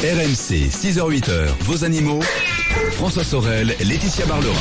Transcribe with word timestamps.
RMC, 0.00 0.70
6h-8h, 0.70 1.48
vos 1.62 1.84
animaux. 1.84 2.20
François 2.92 3.24
Sorel, 3.24 3.74
Laetitia 3.80 4.26
Barlerin. 4.26 4.54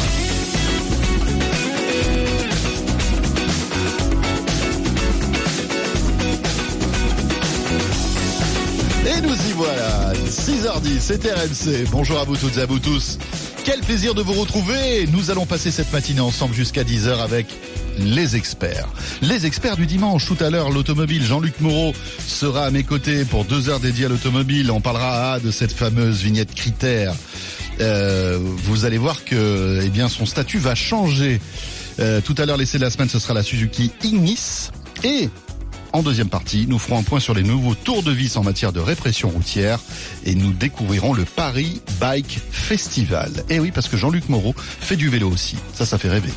Et 9.05 9.21
nous 9.21 9.29
y 9.29 9.53
voilà, 9.53 10.13
6h10, 10.25 10.99
c'est 10.99 11.23
RMC. 11.31 11.87
Bonjour 11.91 12.17
à 12.17 12.23
vous 12.23 12.35
toutes 12.35 12.57
et 12.57 12.61
à 12.61 12.65
vous 12.65 12.79
tous. 12.79 13.19
Quel 13.63 13.81
plaisir 13.81 14.15
de 14.15 14.23
vous 14.23 14.33
retrouver. 14.33 15.05
Nous 15.11 15.29
allons 15.29 15.45
passer 15.45 15.69
cette 15.69 15.93
matinée 15.93 16.21
ensemble 16.21 16.55
jusqu'à 16.55 16.83
10h 16.83 17.19
avec 17.19 17.45
les 17.99 18.35
experts. 18.35 18.87
Les 19.21 19.45
experts 19.45 19.77
du 19.77 19.85
dimanche. 19.85 20.25
Tout 20.25 20.37
à 20.39 20.49
l'heure, 20.49 20.69
l'automobile. 20.69 21.23
Jean-Luc 21.23 21.59
Moreau 21.61 21.93
sera 22.25 22.65
à 22.65 22.71
mes 22.71 22.83
côtés 22.83 23.25
pour 23.25 23.45
deux 23.45 23.69
heures 23.69 23.79
dédiées 23.79 24.05
à 24.05 24.09
l'automobile. 24.09 24.71
On 24.71 24.81
parlera 24.81 25.39
de 25.39 25.51
cette 25.51 25.71
fameuse 25.71 26.21
vignette 26.21 26.53
critère. 26.53 27.13
Euh, 27.79 28.39
vous 28.41 28.85
allez 28.85 28.97
voir 28.97 29.23
que 29.23 29.81
eh 29.83 29.89
bien, 29.89 30.09
son 30.09 30.25
statut 30.25 30.57
va 30.57 30.75
changer. 30.75 31.39
Euh, 31.99 32.21
tout 32.21 32.35
à 32.37 32.45
l'heure, 32.45 32.57
l'essai 32.57 32.77
de 32.77 32.83
la 32.83 32.89
semaine, 32.89 33.09
ce 33.09 33.19
sera 33.19 33.33
la 33.33 33.43
Suzuki 33.43 33.91
Ignis. 34.03 34.69
Et 35.03 35.29
en 35.93 36.03
deuxième 36.03 36.29
partie, 36.29 36.65
nous 36.67 36.79
ferons 36.79 36.99
un 36.99 37.03
point 37.03 37.19
sur 37.19 37.33
les 37.33 37.43
nouveaux 37.43 37.75
tours 37.75 38.03
de 38.03 38.11
vis 38.11 38.37
en 38.37 38.43
matière 38.43 38.71
de 38.71 38.79
répression 38.79 39.29
routière 39.29 39.79
et 40.25 40.35
nous 40.35 40.53
découvrirons 40.53 41.13
le 41.13 41.25
Paris 41.25 41.81
Bike 41.99 42.39
Festival. 42.51 43.31
Et 43.49 43.59
oui, 43.59 43.71
parce 43.71 43.87
que 43.87 43.97
Jean-Luc 43.97 44.29
Moreau 44.29 44.53
fait 44.57 44.95
du 44.95 45.09
vélo 45.09 45.29
aussi. 45.29 45.55
Ça, 45.73 45.85
ça 45.85 45.97
fait 45.97 46.09
rêver. 46.09 46.31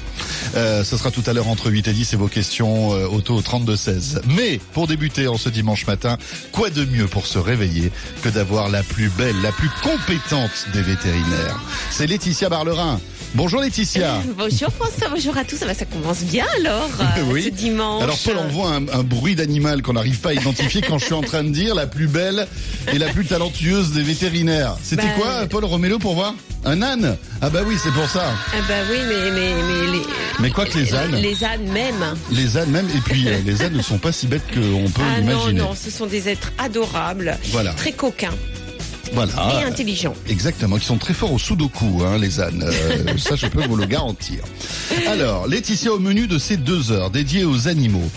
Euh, 0.55 0.85
ce 0.85 0.97
sera 0.97 1.11
tout 1.11 1.23
à 1.27 1.33
l'heure 1.33 1.49
entre 1.49 1.71
8 1.71 1.89
et 1.89 1.93
10 1.93 2.13
et 2.13 2.17
vos 2.17 2.29
questions 2.29 2.95
euh, 2.95 3.07
auto 3.07 3.41
32-16. 3.41 4.21
Mais 4.37 4.61
pour 4.73 4.87
débuter 4.87 5.29
en 5.29 5.37
ce 5.37 5.49
dimanche 5.49 5.87
matin, 5.87 6.17
quoi 6.53 6.71
de 6.71 6.85
mieux 6.85 7.07
pour 7.07 7.27
se 7.27 7.39
réveiller 7.39 7.93
que 8.23 8.29
d'avoir 8.29 8.69
la 8.69 8.83
plus 8.83 9.09
belle, 9.11 9.41
la 9.43 9.53
plus 9.53 9.71
compétente 9.83 10.67
des 10.73 10.83
vétérinaires? 10.83 11.61
C'est 11.91 12.07
Laetitia 12.07 12.48
Barlerin. 12.48 13.01
Bonjour 13.34 13.61
Laetitia. 13.61 14.20
Bonjour 14.39 14.70
François, 14.73 15.09
bonjour 15.09 15.36
à 15.36 15.45
tous. 15.45 15.56
Ça, 15.56 15.67
va, 15.67 15.75
ça 15.75 15.84
commence 15.84 16.23
bien 16.25 16.45
alors 16.59 16.89
euh, 17.19 17.23
Oui. 17.31 17.45
ce 17.45 17.50
dimanche. 17.50 18.03
Alors 18.03 18.19
Paul 18.25 18.39
envoie 18.39 18.70
un, 18.70 18.89
un 18.89 19.03
bruit 19.05 19.36
d'animal 19.36 19.83
qu'on 19.83 19.92
n'arrive 19.92 20.19
pas 20.19 20.31
à 20.31 20.34
identifier 20.34 20.81
quand 20.83 20.98
je 20.98 21.05
suis 21.05 21.14
en 21.14 21.20
train 21.23 21.45
de 21.45 21.51
dire 21.51 21.75
la 21.77 21.86
plus 21.86 22.08
belle 22.08 22.48
et 22.92 22.98
la 22.98 23.08
plus 23.08 23.25
talentueuse 23.27 23.92
des 23.92 24.03
vétérinaires. 24.03 24.77
C'était 24.83 25.03
Bah, 25.05 25.12
quoi 25.17 25.47
Paul 25.48 25.64
Romélo 25.64 25.98
pour 26.01 26.14
voir 26.14 26.34
Un 26.64 26.83
âne? 26.83 27.17
Ah 27.41 27.51
bah 27.51 27.61
oui, 27.64 27.77
c'est 27.83 27.92
pour 27.92 28.08
ça. 28.08 28.33
Ah 28.53 28.56
bah 28.69 28.75
oui, 28.91 28.98
mais 29.08 29.31
mais 29.31 29.55
mais 29.62 29.92
les. 29.92 30.03
Mais 30.41 30.51
quoi 30.51 30.67
que 30.67 30.77
les 30.77 30.92
ânes. 30.95 31.14
Les 31.14 31.45
ânes 31.45 31.70
même. 31.73 32.17
Les 32.33 32.56
ânes 32.56 32.70
même, 32.70 32.89
et 32.95 33.01
puis 33.01 33.28
euh, 33.28 33.39
les 33.47 33.62
ânes 33.62 33.75
ne 33.75 33.83
sont 33.83 33.98
pas 33.98 34.11
si 34.12 34.27
bêtes 34.27 34.42
qu'on 34.53 34.91
peut 34.91 35.03
Ah 35.05 35.20
non 35.20 35.28
l'imaginer. 35.47 35.61
non, 35.61 35.70
ce 35.81 35.91
sont 35.91 36.06
des 36.06 36.28
êtres 36.28 36.53
adorables, 36.58 37.39
Voilà. 37.53 37.73
très 37.75 37.92
coquins 37.92 38.34
Voilà. 39.12 39.33
et 39.61 39.64
intelligents. 39.64 40.14
Exactement, 40.28 40.77
qui 40.77 40.86
sont 40.86 40.98
très 40.98 41.14
forts 41.14 41.33
au 41.33 41.39
sudoku, 41.39 42.03
hein, 42.05 42.19
les 42.19 42.41
ânes. 42.41 42.64
Euh, 42.64 43.06
ça, 43.17 43.36
je 43.36 43.47
peux 43.47 43.64
vous 43.67 43.77
le 43.77 43.86
garantir. 43.86 44.44
Alors, 45.06 45.47
Laetitia 45.47 45.92
au 45.92 45.98
menu 45.98 46.27
de 46.27 46.39
ces 46.39 46.56
deux 46.56 46.92
heures 46.92 47.11
dédiées 47.11 47.44
aux 47.44 47.69
animaux. 47.69 48.11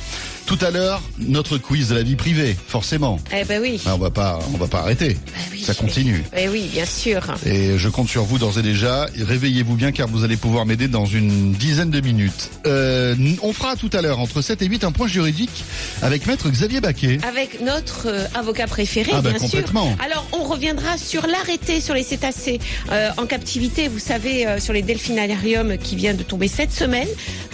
Tout 0.53 0.63
à 0.63 0.69
l'heure, 0.69 1.01
notre 1.17 1.57
quiz 1.57 1.89
de 1.89 1.95
la 1.95 2.03
vie 2.03 2.15
privée, 2.15 2.55
forcément. 2.67 3.19
Eh 3.35 3.43
ben 3.43 3.59
oui. 3.59 3.81
Ah, 3.87 3.95
on 3.95 3.97
va 3.97 4.11
pas, 4.11 4.37
on 4.53 4.57
va 4.57 4.67
pas 4.67 4.81
arrêter. 4.81 5.15
Bah 5.25 5.31
oui. 5.51 5.63
Ça 5.63 5.73
continue. 5.73 6.23
Eh 6.37 6.47
oui, 6.47 6.69
bien 6.71 6.85
sûr. 6.85 7.23
Et 7.43 7.75
je 7.79 7.89
compte 7.89 8.07
sur 8.07 8.23
vous 8.23 8.37
d'ores 8.37 8.59
et 8.59 8.61
déjà. 8.61 9.07
Réveillez-vous 9.19 9.75
bien 9.75 9.91
car 9.91 10.07
vous 10.07 10.23
allez 10.23 10.37
pouvoir 10.37 10.67
m'aider 10.67 10.87
dans 10.87 11.07
une 11.07 11.53
dizaine 11.53 11.89
de 11.89 11.99
minutes. 12.01 12.51
Euh, 12.67 13.15
on 13.41 13.51
fera 13.51 13.75
tout 13.75 13.89
à 13.93 14.03
l'heure, 14.03 14.19
entre 14.19 14.43
7 14.43 14.61
et 14.61 14.67
8, 14.67 14.83
un 14.83 14.91
point 14.91 15.07
juridique 15.07 15.63
avec 16.03 16.27
maître 16.27 16.47
Xavier 16.51 16.81
Baquet. 16.81 17.17
Avec 17.27 17.59
notre 17.59 18.05
euh, 18.09 18.25
avocat 18.35 18.67
préféré, 18.67 19.09
Ah 19.11 19.21
bah, 19.21 19.31
bien 19.31 19.39
complètement. 19.39 19.87
sûr. 19.87 20.05
Alors, 20.05 20.27
on 20.33 20.43
reviendra 20.43 20.99
sur 20.99 21.25
l'arrêté 21.25 21.81
sur 21.81 21.95
les 21.95 22.03
cétacés 22.03 22.59
euh, 22.91 23.09
en 23.17 23.25
captivité, 23.25 23.87
vous 23.87 23.97
savez, 23.97 24.45
sur 24.59 24.73
les 24.73 24.83
delphinariums 24.83 25.79
qui 25.79 25.95
vient 25.95 26.13
de 26.13 26.21
tomber 26.21 26.47
cette 26.47 26.71
semaine. 26.73 27.07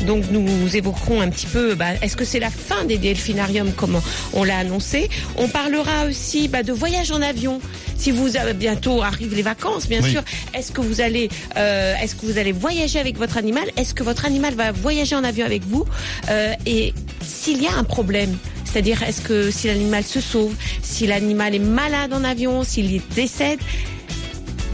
Donc, 0.06 0.26
nous 0.32 0.76
évoquerons 0.76 1.22
un 1.22 1.30
petit 1.30 1.48
peu, 1.48 1.76
bah, 1.76 1.94
est-ce 2.02 2.18
que 2.18 2.26
c'est 2.26 2.42
la 2.42 2.50
fin 2.50 2.89
des 2.90 2.98
delphinariums, 2.98 3.72
comme 3.74 4.02
on 4.34 4.44
l'a 4.44 4.58
annoncé 4.58 5.10
On 5.38 5.48
parlera 5.48 6.06
aussi 6.06 6.48
bah, 6.50 6.64
de 6.64 6.74
voyage 6.74 7.12
en 7.12 7.22
avion. 7.22 7.62
Si 7.96 8.12
vous 8.12 8.36
avez 8.36 8.54
bientôt 8.54 9.02
arrivent 9.02 9.36
les 9.36 9.42
vacances, 9.42 9.88
bien 9.88 10.02
Oui. 10.04 10.12
sûr, 10.12 10.24
est-ce 10.54 10.72
que 10.72 10.82
vous 10.82 11.00
allez, 11.02 11.30
euh, 11.58 11.94
est-ce 12.02 12.16
que 12.16 12.26
vous 12.26 12.38
allez 12.38 12.52
voyager 12.52 13.00
avec 13.00 13.18
votre 13.18 13.38
animal? 13.38 13.66
Est-ce 13.78 13.94
que 13.94 14.04
votre 14.04 14.26
animal 14.26 14.54
va 14.56 14.72
voyager 14.72 15.16
en 15.16 15.24
avion 15.24 15.46
avec 15.46 15.64
vous? 15.66 15.86
Euh, 16.30 16.54
Et 16.66 16.94
s'il 17.26 17.62
y 17.62 17.68
a 17.68 17.76
un 17.76 17.84
problème, 17.84 18.36
c'est-à-dire 18.66 19.02
est-ce 19.04 19.22
que 19.22 19.52
si 19.52 19.68
l'animal 19.68 20.04
se 20.04 20.22
sauve, 20.22 20.54
si 20.82 21.08
l'animal 21.08 21.56
est 21.56 21.60
malade 21.60 22.14
en 22.14 22.24
avion, 22.24 22.64
s'il 22.64 23.02
décède, 23.16 23.60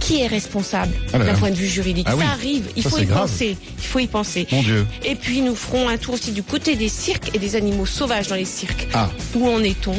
qui 0.06 0.22
est 0.22 0.28
responsable 0.28 0.94
Ah 1.14 1.18
là 1.18 1.26
d'un 1.26 1.34
point 1.34 1.50
de 1.50 1.56
vue 1.56 1.68
juridique? 1.68 2.06
Ah 2.10 2.16
oui. 2.16 2.24
Ça 2.24 2.30
arrive, 2.32 2.66
il 2.76 2.84
Ça, 2.84 2.90
faut 2.90 2.98
y 3.00 3.06
grave. 3.06 3.22
penser. 3.24 3.58
Il 3.80 3.84
faut 3.86 4.00
y 4.00 4.08
penser. 4.08 4.48
Mon 4.52 4.62
Dieu. 4.62 4.86
Et 5.04 5.16
puis 5.16 5.42
nous 5.42 5.56
ferons 5.56 5.90
un 5.90 5.98
tour 5.98 6.14
aussi 6.14 6.32
du 6.32 6.44
côté 6.44 6.76
des 6.76 6.90
cirques 6.90 7.32
et 7.34 7.40
des 7.40 7.56
animaux 7.56 7.86
sauvages 7.88 8.28
dans 8.28 8.36
les 8.36 8.46
cirques. 8.46 8.88
Ah. 8.94 9.10
Où 9.36 9.48
en 9.50 9.64
est-on? 9.64 9.96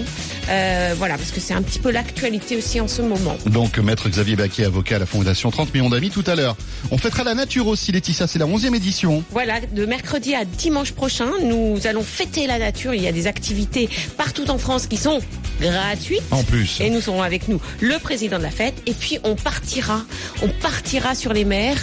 Euh, 0.49 0.95
Voilà, 0.97 1.17
parce 1.17 1.31
que 1.31 1.41
c'est 1.41 1.55
un 1.55 1.63
petit 1.63 1.79
peu 1.79 1.91
l'actualité 1.91 2.57
aussi 2.57 2.81
en 2.81 2.89
ce 2.89 3.03
moment. 3.03 3.37
Donc, 3.47 3.79
maître 3.79 4.09
Xavier 4.09 4.37
Baquet, 4.37 4.65
avocat 4.65 4.97
à 4.97 4.99
la 5.01 5.07
Fondation 5.07 5.51
30 5.51 5.75
millions 5.75 5.91
d'amis 5.91 6.11
tout 6.11 6.25
à 6.27 6.35
l'heure. 6.35 6.57
On 6.91 6.99
fêtera 6.99 7.25
la 7.25 7.35
nature 7.35 7.67
aussi, 7.67 7.93
Laetitia. 7.93 8.27
C'est 8.27 8.39
la 8.39 8.47
11e 8.47 8.75
édition. 8.75 9.23
Voilà, 9.31 9.61
de 9.61 9.87
mercredi 9.87 10.35
à 10.35 10.45
dimanche 10.45 10.93
prochain, 10.93 11.31
nous 11.43 11.87
allons 11.87 12.03
fêter 12.03 12.47
la 12.47 12.59
nature. 12.59 12.95
Il 12.95 13.03
y 13.03 13.09
a 13.09 13.13
des 13.13 13.27
activités 13.27 13.89
partout 14.17 14.51
en 14.51 14.59
France 14.59 14.87
qui 14.87 14.97
sont 14.97 15.21
gratuites. 15.61 16.23
En 16.31 16.43
plus. 16.43 16.81
Et 16.81 16.91
nous 16.91 17.01
serons 17.01 17.23
avec 17.23 17.49
nous 17.49 17.61
le 17.81 17.99
président 17.99 18.39
de 18.39 18.43
la 18.43 18.51
fête. 18.51 18.75
Et 18.87 18.93
puis 18.93 19.19
on 19.25 19.35
partira, 19.37 20.03
on 20.43 20.49
partira 20.49 21.15
sur 21.15 21.33
les 21.33 21.45
mers. 21.45 21.77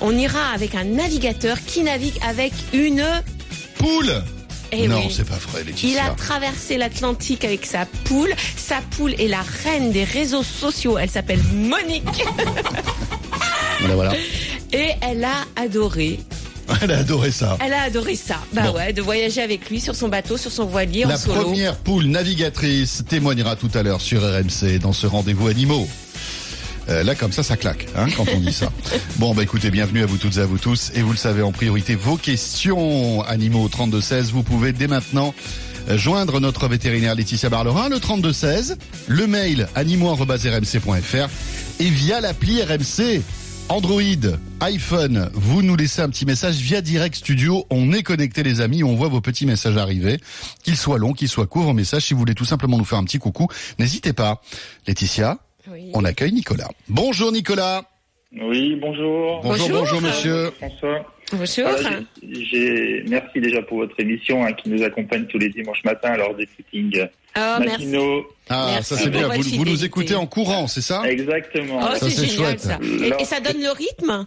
On 0.00 0.16
ira 0.16 0.50
avec 0.54 0.74
un 0.74 0.84
navigateur 0.84 1.58
qui 1.64 1.82
navigue 1.82 2.18
avec 2.26 2.52
une. 2.72 3.04
Poule 3.78 4.22
Eh 4.72 4.88
Non, 4.88 4.98
oui. 5.06 5.12
c'est 5.14 5.24
pas 5.28 5.36
vrai, 5.36 5.60
Il 5.62 5.66
Laetitia. 5.68 6.04
a 6.06 6.10
traversé 6.10 6.76
l'Atlantique 6.78 7.44
avec 7.44 7.66
sa 7.66 7.86
poule. 8.04 8.32
Sa 8.56 8.76
poule 8.96 9.14
est 9.20 9.28
la 9.28 9.42
reine 9.64 9.90
des 9.92 10.04
réseaux 10.04 10.42
sociaux. 10.42 10.96
Elle 10.98 11.10
s'appelle 11.10 11.40
Monique. 11.54 12.24
Voilà, 13.80 13.94
voilà. 13.94 14.12
Et 14.72 14.90
elle 15.00 15.24
a 15.24 15.46
adoré. 15.56 16.20
Elle 16.82 16.92
a 16.92 16.98
adoré 16.98 17.30
ça. 17.32 17.56
Elle 17.64 17.72
a 17.72 17.82
adoré 17.82 18.14
ça. 18.14 18.36
Bah 18.52 18.62
Bon. 18.70 18.74
ouais, 18.76 18.92
de 18.92 19.02
voyager 19.02 19.40
avec 19.42 19.68
lui 19.70 19.80
sur 19.80 19.96
son 19.96 20.06
bateau, 20.08 20.36
sur 20.36 20.52
son 20.52 20.66
voilier, 20.66 21.04
en 21.04 21.08
La 21.08 21.16
solo. 21.16 21.40
première 21.42 21.76
poule 21.76 22.04
navigatrice 22.04 23.02
témoignera 23.08 23.56
tout 23.56 23.70
à 23.74 23.82
l'heure 23.82 24.00
sur 24.00 24.20
RMC 24.22 24.78
dans 24.80 24.92
ce 24.92 25.06
rendez-vous 25.08 25.48
animaux. 25.48 25.88
Euh, 26.90 27.02
là, 27.04 27.14
comme 27.14 27.32
ça, 27.32 27.42
ça 27.42 27.56
claque, 27.56 27.86
hein, 27.96 28.06
quand 28.16 28.26
on 28.34 28.40
dit 28.40 28.52
ça. 28.52 28.72
Bon, 29.18 29.34
bah 29.34 29.42
écoutez, 29.42 29.70
bienvenue 29.70 30.02
à 30.02 30.06
vous 30.06 30.16
toutes 30.16 30.38
et 30.38 30.40
à 30.40 30.46
vous 30.46 30.58
tous. 30.58 30.90
Et 30.94 31.02
vous 31.02 31.12
le 31.12 31.16
savez, 31.16 31.42
en 31.42 31.52
priorité, 31.52 31.94
vos 31.94 32.16
questions 32.16 33.22
animaux 33.22 33.64
au 33.64 33.68
3216. 33.68 34.32
Vous 34.32 34.42
pouvez 34.42 34.72
dès 34.72 34.88
maintenant 34.88 35.34
euh, 35.88 35.98
joindre 35.98 36.40
notre 36.40 36.68
vétérinaire 36.68 37.14
Laetitia 37.14 37.48
Barlerin, 37.48 37.88
le 37.88 38.00
3216, 38.00 38.78
le 39.08 39.26
mail 39.26 39.68
animaux.rmc.fr 39.74 41.28
et 41.80 41.88
via 41.90 42.20
l'appli 42.20 42.62
RMC. 42.62 43.22
Android, 43.68 44.02
iPhone, 44.60 45.30
vous 45.32 45.62
nous 45.62 45.76
laissez 45.76 46.02
un 46.02 46.08
petit 46.08 46.26
message 46.26 46.56
via 46.56 46.80
Direct 46.80 47.14
Studio. 47.14 47.66
On 47.70 47.92
est 47.92 48.02
connecté 48.02 48.42
les 48.42 48.60
amis, 48.60 48.82
on 48.82 48.96
voit 48.96 49.06
vos 49.06 49.20
petits 49.20 49.46
messages 49.46 49.76
arriver. 49.76 50.18
Qu'ils 50.64 50.76
soient 50.76 50.98
longs, 50.98 51.12
qu'ils 51.12 51.28
soient 51.28 51.46
courts, 51.46 51.64
vos 51.64 51.72
messages. 51.72 52.06
Si 52.06 52.14
vous 52.14 52.18
voulez 52.18 52.34
tout 52.34 52.44
simplement 52.44 52.78
nous 52.78 52.84
faire 52.84 52.98
un 52.98 53.04
petit 53.04 53.20
coucou, 53.20 53.46
n'hésitez 53.78 54.12
pas. 54.12 54.42
Laetitia, 54.88 55.38
Oui. 55.72 55.90
on 55.94 56.04
accueille 56.04 56.32
Nicolas. 56.32 56.68
Bonjour 56.88 57.32
Nicolas. 57.32 57.84
Oui, 58.32 58.76
bonjour. 58.80 59.40
Bonjour, 59.42 59.68
bonjour, 59.68 59.80
Bonjour. 59.80 60.00
monsieur. 60.02 60.50
François. 60.52 61.04
Bonjour. 61.32 61.68
Voilà, 61.68 62.00
j'ai- 62.22 62.44
j'ai- 62.44 63.04
merci 63.08 63.40
déjà 63.40 63.60
pour 63.62 63.78
votre 63.78 63.98
émission 63.98 64.44
hein, 64.44 64.52
qui 64.52 64.68
nous 64.68 64.82
accompagne 64.82 65.26
tous 65.26 65.38
les 65.38 65.48
dimanches 65.48 65.82
matins 65.84 66.16
lors 66.16 66.34
des 66.34 66.46
footings 66.46 67.08
Oh, 67.36 67.40
merci. 67.60 67.66
matinaux. 67.86 68.24
Ah, 68.48 68.70
Merci 68.74 68.94
ça 68.94 69.00
c'est 69.00 69.10
bien. 69.10 69.28
Vous, 69.28 69.42
vous 69.42 69.64
nous 69.64 69.84
écoutez 69.84 70.14
en 70.16 70.26
courant, 70.26 70.66
c'est 70.66 70.80
ça? 70.80 71.02
Exactement. 71.08 71.78
Oh, 71.80 71.94
Ça, 71.94 72.08
c'est 72.08 72.10
c'est 72.10 72.26
génial 72.26 72.58
chouette. 72.58 72.60
ça. 72.60 72.78
Et, 72.82 73.22
et 73.22 73.24
ça 73.24 73.38
donne 73.40 73.60
le 73.62 73.70
rythme? 73.70 74.26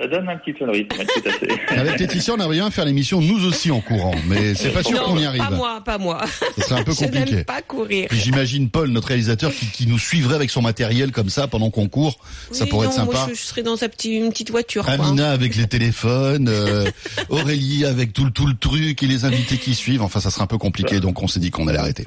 Ça 0.00 0.06
donne 0.06 0.28
un 0.28 0.36
petit 0.36 0.52
peu 0.52 0.64
le 0.64 0.70
rythme, 0.70 0.96
tout 0.96 1.28
à 1.28 1.32
fait. 1.32 1.74
Avec 1.76 1.98
Laetitia, 1.98 2.34
on 2.34 2.36
aimerait 2.36 2.54
bien 2.54 2.70
faire 2.70 2.84
l'émission 2.84 3.20
nous 3.20 3.44
aussi 3.46 3.72
en 3.72 3.80
courant, 3.80 4.14
mais 4.28 4.54
c'est 4.54 4.70
pas 4.70 4.84
sûr 4.84 5.02
qu'on 5.02 5.18
y 5.18 5.24
arrive. 5.24 5.42
Pas 5.42 5.50
moi, 5.50 5.80
pas 5.84 5.98
moi. 5.98 6.20
Ça 6.56 6.62
serait 6.68 6.80
un 6.80 6.84
peu 6.84 6.92
Je 6.98 6.98
compliqué. 7.04 7.34
n'aime 7.34 7.44
pas 7.44 7.62
courir. 7.62 8.06
J'imagine 8.12 8.70
Paul, 8.70 8.90
notre 8.90 9.08
réalisateur, 9.08 9.50
qui, 9.52 9.66
qui 9.66 9.86
nous 9.88 9.98
suivrait 9.98 10.36
avec 10.36 10.50
son 10.50 10.62
matériel 10.62 11.10
comme 11.10 11.28
ça 11.30 11.48
pendant 11.48 11.70
qu'on 11.70 11.88
court. 11.88 12.18
ça 12.52 12.64
pourrait 12.66 12.86
non, 12.86 12.92
être 12.92 12.96
sympa. 12.96 13.12
Moi, 13.12 13.26
je, 13.30 13.34
je 13.34 13.42
serais 13.42 13.62
dans 13.64 13.82
un 13.82 13.88
petit, 13.88 14.14
une 14.18 14.30
petite 14.30 14.50
voiture. 14.52 14.84
quoi. 14.84 14.94
Amina 14.94 15.32
avec 15.32 15.56
les 15.56 15.66
téléphones, 15.66 16.48
euh, 16.48 16.88
Aurélie 17.28 17.84
avec 17.84 18.12
tout 18.12 18.24
le 18.24 18.30
tout 18.30 18.46
le 18.46 18.54
truc 18.54 19.02
et 19.02 19.06
les 19.08 19.24
invités 19.24 19.56
qui 19.56 19.74
suivent. 19.74 20.02
Enfin, 20.02 20.20
ça 20.20 20.30
serait 20.30 20.42
un 20.44 20.46
peu 20.46 20.58
compliqué, 20.58 21.00
donc 21.00 21.20
on 21.22 21.26
s'est 21.26 21.40
dit 21.40 21.50
qu'on 21.50 21.66
allait 21.66 21.78
arrêter. 21.78 22.06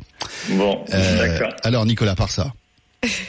Bon, 0.51 0.85
Euh, 0.93 1.17
d'accord. 1.27 1.53
alors 1.63 1.85
Nicolas, 1.85 2.15
par 2.15 2.29
ça. 2.29 2.53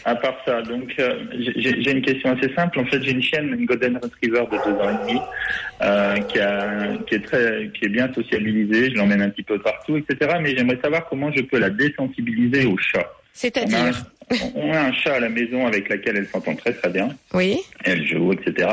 À 0.05 0.15
part 0.17 0.37
ça, 0.45 0.61
donc 0.61 0.93
euh, 0.99 1.25
j'ai 1.57 1.91
une 1.91 2.03
question 2.03 2.37
assez 2.37 2.53
simple. 2.55 2.79
En 2.81 2.85
fait, 2.85 3.03
j'ai 3.03 3.13
une 3.13 3.23
chienne, 3.23 3.57
une 3.59 3.65
Golden 3.65 3.99
Retriever 4.03 4.45
de 4.53 4.59
deux 4.65 4.79
ans 4.79 4.91
et 4.91 5.09
demi, 5.09 5.21
euh, 5.81 6.17
qui, 6.29 6.39
a, 6.41 6.97
qui 7.07 7.15
est 7.15 7.25
très, 7.25 7.71
qui 7.73 7.87
est 7.87 7.89
bien 7.89 8.13
sociabilisée. 8.13 8.91
Je 8.91 8.97
l'emmène 8.97 9.23
un 9.23 9.31
petit 9.31 9.43
peu 9.43 9.59
partout, 9.59 9.97
etc. 9.97 10.37
Mais 10.43 10.55
j'aimerais 10.55 10.79
savoir 10.83 11.07
comment 11.09 11.33
je 11.33 11.41
peux 11.41 11.59
la 11.59 11.71
désensibiliser 11.71 12.67
au 12.67 12.77
chat. 12.77 13.11
C'est-à-dire? 13.33 14.05
On 14.55 14.73
a 14.73 14.81
un 14.81 14.93
chat 14.93 15.15
à 15.15 15.21
la 15.21 15.29
maison 15.29 15.67
avec 15.67 15.89
laquelle 15.89 16.17
elle 16.17 16.27
s'entend 16.29 16.55
très 16.57 16.73
très 16.73 16.89
bien. 16.91 17.09
Oui. 17.35 17.59
Elle 17.85 18.07
joue, 18.07 18.33
etc. 18.33 18.69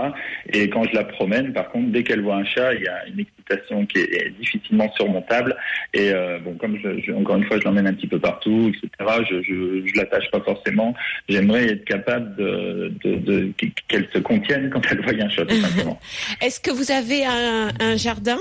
Et 0.54 0.70
quand 0.70 0.84
je 0.90 0.94
la 0.96 1.04
promène, 1.04 1.54
par 1.54 1.70
contre, 1.72 1.90
dès 1.92 2.04
qu'elle 2.04 2.22
voit 2.22 2.36
un 2.36 2.46
chat, 2.46 2.74
il 2.74 2.82
y 2.84 2.88
a 2.88 3.08
une 3.08 3.20
excitation 3.20 3.86
qui 3.86 4.00
est, 4.00 4.30
difficilement 4.40 4.92
surmontable. 4.94 5.56
Et 5.94 6.12
euh, 6.14 6.40
bon, 6.40 6.54
comme 6.56 6.78
je, 6.84 7.02
je- 7.02 7.12
encore 7.12 7.38
une 7.38 7.46
fois, 7.46 7.58
je 7.60 7.64
l'emmène 7.66 7.88
un 7.88 7.94
petit 7.94 8.08
peu 8.08 8.20
partout, 8.20 8.70
etc. 8.70 8.90
Je, 9.30 9.42
je, 9.42 9.88
je 9.88 9.98
l'attache 10.00 10.30
pas 10.32 10.42
forcément. 10.42 10.94
J'aimerais 11.28 11.66
être 11.68 11.86
capable 11.86 12.36
de, 12.36 12.94
de, 13.04 13.16
de- 13.16 13.52
qu'elle 13.88 14.08
se 14.14 14.20
contienne 14.20 14.70
quand 14.70 14.82
elle 14.92 15.02
voit 15.02 15.14
un 15.14 15.30
chat, 15.30 15.46
tout 15.46 15.56
simplement. 15.62 16.00
Est-ce 16.42 16.60
que 16.60 16.72
vous 16.72 16.92
avez 16.92 17.26
un, 17.26 17.70
un 17.80 17.96
jardin? 17.98 18.38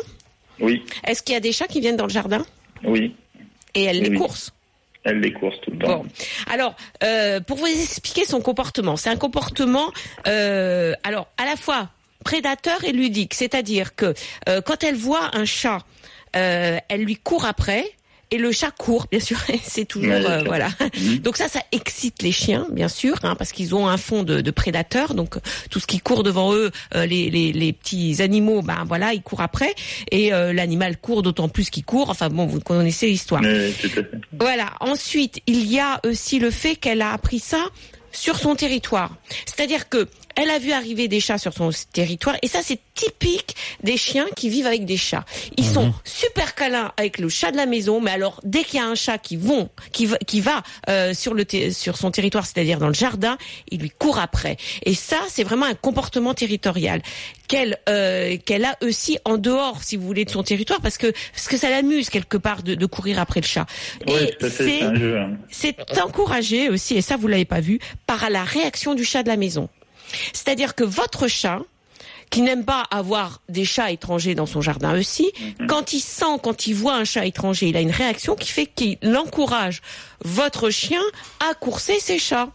Oui, 0.60 0.82
Est-ce 1.06 1.22
qu'il 1.22 1.34
y 1.34 1.36
a 1.36 1.40
des 1.40 1.52
chats 1.52 1.66
qui 1.68 1.80
viennent 1.80 1.96
dans 1.96 2.06
le 2.06 2.12
jardin? 2.12 2.44
Oui. 2.84 3.14
et 3.74 3.84
elle 3.84 4.00
les 4.02 4.10
Oui. 4.10 4.16
course? 4.16 4.52
Elle 5.08 5.20
les 5.20 5.32
tout 5.32 5.70
le 5.70 5.78
temps. 5.78 6.05
Alors 6.50 6.75
euh, 7.02 7.40
pour 7.40 7.56
vous 7.56 7.66
expliquer 7.66 8.25
son 8.25 8.40
comportement, 8.40 8.96
c'est 8.96 9.10
un 9.10 9.16
comportement 9.16 9.90
euh, 10.26 10.93
à 11.05 11.44
la 11.44 11.56
fois 11.56 11.88
prédateur 12.25 12.84
et 12.84 12.93
ludique, 12.93 13.34
c'est-à-dire 13.34 13.94
que 13.94 14.12
euh, 14.49 14.60
quand 14.60 14.84
elle 14.84 14.96
voit 14.96 15.31
un 15.34 15.44
chat, 15.44 15.78
elle 16.32 17.02
lui 17.02 17.16
court 17.16 17.46
après. 17.46 17.90
Et 18.30 18.36
le 18.36 18.52
chat 18.52 18.70
court, 18.70 19.06
bien 19.10 19.20
sûr, 19.20 19.38
c'est 19.62 19.86
toujours 19.86 20.12
euh, 20.12 20.42
voilà. 20.44 20.69
Mhm. 20.98 21.19
Donc 21.19 21.36
ça, 21.36 21.48
ça 21.48 21.60
excite 21.72 22.22
les 22.22 22.32
chiens, 22.32 22.66
bien 22.70 22.88
sûr, 22.88 23.16
hein, 23.22 23.34
parce 23.36 23.52
qu'ils 23.52 23.75
ont 23.75 23.88
un 23.88 23.96
fond 23.96 24.22
de, 24.22 24.40
de 24.40 24.50
prédateurs. 24.50 25.14
Donc 25.14 25.36
euh, 25.36 25.40
tout 25.70 25.80
ce 25.80 25.86
qui 25.86 25.98
court 25.98 26.22
devant 26.22 26.52
eux, 26.52 26.70
euh, 26.94 27.06
les, 27.06 27.30
les, 27.30 27.52
les 27.52 27.72
petits 27.72 28.20
animaux, 28.20 28.60
ben 28.62 28.84
voilà, 28.86 29.14
ils 29.14 29.22
courent 29.22 29.40
après. 29.40 29.75
Et 30.10 30.32
euh, 30.32 30.52
l'animal 30.52 30.98
court 30.98 31.22
d'autant 31.22 31.48
plus 31.48 31.70
qu'il 31.70 31.84
court. 31.84 32.10
Enfin 32.10 32.28
bon, 32.28 32.46
vous 32.46 32.60
connaissez 32.60 33.06
l'histoire. 33.06 33.42
Voilà. 34.38 34.72
Ensuite, 34.80 35.40
il 35.46 35.70
y 35.70 35.78
a 35.80 36.00
aussi 36.04 36.38
le 36.38 36.50
fait 36.50 36.76
qu'elle 36.76 37.02
a 37.02 37.12
appris 37.12 37.38
ça 37.38 37.64
sur 38.12 38.38
son 38.38 38.54
territoire. 38.54 39.16
C'est-à-dire 39.46 39.88
que 39.88 40.08
elle 40.40 40.50
a 40.50 40.58
vu 40.58 40.73
arriver 40.73 41.08
des 41.08 41.20
chats 41.20 41.38
sur 41.38 41.52
son 41.52 41.70
territoire 41.93 42.37
et 42.43 42.49
ça 42.49 42.61
c'est 42.62 42.79
typique 42.94 43.55
des 43.82 43.96
chiens 43.96 44.26
qui 44.37 44.49
vivent 44.49 44.67
avec 44.67 44.85
des 44.85 44.96
chats. 44.96 45.25
Ils 45.56 45.64
sont 45.64 45.93
super 46.05 46.55
câlins 46.55 46.93
avec 46.96 47.19
le 47.19 47.29
chat 47.29 47.50
de 47.50 47.56
la 47.56 47.67
maison, 47.67 48.00
mais 48.00 48.11
alors 48.12 48.40
dès 48.44 48.62
qu'il 48.64 48.79
y 48.79 48.82
a 48.82 48.87
un 48.87 48.94
chat 48.94 49.19
qui 49.19 49.37
vont, 49.37 49.69
qui 49.93 50.06
va, 50.06 50.17
qui 50.19 50.40
va 50.40 50.62
euh, 50.88 51.12
sur 51.14 51.35
le 51.35 51.44
sur 51.73 51.96
son 51.96 52.11
territoire, 52.11 52.46
c'est-à-dire 52.46 52.79
dans 52.79 52.88
le 52.88 52.94
jardin, 52.94 53.37
il 53.70 53.81
lui 53.81 53.90
court 53.90 54.19
après. 54.19 54.56
Et 54.85 54.94
ça 54.94 55.19
c'est 55.29 55.44
vraiment 55.44 55.67
un 55.67 55.75
comportement 55.75 56.35
territorial 56.35 57.02
qu'elle 57.49 57.79
euh, 57.88 58.37
qu'elle 58.44 58.64
a 58.64 58.76
aussi 58.82 59.19
en 59.25 59.38
dehors, 59.38 59.82
si 59.82 59.96
vous 59.96 60.06
voulez, 60.06 60.25
de 60.25 60.31
son 60.31 60.43
territoire, 60.43 60.81
parce 60.81 60.99
que 60.99 61.12
parce 61.32 61.49
que 61.49 61.56
ça 61.56 61.70
l'amuse 61.70 62.11
quelque 62.11 62.37
part 62.37 62.62
de, 62.62 62.75
de 62.75 62.87
courir 62.87 63.19
après 63.19 63.40
le 63.40 63.46
chat. 63.46 63.67
Oui, 64.06 64.14
et 64.14 64.37
c'est 64.40 64.50
C'est 64.50 64.82
un 64.82 64.94
jeu. 64.94 65.19
hein. 65.19 65.31
c'est 65.50 66.00
encouragé 66.00 66.69
aussi, 66.69 66.94
et 66.96 67.00
ça 67.02 67.17
vous 67.17 67.26
l'avez 67.29 67.44
pas 67.44 67.61
vu, 67.61 67.79
par 68.06 68.29
la 68.31 68.44
réaction 68.44 68.94
du 68.94 69.05
chat 69.05 69.23
de 69.23 69.29
la 69.29 69.37
maison. 69.37 69.69
C'est-à-dire 70.32 70.75
que 70.75 70.84
votre 70.84 71.28
chat, 71.28 71.60
qui 72.31 72.43
n'aime 72.43 72.64
pas 72.64 72.82
avoir 72.90 73.40
des 73.49 73.64
chats 73.64 73.90
étrangers 73.90 74.34
dans 74.34 74.44
son 74.44 74.60
jardin 74.60 74.99
aussi, 74.99 75.32
quand 75.66 75.94
il 75.94 76.00
sent, 76.00 76.37
quand 76.43 76.66
il 76.66 76.75
voit 76.75 76.94
un 76.94 77.05
chat 77.05 77.25
étranger, 77.25 77.69
il 77.69 77.76
a 77.76 77.81
une 77.81 77.90
réaction 77.90 78.37
qui 78.37 78.50
fait 78.50 78.66
qu'il 78.66 78.99
encourage 79.16 79.81
votre 80.25 80.69
chien 80.69 81.00
à 81.49 81.55
courser 81.55 81.99
ses 82.00 82.19
chats. 82.19 82.50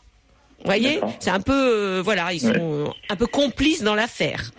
Vous 0.60 0.66
voyez, 0.66 1.02
c'est 1.20 1.32
un 1.32 1.42
peu, 1.42 1.54
euh, 1.54 2.02
voilà, 2.04 2.32
ils 2.34 2.40
sont 2.40 2.48
Ouais. 2.54 2.90
un 3.10 3.16
peu 3.16 3.26
complices 3.28 3.82
dans 3.82 3.96
l'affaire. 3.96 4.52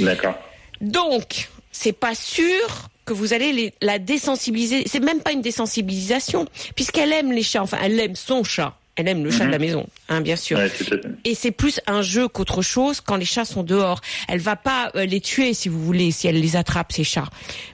D'accord. 0.00 0.34
Donc, 0.80 1.48
c'est 1.72 1.92
pas 1.92 2.14
sûr 2.14 2.88
que 3.04 3.12
vous 3.12 3.32
allez 3.32 3.52
les- 3.52 3.72
la 3.80 3.98
désensibiliser. 4.00 4.82
C'est 4.86 4.98
même 5.00 5.20
pas 5.20 5.30
une 5.32 5.42
désensibilisation, 5.42 6.46
puisqu'elle 6.74 7.12
aime 7.12 7.30
les 7.32 7.44
chats. 7.44 7.62
Enfin, 7.62 7.78
elle 7.80 7.98
aime 8.00 8.16
son 8.16 8.42
chat. 8.42 8.74
Elle 8.96 9.08
aime 9.08 9.24
le 9.24 9.30
chat 9.30 9.44
de 9.46 9.50
la 9.50 9.58
maison, 9.58 9.86
hein, 10.08 10.20
bien 10.22 10.36
sûr. 10.36 10.58
Ouais. 10.58 10.70
Et 11.24 11.34
c'est 11.34 11.50
plus 11.50 11.80
un 11.86 12.00
jeu 12.02 12.28
qu'autre 12.28 12.62
chose 12.62 13.00
quand 13.02 13.16
les 13.16 13.26
chats 13.26 13.44
sont 13.44 13.62
dehors. 13.62 14.00
Elle 14.26 14.40
va 14.40 14.56
pas 14.56 14.90
euh, 14.96 15.04
les 15.04 15.20
tuer 15.20 15.52
si 15.54 15.68
vous 15.68 15.82
voulez, 15.84 16.10
si 16.10 16.26
elle 16.28 16.40
les 16.40 16.56
attrape 16.56 16.92
ces 16.92 17.04
chats. 17.04 17.28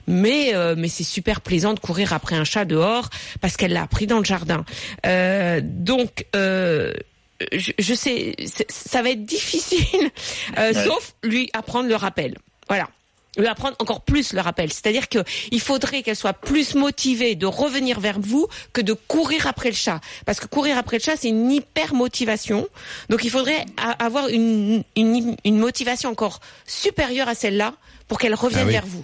Mais 0.05 0.53
euh, 0.53 0.75
mais 0.77 0.89
c'est 0.89 1.03
super 1.05 1.39
plaisant 1.41 1.73
de 1.73 1.79
courir 1.79 2.11
après 2.13 2.35
un 2.35 2.43
chat 2.43 2.65
dehors 2.65 3.09
parce 3.41 3.55
qu'elle 3.57 3.71
l'a 3.73 3.87
pris 3.87 4.05
dans 4.05 4.19
le 4.19 4.25
jardin. 4.25 4.65
Euh, 5.05 5.61
donc 5.63 6.25
euh, 6.35 6.91
je, 7.51 7.71
je 7.79 7.93
sais, 7.93 8.35
ça 8.69 9.01
va 9.01 9.09
être 9.11 9.23
difficile, 9.25 10.09
euh, 10.57 10.73
Ouais. 10.73 10.83
sauf 10.85 11.13
lui 11.23 11.49
apprendre 11.53 11.87
le 11.87 11.95
rappel. 11.95 12.37
Voilà. 12.67 12.89
Lui 13.37 13.47
apprendre 13.47 13.75
encore 13.79 14.01
plus 14.01 14.33
le 14.33 14.41
rappel. 14.41 14.71
C'est-à-dire 14.71 15.09
que 15.09 15.19
il 15.51 15.59
faudrait 15.59 16.03
qu'elle 16.03 16.15
soit 16.15 16.33
plus 16.33 16.75
motivée 16.75 17.33
de 17.35 17.47
revenir 17.47 17.99
vers 17.99 18.19
vous 18.19 18.47
que 18.73 18.81
de 18.81 18.93
courir 18.93 19.47
après 19.47 19.69
le 19.69 19.75
chat. 19.75 20.01
Parce 20.25 20.39
que 20.39 20.45
courir 20.45 20.77
après 20.77 20.97
le 20.97 21.03
chat, 21.03 21.15
c'est 21.17 21.29
une 21.29 21.51
hyper 21.51 21.95
motivation. 21.95 22.67
Donc 23.09 23.23
il 23.23 23.31
faudrait 23.31 23.65
a- 23.77 24.03
avoir 24.05 24.27
une, 24.27 24.83
une, 24.95 25.35
une 25.43 25.57
motivation 25.57 26.09
encore 26.11 26.41
supérieure 26.67 27.27
à 27.27 27.33
celle-là 27.35 27.73
pour 28.07 28.19
qu'elle 28.19 28.35
revienne 28.35 28.61
Ah 28.63 28.67
oui. 28.67 28.73
vers 28.73 28.85
vous. 28.85 29.03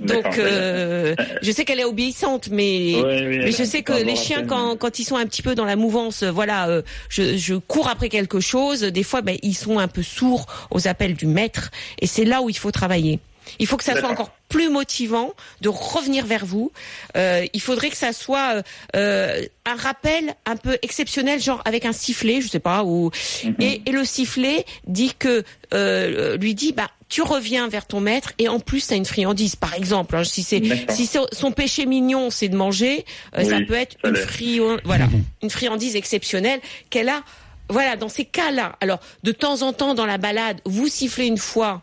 Donc, 0.00 0.38
euh, 0.38 1.14
je 1.42 1.50
sais 1.50 1.64
qu'elle 1.66 1.80
est 1.80 1.84
obéissante, 1.84 2.48
mais 2.50 2.94
mais 3.04 3.52
je 3.52 3.64
sais 3.64 3.82
que 3.82 3.92
les 3.92 4.16
chiens, 4.16 4.46
quand, 4.46 4.76
quand 4.78 4.98
ils 4.98 5.04
sont 5.04 5.16
un 5.16 5.26
petit 5.26 5.42
peu 5.42 5.54
dans 5.54 5.66
la 5.66 5.76
mouvance, 5.76 6.22
euh, 6.22 6.30
voilà, 6.30 6.68
euh, 6.68 6.80
je, 7.10 7.36
je 7.36 7.54
cours 7.54 7.88
après 7.88 8.08
quelque 8.08 8.40
chose. 8.40 8.80
Des 8.80 9.02
fois, 9.02 9.20
ben, 9.20 9.36
ils 9.42 9.54
sont 9.54 9.78
un 9.78 9.88
peu 9.88 10.02
sourds 10.02 10.46
aux 10.70 10.88
appels 10.88 11.14
du 11.14 11.26
maître, 11.26 11.70
et 12.00 12.06
c'est 12.06 12.24
là 12.24 12.40
où 12.40 12.48
il 12.48 12.56
faut 12.56 12.70
travailler. 12.70 13.18
Il 13.58 13.66
faut 13.66 13.76
que 13.76 13.84
ça 13.84 13.98
soit 13.98 14.08
encore 14.08 14.30
plus 14.48 14.68
motivant 14.68 15.32
de 15.60 15.68
revenir 15.68 16.26
vers 16.26 16.44
vous. 16.44 16.72
Euh, 17.16 17.46
il 17.52 17.60
faudrait 17.60 17.90
que 17.90 17.96
ça 17.96 18.12
soit 18.12 18.56
euh, 18.56 18.62
euh, 18.96 19.42
un 19.64 19.76
rappel 19.76 20.34
un 20.46 20.56
peu 20.56 20.76
exceptionnel, 20.82 21.40
genre 21.40 21.62
avec 21.64 21.84
un 21.84 21.92
sifflet, 21.92 22.40
je 22.40 22.48
sais 22.48 22.58
pas, 22.60 22.84
ou 22.84 23.10
Mhm. 23.44 23.54
et, 23.60 23.82
et 23.86 23.92
le 23.92 24.04
sifflet 24.04 24.64
dit 24.86 25.12
que 25.18 25.44
euh, 25.72 26.36
lui 26.36 26.54
dit 26.54 26.72
bah 26.72 26.90
tu 27.08 27.22
reviens 27.22 27.68
vers 27.68 27.86
ton 27.86 28.00
maître 28.00 28.32
et 28.38 28.48
en 28.48 28.60
plus 28.60 28.86
tu 28.86 28.92
as 28.92 28.96
une 28.96 29.04
friandise 29.04 29.56
par 29.56 29.74
exemple 29.74 30.16
hein, 30.16 30.24
si 30.24 30.42
c'est 30.42 30.62
si 30.90 31.08
son 31.32 31.52
péché 31.52 31.86
mignon 31.86 32.30
c'est 32.30 32.48
de 32.48 32.56
manger 32.56 33.04
euh, 33.36 33.44
ça 33.44 33.58
peut 33.66 33.74
être 33.74 33.96
ça 34.02 34.08
une 34.40 34.80
voilà 34.84 35.08
une 35.42 35.50
friandise 35.50 35.96
exceptionnelle 35.96 36.60
qu'elle 36.88 37.08
a 37.08 37.22
voilà 37.68 37.96
dans 37.96 38.08
ces 38.08 38.24
cas-là. 38.24 38.76
Alors 38.80 38.98
de 39.22 39.32
temps 39.32 39.62
en 39.62 39.72
temps 39.72 39.94
dans 39.94 40.06
la 40.06 40.18
balade 40.18 40.60
vous 40.64 40.88
sifflez 40.88 41.26
une 41.26 41.38
fois 41.38 41.82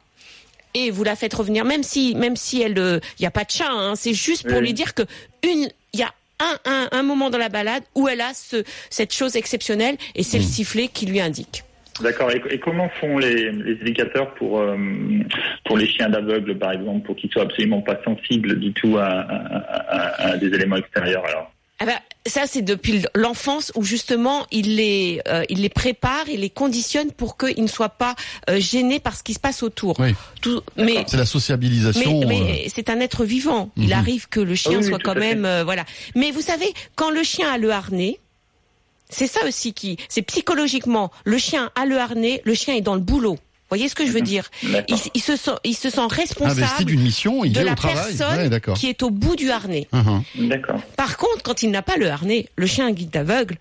et 0.85 0.91
vous 0.91 1.03
la 1.03 1.15
faites 1.15 1.33
revenir, 1.33 1.65
même 1.65 1.83
si, 1.83 2.15
même 2.15 2.35
si 2.35 2.61
elle, 2.61 2.77
il 2.77 3.21
n'y 3.21 3.25
a 3.27 3.31
pas 3.31 3.43
de 3.43 3.51
chat, 3.51 3.69
hein, 3.71 3.95
c'est 3.95 4.13
juste 4.13 4.47
pour 4.47 4.57
Oui. 4.59 4.65
lui 4.67 4.73
dire 4.73 4.93
que 4.93 5.03
une, 5.43 5.67
il 5.93 5.99
y 5.99 6.03
a 6.03 6.11
un, 6.39 6.57
un, 6.71 6.87
un 6.91 7.03
moment 7.03 7.29
dans 7.29 7.37
la 7.39 7.49
balade 7.49 7.83
où 7.95 8.07
elle 8.07 8.21
a 8.21 8.33
ce, 8.33 8.63
cette 8.89 9.13
chose 9.13 9.35
exceptionnelle 9.35 9.97
et 10.15 10.23
c'est 10.23 10.37
le 10.37 10.43
sifflet 10.43 10.87
qui 10.87 11.05
lui 11.07 11.19
indique. 11.19 11.63
D'accord. 11.99 12.29
Et, 12.31 12.39
et 12.51 12.59
comment 12.59 12.89
font 13.01 13.17
les, 13.17 13.51
les 13.51 13.71
éducateurs 13.81 14.35
pour 14.35 14.59
euh, 14.59 14.77
pour 15.65 15.79
les 15.79 15.87
chiens 15.87 16.09
d'aveugles, 16.09 16.55
par 16.59 16.73
exemple, 16.73 17.03
pour 17.07 17.15
qu'ils 17.15 17.31
soient 17.31 17.41
absolument 17.41 17.81
pas 17.81 17.97
sensibles 18.05 18.59
du 18.59 18.71
tout 18.71 18.97
à, 18.99 19.05
à- 19.07 20.27
à- 20.27 20.27
à 20.33 20.37
des 20.37 20.45
éléments 20.47 20.75
extérieurs 20.77 21.25
Alors, 21.25 21.51
Ah 21.79 21.85
ben, 21.85 21.99
ça, 22.25 22.47
c'est 22.47 22.63
depuis 22.63 23.03
l'enfance 23.13 23.71
où 23.75 23.83
justement 23.83 24.47
il 24.51 24.75
les, 24.77 25.21
euh, 25.27 25.43
il 25.49 25.61
les 25.61 25.69
prépare, 25.69 26.27
il 26.27 26.39
les 26.39 26.49
conditionne 26.49 27.11
pour 27.11 27.37
qu'ils 27.37 27.61
ne 27.61 27.67
soient 27.67 27.89
pas 27.89 28.15
euh, 28.49 28.59
gênés 28.59 28.99
par 28.99 29.15
ce 29.15 29.21
qui 29.21 29.35
se 29.35 29.39
passe 29.39 29.61
autour. 29.61 29.99
Oui. 29.99 30.15
Tout, 30.41 30.61
mais 30.75 31.03
C'est 31.07 31.17
la 31.17 31.25
sociabilisation. 31.27 32.21
mais, 32.27 32.41
euh, 32.41 32.45
mais 32.45 32.67
c'est 32.73 32.89
un 32.89 32.99
être 32.99 33.25
vivant. 33.25 33.69
Il 33.77 33.87
Mhm. 33.87 33.93
arrive 33.93 34.27
que 34.27 34.39
le 34.39 34.55
chien 34.55 34.71
Ah 34.75 34.79
oui, 34.81 34.87
soit 34.87 34.99
quand 34.99 35.15
même, 35.15 35.45
euh, 35.45 35.63
voilà. 35.63 35.85
Mais 36.15 36.31
vous 36.31 36.41
savez, 36.41 36.73
quand 36.95 37.11
le 37.11 37.21
chien 37.21 37.51
a 37.51 37.59
le 37.59 37.69
harnais, 37.71 38.19
c'est 39.09 39.27
ça 39.27 39.45
aussi 39.47 39.73
qui, 39.73 39.97
c'est 40.09 40.23
psychologiquement, 40.23 41.11
le 41.25 41.37
chien 41.37 41.69
a 41.75 41.85
le 41.85 41.97
harnais, 41.99 42.41
le 42.43 42.55
chien 42.55 42.73
est 42.73 42.81
dans 42.81 42.95
le 42.95 43.01
boulot. 43.01 43.37
Vous 43.69 43.75
voyez 43.75 43.89
ce 43.89 43.95
que 43.95 44.05
je 44.05 44.11
veux 44.13 44.21
dire? 44.21 44.49
Il, 44.87 45.21
se 45.21 45.35
sent, 45.35 45.51
il 45.65 45.75
se 45.75 45.89
responsable 46.07 46.85
d'une 46.85 47.01
mission, 47.01 47.43
il 47.43 47.51
de 47.51 47.59
est 47.59 47.63
la 47.65 47.73
au 47.73 47.75
travail. 47.75 48.15
personne 48.15 48.53
Ouais, 48.53 48.73
qui 48.75 48.87
est 48.87 49.03
au 49.03 49.09
bout 49.09 49.35
du 49.35 49.51
harnais. 49.51 49.89
D'accord. 50.35 50.79
Par 50.95 51.17
contre, 51.17 51.43
quand 51.43 51.63
il 51.63 51.71
n'a 51.71 51.81
pas 51.81 51.97
le 51.97 52.09
harnais, 52.09 52.47
le 52.55 52.65
chien 52.65 52.89
guide 52.91 53.15
aveugle, 53.17 53.57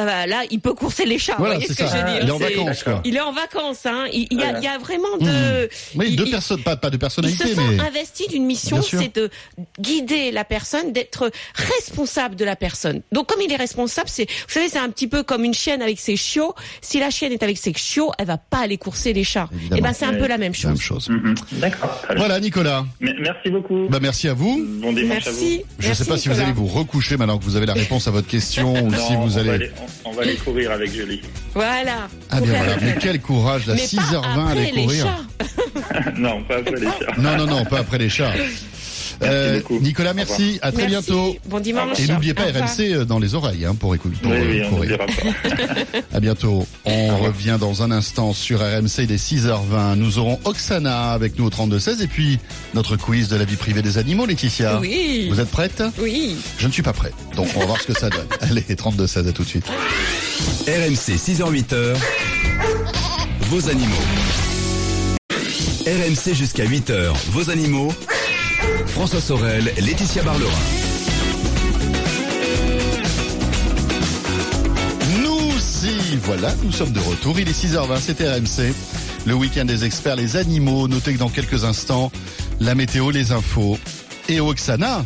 euh, 0.00 0.04
bah, 0.06 0.26
là, 0.26 0.42
il 0.50 0.60
peut 0.60 0.74
courser 0.74 1.04
les 1.04 1.18
chats. 1.18 1.34
Voilà, 1.38 1.54
vous 1.56 1.60
voyez 1.60 1.68
c'est 1.68 1.74
ce 1.74 1.82
que 1.82 1.88
ça. 1.88 1.96
je 1.98 2.02
veux 2.04 2.12
dire 2.12 2.22
Il 2.22 2.28
est 2.28 2.32
en 2.32 2.38
vacances, 2.38 2.82
quoi. 2.82 3.00
Il 3.04 3.16
est 3.16 3.20
en 3.20 3.32
vacances, 3.32 3.86
hein. 3.86 4.04
Il, 4.12 4.26
il 4.30 4.38
y, 4.38 4.42
a, 4.42 4.44
Voilà. 4.44 4.58
il 4.58 4.64
y 4.64 4.68
a 4.68 4.78
vraiment 4.78 5.16
de. 5.20 5.68
Oui, 5.96 6.16
deux 6.16 6.24
il- 6.26 6.30
personnes, 6.30 6.62
pas, 6.62 6.76
pas 6.76 6.90
de 6.90 6.96
personnalité, 6.96 7.48
se 7.48 7.54
sent 7.54 7.60
mais. 7.76 7.80
investi 7.80 8.26
d'une 8.28 8.44
mission, 8.46 8.80
c'est 8.82 9.14
de 9.14 9.28
guider 9.78 10.30
la 10.30 10.44
personne, 10.44 10.92
d'être 10.92 11.30
responsable 11.54 12.36
de 12.36 12.44
la 12.44 12.56
personne. 12.56 13.02
Donc 13.12 13.26
comme 13.28 13.40
il 13.40 13.52
est 13.52 13.56
responsable, 13.56 14.08
c'est, 14.08 14.24
vous 14.30 14.36
savez, 14.52 14.68
c'est 14.68 14.78
un 14.78 14.88
petit 14.90 15.06
peu 15.08 15.22
comme 15.22 15.44
une 15.44 15.54
chienne 15.54 15.82
avec 15.82 15.98
ses 16.00 16.16
chiots. 16.16 16.54
Si 16.80 16.98
la 16.98 17.10
chienne 17.10 17.32
est 17.32 17.42
avec 17.42 17.58
ses 17.58 17.72
chiots, 17.74 18.12
elle 18.18 18.26
va 18.26 18.38
pas 18.38 18.58
aller 18.60 18.78
courser 18.78 19.12
les 19.12 19.24
chats. 19.24 19.48
Évidemment. 19.52 19.78
Et 19.78 19.82
ben 19.82 19.92
c'est 19.92 20.04
un 20.06 20.14
peu 20.14 20.26
la 20.26 20.38
même 20.38 20.54
chose. 20.54 21.08
Mhm. 21.08 21.34
D'accord. 21.52 22.00
Voilà, 22.16 22.40
Nicolas. 22.40 22.84
M- 23.00 23.14
Merci 23.20 23.50
beaucoup. 23.50 23.88
Bah, 23.88 23.98
merci 24.00 24.28
à 24.28 24.34
vous. 24.34 24.64
bon 24.80 24.92
dimanche 24.92 25.26
à 25.26 25.30
vous. 25.30 25.38
Merci. 25.40 25.62
Je 25.78 25.88
ne 25.88 25.94
sais 25.94 26.04
pas 26.04 26.16
si 26.16 26.28
vous 26.28 26.40
allez 26.40 26.52
vous 26.52 26.66
recoucher 26.66 27.16
maintenant 27.16 27.38
que 27.38 27.44
vous 27.44 27.56
avez 27.56 27.66
la 27.66 27.74
réponse 27.74 28.08
à 28.08 28.10
votre 28.10 28.28
question 28.28 28.72
ou 28.84 28.88
Non, 28.90 28.98
si 29.06 29.14
vous 29.16 29.36
on, 29.36 29.40
allez. 29.40 29.70
On, 30.04 30.10
on 30.10 30.12
va 30.12 30.22
aller 30.22 30.36
courir 30.36 30.70
avec 30.72 30.92
Julie. 30.92 31.20
Voilà. 31.54 32.08
Ah 32.30 32.40
bien 32.40 32.52
voilà, 32.54 32.76
mais 32.80 32.96
quel 33.00 33.20
courage, 33.20 33.68
à 33.68 33.74
Mais 33.74 33.80
6h20 33.84 34.22
pas 34.22 34.50
aller 34.50 34.72
les 34.72 34.82
courir. 34.84 35.04
chats. 35.06 36.10
non, 36.16 36.42
pas 36.44 36.56
après 36.56 36.76
les 36.80 36.86
chats. 36.86 37.12
Non, 37.18 37.36
non, 37.36 37.46
non, 37.46 37.64
pas 37.64 37.78
après 37.80 37.98
les 37.98 38.08
chats. 38.08 38.32
Euh. 39.22 39.60
Nicolas, 39.80 40.14
merci. 40.14 40.58
À 40.62 40.72
très 40.72 40.88
Merci. 40.88 41.10
bientôt. 41.10 41.36
Bon 41.46 41.60
dimanche. 41.60 41.98
Et 42.00 42.06
n'oubliez 42.06 42.34
pas. 42.34 42.42
RMC 42.44 42.80
euh, 42.80 43.04
dans 43.04 43.18
les 43.18 43.34
oreilles 43.34 43.64
hein, 43.64 43.74
pour 43.74 43.94
écouter. 43.94 44.16
Pour, 44.22 44.32
Oui, 44.32 44.60
euh, 44.60 44.64
oui, 44.80 44.88
on. 46.12 46.16
À 46.16 46.20
bientôt. 46.20 46.66
On 46.84 47.18
revient 47.18 47.56
dans 47.60 47.82
un 47.82 47.90
instant 47.90 48.32
sur 48.32 48.60
RMC, 48.60 49.00
est 49.00 49.16
6h20. 49.16 49.94
Nous 49.96 50.18
aurons 50.18 50.38
Oksana 50.44 51.12
avec 51.12 51.38
nous 51.38 51.46
au 51.46 51.50
32-16 51.50 52.02
et 52.02 52.06
puis 52.06 52.38
notre 52.74 52.96
quiz 52.96 53.28
de 53.28 53.36
la 53.36 53.44
vie 53.44 53.56
privée 53.56 53.82
des 53.82 53.98
animaux, 53.98 54.26
Laetitia. 54.26 54.78
Oui. 54.80 55.28
Vous 55.30 55.40
êtes 55.40 55.50
prête 55.50 55.82
Oui. 55.98 56.36
Je 56.58 56.66
ne 56.66 56.72
suis 56.72 56.82
pas 56.82 56.92
prêt. 56.92 57.12
Donc 57.36 57.48
on 57.56 57.60
va 57.60 57.66
voir 57.66 57.80
ce 57.80 57.86
que 57.86 57.98
ça 57.98 58.10
donne. 58.10 58.26
Allez, 58.40 58.62
32-16 58.62 59.28
à 59.28 59.32
tout 59.32 59.42
de 59.44 59.48
suite. 59.48 59.66
RMC 60.66 61.16
6h-8h, 61.16 61.96
vos 63.42 63.68
animaux. 63.68 63.94
RMC 65.86 66.34
jusqu'à 66.34 66.64
8h, 66.64 67.10
vos 67.30 67.50
animaux. 67.50 67.92
François 69.02 69.20
Sorel, 69.20 69.64
Laetitia 69.80 70.22
Barlerin. 70.22 70.48
Nous 75.24 75.88
y 75.88 76.16
voilà, 76.18 76.54
nous 76.62 76.70
sommes 76.70 76.92
de 76.92 77.00
retour. 77.00 77.40
Il 77.40 77.48
est 77.48 77.64
6h20, 77.64 77.98
c'est 77.98 78.20
RMC. 78.22 78.72
Le 79.26 79.34
week-end 79.34 79.64
des 79.64 79.84
experts, 79.84 80.14
les 80.14 80.36
animaux. 80.36 80.86
Notez 80.86 81.14
que 81.14 81.18
dans 81.18 81.30
quelques 81.30 81.64
instants, 81.64 82.12
la 82.60 82.76
météo, 82.76 83.10
les 83.10 83.32
infos. 83.32 83.76
Et 84.28 84.38
Oksana, 84.38 85.04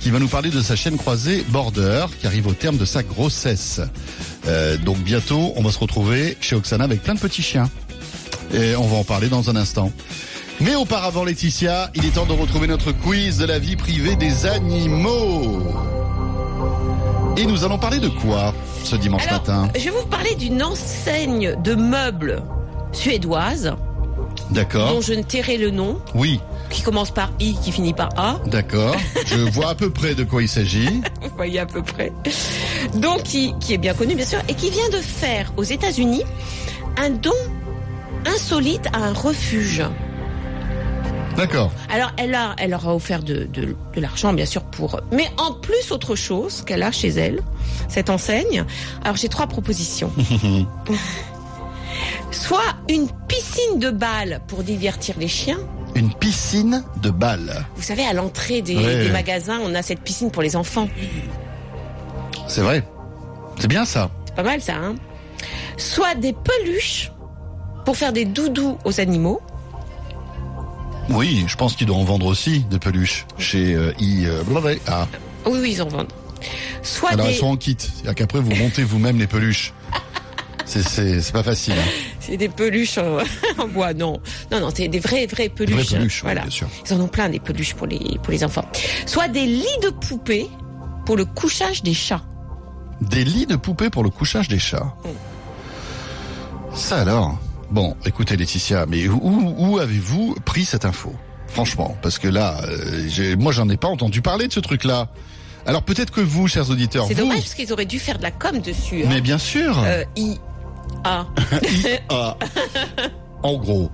qui 0.00 0.10
va 0.10 0.18
nous 0.18 0.26
parler 0.26 0.50
de 0.50 0.60
sa 0.60 0.74
chaîne 0.74 0.96
croisée 0.96 1.44
Border, 1.50 2.06
qui 2.18 2.26
arrive 2.26 2.48
au 2.48 2.52
terme 2.52 2.78
de 2.78 2.84
sa 2.84 3.04
grossesse. 3.04 3.80
Euh, 4.48 4.76
donc 4.76 4.98
bientôt, 4.98 5.52
on 5.54 5.62
va 5.62 5.70
se 5.70 5.78
retrouver 5.78 6.36
chez 6.40 6.56
Oksana 6.56 6.82
avec 6.82 7.00
plein 7.00 7.14
de 7.14 7.20
petits 7.20 7.42
chiens. 7.42 7.70
Et 8.52 8.74
on 8.74 8.88
va 8.88 8.96
en 8.96 9.04
parler 9.04 9.28
dans 9.28 9.50
un 9.50 9.54
instant. 9.54 9.92
Mais 10.60 10.74
auparavant, 10.74 11.24
Laetitia, 11.24 11.90
il 11.94 12.04
est 12.06 12.12
temps 12.12 12.26
de 12.26 12.32
retrouver 12.32 12.66
notre 12.66 12.92
quiz 12.92 13.38
de 13.38 13.44
la 13.44 13.58
vie 13.58 13.76
privée 13.76 14.16
des 14.16 14.46
animaux. 14.46 15.62
Et 17.36 17.44
nous 17.44 17.64
allons 17.64 17.78
parler 17.78 17.98
de 17.98 18.08
quoi 18.08 18.54
ce 18.82 18.96
dimanche 18.96 19.26
Alors, 19.28 19.40
matin? 19.40 19.68
je 19.76 19.84
vais 19.84 19.90
vous 19.90 20.06
parler 20.06 20.34
d'une 20.36 20.62
enseigne 20.62 21.54
de 21.62 21.74
meubles 21.74 22.42
suédoise 22.92 23.74
D'accord 24.50 24.94
dont 24.94 25.00
je 25.00 25.12
ne 25.14 25.22
tairai 25.22 25.56
le 25.58 25.70
nom, 25.70 25.98
Oui, 26.14 26.40
qui 26.70 26.82
commence 26.82 27.10
par 27.10 27.30
I, 27.40 27.56
qui 27.62 27.72
finit 27.72 27.92
par 27.94 28.10
A. 28.16 28.38
d'accord. 28.46 28.94
Je 29.26 29.36
vois 29.52 29.70
à 29.70 29.74
peu 29.74 29.90
près 29.90 30.14
de 30.14 30.24
quoi 30.24 30.42
il 30.42 30.48
s'agit. 30.48 31.02
Vous 31.22 31.30
voyez 31.36 31.58
à 31.58 31.66
peu 31.66 31.82
près. 31.82 32.12
Donc, 32.94 33.22
qui, 33.24 33.54
qui 33.60 33.74
est 33.74 33.78
bien 33.78 33.94
connu, 33.94 34.14
bien 34.14 34.26
sûr, 34.26 34.38
et 34.48 34.54
qui 34.54 34.70
vient 34.70 34.88
de 34.90 34.98
faire 34.98 35.52
aux 35.56 35.62
États-Unis 35.64 36.22
un 36.98 37.10
don 37.10 37.32
insolite 38.26 38.86
à 38.92 38.98
un 38.98 39.12
refuge. 39.12 39.82
D'accord. 41.36 41.70
Alors, 41.92 42.12
elle, 42.16 42.34
a, 42.34 42.54
elle 42.58 42.70
leur 42.70 42.88
a 42.88 42.94
offert 42.94 43.22
de, 43.22 43.44
de, 43.52 43.76
de 43.94 44.00
l'argent, 44.00 44.32
bien 44.32 44.46
sûr, 44.46 44.62
pour. 44.62 45.00
Mais 45.12 45.26
en 45.36 45.52
plus, 45.52 45.92
autre 45.92 46.14
chose 46.16 46.62
qu'elle 46.64 46.82
a 46.82 46.90
chez 46.92 47.08
elle, 47.08 47.40
cette 47.88 48.08
enseigne. 48.10 48.64
Alors, 49.04 49.16
j'ai 49.16 49.28
trois 49.28 49.46
propositions. 49.46 50.10
Soit 52.30 52.74
une 52.88 53.08
piscine 53.28 53.78
de 53.78 53.90
balles 53.90 54.40
pour 54.48 54.62
divertir 54.62 55.14
les 55.18 55.28
chiens. 55.28 55.58
Une 55.94 56.12
piscine 56.12 56.84
de 57.02 57.10
balles. 57.10 57.64
Vous 57.76 57.82
savez, 57.82 58.04
à 58.04 58.12
l'entrée 58.12 58.60
des, 58.62 58.76
Ouais. 58.76 59.04
des 59.04 59.10
magasins, 59.10 59.58
on 59.64 59.74
a 59.74 59.82
cette 59.82 60.00
piscine 60.00 60.30
pour 60.30 60.42
les 60.42 60.56
enfants. 60.56 60.88
C'est 62.48 62.60
vrai. 62.60 62.86
C'est 63.58 63.68
bien 63.68 63.84
ça. 63.84 64.10
C'est 64.26 64.34
pas 64.34 64.42
mal, 64.42 64.60
ça, 64.60 64.74
hein 64.76 64.94
Soit 65.78 66.14
des 66.14 66.34
peluches 66.34 67.10
pour 67.84 67.96
faire 67.96 68.12
des 68.12 68.24
doudous 68.24 68.76
aux 68.84 69.00
animaux. 69.00 69.40
Oui, 71.10 71.44
je 71.46 71.56
pense 71.56 71.76
qu'il 71.76 71.86
doit 71.86 71.96
en 71.96 72.04
vendre 72.04 72.26
aussi 72.26 72.60
de 72.70 72.78
peluches 72.78 73.26
chez 73.38 73.74
euh, 73.74 73.92
I. 74.00 74.24
euh. 74.26 74.42
Ah, 74.86 75.06
Oui, 75.46 75.58
oui, 75.62 75.70
ils 75.72 75.82
en 75.82 75.88
vendent. 75.88 76.12
Soit 76.82 77.10
alors 77.10 77.26
des. 77.26 77.32
elles 77.32 77.38
sont 77.38 77.46
en 77.46 77.56
kit. 77.56 77.76
C'est-à-dire 77.78 78.14
qu'après 78.14 78.40
vous 78.40 78.54
montez 78.56 78.82
vous-même 78.84 79.18
les 79.18 79.26
peluches. 79.26 79.72
C'est 80.64 81.32
pas 81.32 81.44
facile. 81.44 81.74
Hein. 81.78 81.90
C'est 82.18 82.36
des 82.36 82.48
peluches 82.48 82.98
en, 82.98 83.18
en 83.62 83.68
bois, 83.68 83.94
non. 83.94 84.20
Non, 84.50 84.60
non, 84.60 84.70
c'est 84.74 84.88
des 84.88 84.98
vrais, 84.98 85.26
vrais 85.26 85.48
peluches. 85.48 85.74
vraies 85.90 85.98
peluches, 85.98 86.24
oui, 86.24 86.32
bien 86.34 86.50
sûr. 86.50 86.66
Ils 86.84 86.92
en 86.94 87.00
ont 87.00 87.06
plein 87.08 87.28
des 87.28 87.38
peluches 87.38 87.74
pour 87.74 87.86
les, 87.86 88.18
pour 88.22 88.32
les 88.32 88.42
enfants. 88.42 88.64
Soit 89.06 89.28
des 89.28 89.46
lits 89.46 89.64
de 89.82 89.90
poupées 89.90 90.48
pour 91.06 91.16
le 91.16 91.24
couchage 91.24 91.82
des 91.84 91.94
chats. 91.94 92.22
Des 93.00 93.24
lits 93.24 93.46
de 93.46 93.54
poupées 93.56 93.90
pour 93.90 94.02
le 94.02 94.10
couchage 94.10 94.48
des 94.48 94.58
chats. 94.58 94.92
Ça 96.74 97.00
alors? 97.02 97.38
Bon, 97.70 97.96
écoutez 98.04 98.36
Laetitia, 98.36 98.86
mais 98.86 99.08
où, 99.08 99.54
où 99.58 99.78
avez-vous 99.78 100.36
pris 100.44 100.64
cette 100.64 100.84
info? 100.84 101.12
Franchement, 101.48 101.96
parce 102.02 102.18
que 102.18 102.28
là, 102.28 102.60
euh, 102.64 103.36
moi 103.38 103.52
j'en 103.52 103.68
ai 103.68 103.76
pas 103.76 103.88
entendu 103.88 104.22
parler 104.22 104.46
de 104.48 104.52
ce 104.52 104.60
truc-là. 104.60 105.08
Alors 105.66 105.82
peut-être 105.82 106.10
que 106.12 106.20
vous, 106.20 106.46
chers 106.48 106.70
auditeurs, 106.70 107.06
C'est 107.08 107.14
vous, 107.14 107.20
dommage 107.22 107.38
parce 107.38 107.54
qu'ils 107.54 107.72
auraient 107.72 107.86
dû 107.86 107.98
faire 107.98 108.18
de 108.18 108.22
la 108.22 108.30
com 108.30 108.60
dessus. 108.60 109.02
hein. 109.04 109.08
mais 109.08 109.20
bien 109.20 109.38
sûr. 109.38 109.82
Euh, 109.84 110.04
I, 110.16 110.38
A. 111.04 111.26
Ah. 112.08 112.36
En 113.42 113.54
gros, 113.56 113.90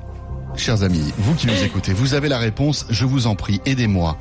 chers 0.57 0.83
amis, 0.83 1.13
vous 1.19 1.35
qui 1.35 1.47
nous 1.47 1.55
écoutez, 1.65 1.93
vous 1.93 2.15
avez 2.15 2.29
la 2.29 2.39
réponse, 2.39 2.87
je 2.91 3.05
vous 3.07 3.27
en 3.27 3.35
prie, 3.35 3.61
aidez-moi. 3.65 4.19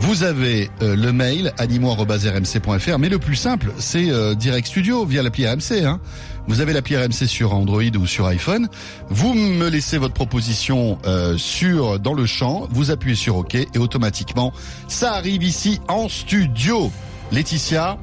Vous 0.00 0.22
avez 0.22 0.70
euh, 0.80 0.96
le 0.96 1.12
mail 1.12 1.52
animo@rmc.fr, 1.58 2.98
mais 2.98 3.08
le 3.08 3.18
plus 3.18 3.36
simple, 3.36 3.72
c'est 3.78 4.10
euh, 4.10 4.34
Direct 4.34 4.66
Studio 4.68 5.04
via 5.04 5.22
l'appli 5.22 5.46
RMC. 5.46 5.84
Hein. 5.84 6.00
Vous 6.46 6.60
avez 6.60 6.72
l'appli 6.72 6.96
RMC 6.96 7.26
sur 7.26 7.52
Android 7.52 7.82
ou 7.98 8.06
sur 8.06 8.26
iPhone. 8.26 8.68
Vous 9.08 9.34
me 9.34 9.68
laissez 9.68 9.98
votre 9.98 10.14
proposition 10.14 10.98
euh, 11.04 11.36
sur 11.36 11.98
dans 11.98 12.14
le 12.14 12.26
champ, 12.26 12.68
vous 12.70 12.90
appuyez 12.90 13.16
sur 13.16 13.36
OK 13.36 13.54
et 13.54 13.68
automatiquement, 13.78 14.52
ça 14.86 15.14
arrive 15.14 15.42
ici 15.42 15.80
en 15.88 16.08
studio. 16.08 16.90
Laetitia, 17.32 17.98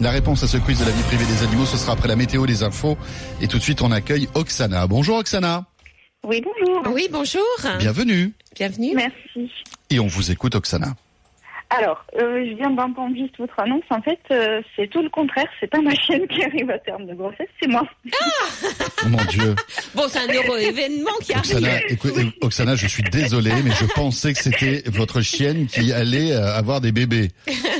la 0.00 0.10
réponse 0.10 0.42
à 0.42 0.46
ce 0.48 0.56
quiz 0.56 0.78
de 0.78 0.84
la 0.84 0.92
vie 0.92 1.02
privée 1.02 1.26
des 1.26 1.42
animaux, 1.42 1.66
ce 1.66 1.76
sera 1.76 1.92
après 1.92 2.08
la 2.08 2.16
météo, 2.16 2.46
les 2.46 2.62
infos. 2.62 2.96
Et 3.42 3.48
tout 3.48 3.58
de 3.58 3.62
suite, 3.62 3.82
on 3.82 3.90
accueille 3.90 4.28
Oksana. 4.34 4.86
Bonjour 4.86 5.18
Oksana. 5.18 5.66
Oui, 6.24 6.42
bonjour. 6.42 6.94
Oui, 6.94 7.08
bonjour. 7.10 7.42
Bienvenue. 7.78 8.32
Bienvenue. 8.56 8.92
Merci. 8.94 9.50
Et 9.90 10.00
on 10.00 10.06
vous 10.06 10.30
écoute 10.30 10.54
Oksana. 10.54 10.94
Alors, 11.78 12.04
euh, 12.18 12.44
je 12.50 12.56
viens 12.56 12.70
d'entendre 12.70 13.14
juste 13.16 13.36
votre 13.38 13.58
annonce. 13.60 13.84
En 13.90 14.02
fait, 14.02 14.18
euh, 14.32 14.60
c'est 14.74 14.88
tout 14.90 15.02
le 15.02 15.08
contraire. 15.08 15.46
C'est 15.60 15.68
pas 15.70 15.80
ma 15.80 15.94
chienne 15.94 16.26
qui 16.26 16.42
arrive 16.42 16.68
à 16.70 16.78
terme 16.80 17.06
de 17.06 17.14
grossesse, 17.14 17.46
c'est 17.62 17.68
moi. 17.68 17.82
Oh 19.04 19.08
mon 19.08 19.24
Dieu. 19.28 19.54
Bon, 19.94 20.02
c'est 20.08 20.18
un 20.18 20.32
heureux 20.34 20.58
événement 20.58 21.10
qui 21.22 21.32
arrive. 21.32 21.52
Oksana, 21.56 21.86
écoute, 21.88 22.12
euh, 22.18 22.24
Oksana, 22.40 22.74
je 22.74 22.86
suis 22.88 23.04
désolé, 23.04 23.52
mais 23.64 23.70
je 23.70 23.84
pensais 23.94 24.32
que 24.32 24.42
c'était 24.42 24.82
votre 24.90 25.20
chienne 25.20 25.66
qui 25.68 25.92
allait 25.92 26.32
euh, 26.32 26.54
avoir 26.56 26.80
des 26.80 26.90
bébés. 26.90 27.28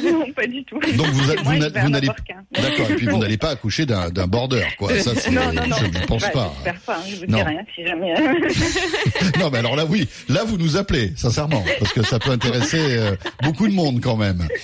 non, 0.05 0.31
pas 0.33 0.47
du 0.47 0.63
tout. 0.65 0.79
Donc 0.97 1.07
vous, 1.09 1.31
a- 1.33 1.43
vous 1.43 1.57
n'a- 1.57 1.89
n'allez. 1.89 2.09
D'accord. 2.53 2.91
Et 2.91 2.95
puis 2.95 3.07
vous 3.07 3.19
n'allez 3.19 3.39
pas 3.39 3.51
accoucher 3.51 3.87
d'un 3.87 4.09
d'un 4.11 4.27
border, 4.29 4.67
quoi. 4.79 4.95
Ça, 5.01 5.15
c'est, 5.17 5.31
Non, 5.33 5.53
non, 5.53 5.67
non. 5.67 5.77
je 5.81 5.87
ne 5.99 6.07
pense 6.07 6.23
Bah, 6.23 6.31
pas. 6.33 6.53
J'espère 6.65 6.81
pas. 6.83 6.97
hein, 6.97 7.03
Je 7.09 7.17
vous 7.17 7.27
Non. 7.27 7.39
dis 7.39 7.43
rien 7.45 7.63
si 7.75 7.85
jamais. 7.85 8.15
Non, 9.41 9.51
mais 9.51 9.59
alors 9.59 9.75
là, 9.77 9.85
oui. 9.85 10.09
Là, 10.29 10.45
vous 10.45 10.57
nous 10.59 10.77
appelez, 10.77 11.13
sincèrement, 11.17 11.65
parce 11.81 11.93
que 11.93 12.03
ça 12.03 12.19
peut 12.19 12.31
intéresser 12.31 12.79
euh, 12.99 13.17
beaucoup 13.43 13.67
de 13.67 13.73
monde 13.73 13.80
quand 14.03 14.17
même. 14.17 14.47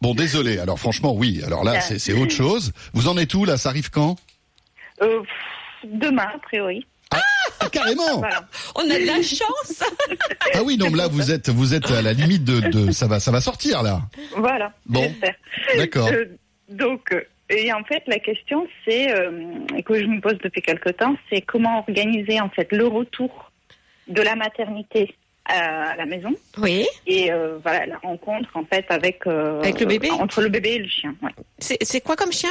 Bon, 0.00 0.14
désolé. 0.14 0.58
Alors 0.58 0.78
franchement, 0.78 1.14
oui. 1.14 1.42
Alors 1.46 1.64
là, 1.64 1.80
c'est 1.80 1.98
c'est 1.98 2.12
autre 2.12 2.32
chose. 2.32 2.72
Vous 2.92 3.08
en 3.08 3.16
êtes 3.16 3.32
où 3.34 3.44
là? 3.44 3.56
Ça 3.56 3.70
arrive 3.70 3.90
quand? 3.90 4.16
Euh, 5.02 5.20
demain, 5.84 6.28
a 6.34 6.38
priori. 6.38 6.86
ah, 7.10 7.68
Carrément. 7.72 8.18
Voilà. 8.18 8.46
On 8.76 8.82
a 8.82 8.98
de 8.98 9.06
la 9.06 9.22
chance. 9.22 9.82
Ah 10.54 10.62
oui, 10.64 10.76
non, 10.76 10.90
mais 10.90 10.98
là, 10.98 11.08
vous 11.08 11.30
êtes, 11.32 11.48
vous 11.48 11.74
êtes 11.74 11.90
à 11.90 12.02
la 12.02 12.12
limite 12.12 12.44
de, 12.44 12.60
de 12.60 12.92
ça 12.92 13.06
va, 13.06 13.18
ça 13.20 13.30
va 13.30 13.40
sortir 13.40 13.82
là. 13.82 14.02
Voilà. 14.36 14.72
Bon. 14.86 15.02
J'espère. 15.02 15.34
D'accord. 15.76 16.08
Euh, 16.12 16.24
donc, 16.68 17.12
euh, 17.12 17.22
et 17.50 17.72
en 17.72 17.84
fait, 17.84 18.02
la 18.06 18.18
question, 18.18 18.66
c'est 18.86 19.12
euh, 19.12 19.30
que 19.84 19.98
je 20.00 20.06
me 20.06 20.20
pose 20.20 20.38
depuis 20.42 20.62
quelque 20.62 20.90
temps, 20.90 21.16
c'est 21.30 21.40
comment 21.42 21.78
organiser 21.78 22.40
en 22.40 22.48
fait 22.50 22.68
le 22.72 22.86
retour 22.86 23.50
de 24.08 24.22
la 24.22 24.34
maternité 24.36 25.14
à 25.46 25.94
la 25.96 26.06
maison 26.06 26.34
Oui. 26.58 26.86
et 27.06 27.30
euh, 27.32 27.58
voilà 27.62 27.86
la 27.86 27.98
rencontre 27.98 28.48
en 28.54 28.64
fait 28.64 28.86
avec 28.88 29.26
euh, 29.26 29.60
Avec 29.60 29.78
le 29.80 29.86
bébé 29.86 30.10
entre 30.10 30.40
le 30.40 30.48
bébé 30.48 30.70
et 30.74 30.78
le 30.78 30.88
chien. 30.88 31.14
Ouais. 31.22 31.30
C'est 31.58 32.00
quoi 32.00 32.16
comme 32.16 32.32
chien? 32.32 32.50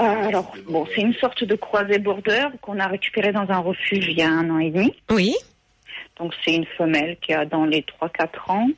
Euh, 0.00 0.02
alors 0.28 0.54
bon, 0.66 0.86
c'est 0.94 1.02
une 1.02 1.12
sorte 1.14 1.44
de 1.44 1.54
croisé 1.54 1.98
border 1.98 2.46
qu'on 2.62 2.78
a 2.80 2.86
récupéré 2.86 3.32
dans 3.32 3.48
un 3.50 3.58
refuge 3.58 4.06
il 4.08 4.16
y 4.16 4.22
a 4.22 4.28
un 4.28 4.48
an 4.48 4.58
et 4.58 4.70
demi. 4.70 4.94
Oui. 5.10 5.34
Donc 6.18 6.32
c'est 6.44 6.54
une 6.54 6.66
femelle 6.78 7.18
qui 7.20 7.34
a 7.34 7.44
dans 7.44 7.64
les 7.66 7.84
3-4 8.00 8.26
ans. 8.50 8.68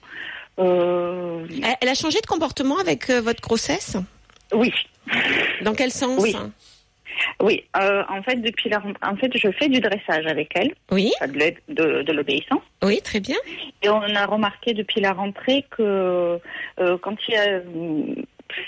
Euh, 0.58 1.46
Elle, 1.62 1.76
elle 1.80 1.88
a 1.88 1.94
changé 1.94 2.20
de 2.20 2.26
comportement 2.26 2.78
avec 2.78 3.10
euh, 3.10 3.20
votre 3.20 3.40
grossesse? 3.40 3.96
Oui, 4.52 4.72
Dans 5.62 5.74
quel 5.74 5.90
sens? 5.90 6.20
Oui. 6.22 6.34
Oui. 7.40 7.64
Euh, 7.80 8.02
en 8.08 8.22
fait, 8.22 8.36
depuis 8.36 8.70
la, 8.70 8.82
en 9.02 9.16
fait, 9.16 9.30
je 9.36 9.50
fais 9.52 9.68
du 9.68 9.80
dressage 9.80 10.26
avec 10.26 10.50
elle, 10.54 10.72
Oui. 10.90 11.12
de 11.68 12.12
l'obéissance. 12.12 12.62
Oui, 12.82 13.00
très 13.02 13.20
bien. 13.20 13.36
Et 13.82 13.88
on 13.88 14.02
a 14.02 14.26
remarqué 14.26 14.74
depuis 14.74 15.00
la 15.00 15.12
rentrée 15.12 15.64
que 15.70 16.38
euh, 16.80 16.98
quand 16.98 17.16
il 17.28 17.34
y 17.34 17.36
a 17.36 17.48
euh, 17.48 17.62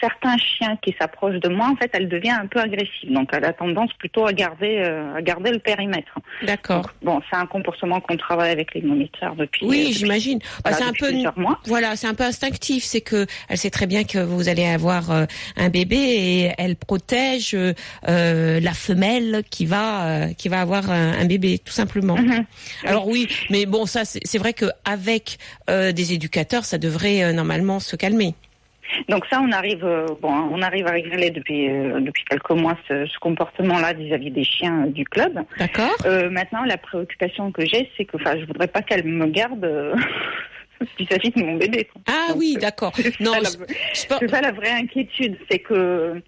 certains 0.01 0.37
chiens 0.39 0.77
qui 0.83 0.95
s'approchent 1.01 1.41
de 1.41 1.49
moi, 1.49 1.69
en 1.71 1.77
fait, 1.77 1.91
elle 1.93 2.09
devient 2.09 2.31
un 2.31 2.47
peu 2.47 2.61
agressive. 2.61 3.13
Donc, 3.13 3.31
elle 3.33 3.45
a 3.45 3.53
tendance 3.53 3.93
plutôt 3.95 4.27
à 4.27 4.33
garder, 4.33 4.79
euh, 4.85 5.15
à 5.17 5.23
garder 5.23 5.51
le 5.51 5.59
périmètre. 5.59 6.19
D'accord. 6.43 6.91
Bon, 7.03 7.21
c'est 7.31 7.37
un 7.37 7.47
comportement 7.47 8.01
qu'on 8.01 8.17
travaille 8.17 8.51
avec 8.51 8.75
les 8.75 8.83
moniteurs 8.83 9.35
depuis. 9.37 9.65
euh, 9.65 9.69
Oui, 9.69 9.81
depuis- 9.81 9.93
j'imagine. 9.95 10.39
Bah, 10.65 10.73
c'est 10.73 10.85
un 10.85 10.93
peu 10.93 11.13
mois. 11.37 11.59
voilà, 11.67 11.97
c'est 11.97 12.07
un 12.07 12.15
peu 12.15 12.25
instinctif. 12.25 12.85
C'est 12.85 13.01
que 13.01 13.27
elle 13.49 13.59
sait 13.59 13.71
très 13.71 13.87
bien 13.87 14.05
que 14.05 14.19
vous 14.19 14.49
allez 14.49 14.67
avoir 14.67 15.11
euh, 15.11 15.25
un 15.57 15.69
bébé 15.69 15.97
et 15.97 16.53
elle 16.59 16.77
protège 16.77 17.55
euh, 17.55 17.73
euh, 18.09 18.61
la 18.61 18.73
femelle 18.73 19.43
qui 19.51 19.67
va 19.67 20.07
euh, 20.07 20.33
qui 20.35 20.49
va 20.49 20.61
avoir 20.61 20.91
un, 20.91 21.13
un 21.19 21.25
bébé, 21.27 21.59
tout 21.59 21.73
simplement. 21.73 22.17
Mhm. 22.17 22.45
Alors 22.85 23.07
oui, 23.09 23.29
mais 23.51 23.67
bon, 23.67 23.87
ça 23.87 24.05
c'est 24.05 24.39
vrai 24.39 24.53
que 24.53 24.67
avec 24.85 25.39
euh, 25.71 25.93
des 25.93 26.13
éducateurs, 26.13 26.65
ça 26.65 26.79
devrait 26.79 27.23
euh, 27.23 27.33
normalement 27.33 27.81
se 27.81 27.97
calmer. 27.97 28.35
Donc 29.09 29.25
ça, 29.31 29.41
on 29.43 29.51
arrive, 29.53 29.85
euh, 29.85 30.07
bon, 30.21 30.33
on 30.33 30.63
arrive 30.63 30.87
à 30.87 30.93
régler 30.93 31.31
depuis 31.31 31.69
euh, 31.71 32.01
depuis 32.01 32.25
quelques 32.25 32.51
mois 32.51 32.77
ce, 32.89 33.07
ce 33.07 33.19
comportement-là 33.19 33.93
vis-à-vis 33.95 34.31
des 34.31 34.45
chiens 34.45 34.85
euh, 34.87 34.91
du 34.91 35.05
club. 35.05 35.41
D'accord. 35.59 35.95
Euh, 36.07 36.31
maintenant, 36.31 36.65
la 36.65 36.77
préoccupation 36.79 37.53
que 37.53 37.65
j'ai, 37.67 37.91
c'est 37.97 38.05
que, 38.05 38.17
enfin, 38.17 38.39
je 38.39 38.45
voudrais 38.47 38.69
pas 38.69 38.83
qu'elle 38.83 39.05
me 39.05 39.27
garde 39.27 39.65
vis-à-vis 40.99 41.31
de 41.31 41.43
mon 41.43 41.55
bébé. 41.57 41.85
quoi. 41.93 42.01
Ah 42.07 42.29
Donc, 42.33 42.39
oui, 42.39 42.57
d'accord. 42.61 42.93
Non, 43.21 43.33
c'est 43.93 44.29
ça 44.31 44.41
la 44.41 44.53
vraie 44.53 44.71
inquiétude, 44.73 45.37
c'est 45.51 45.59
que. 45.59 46.21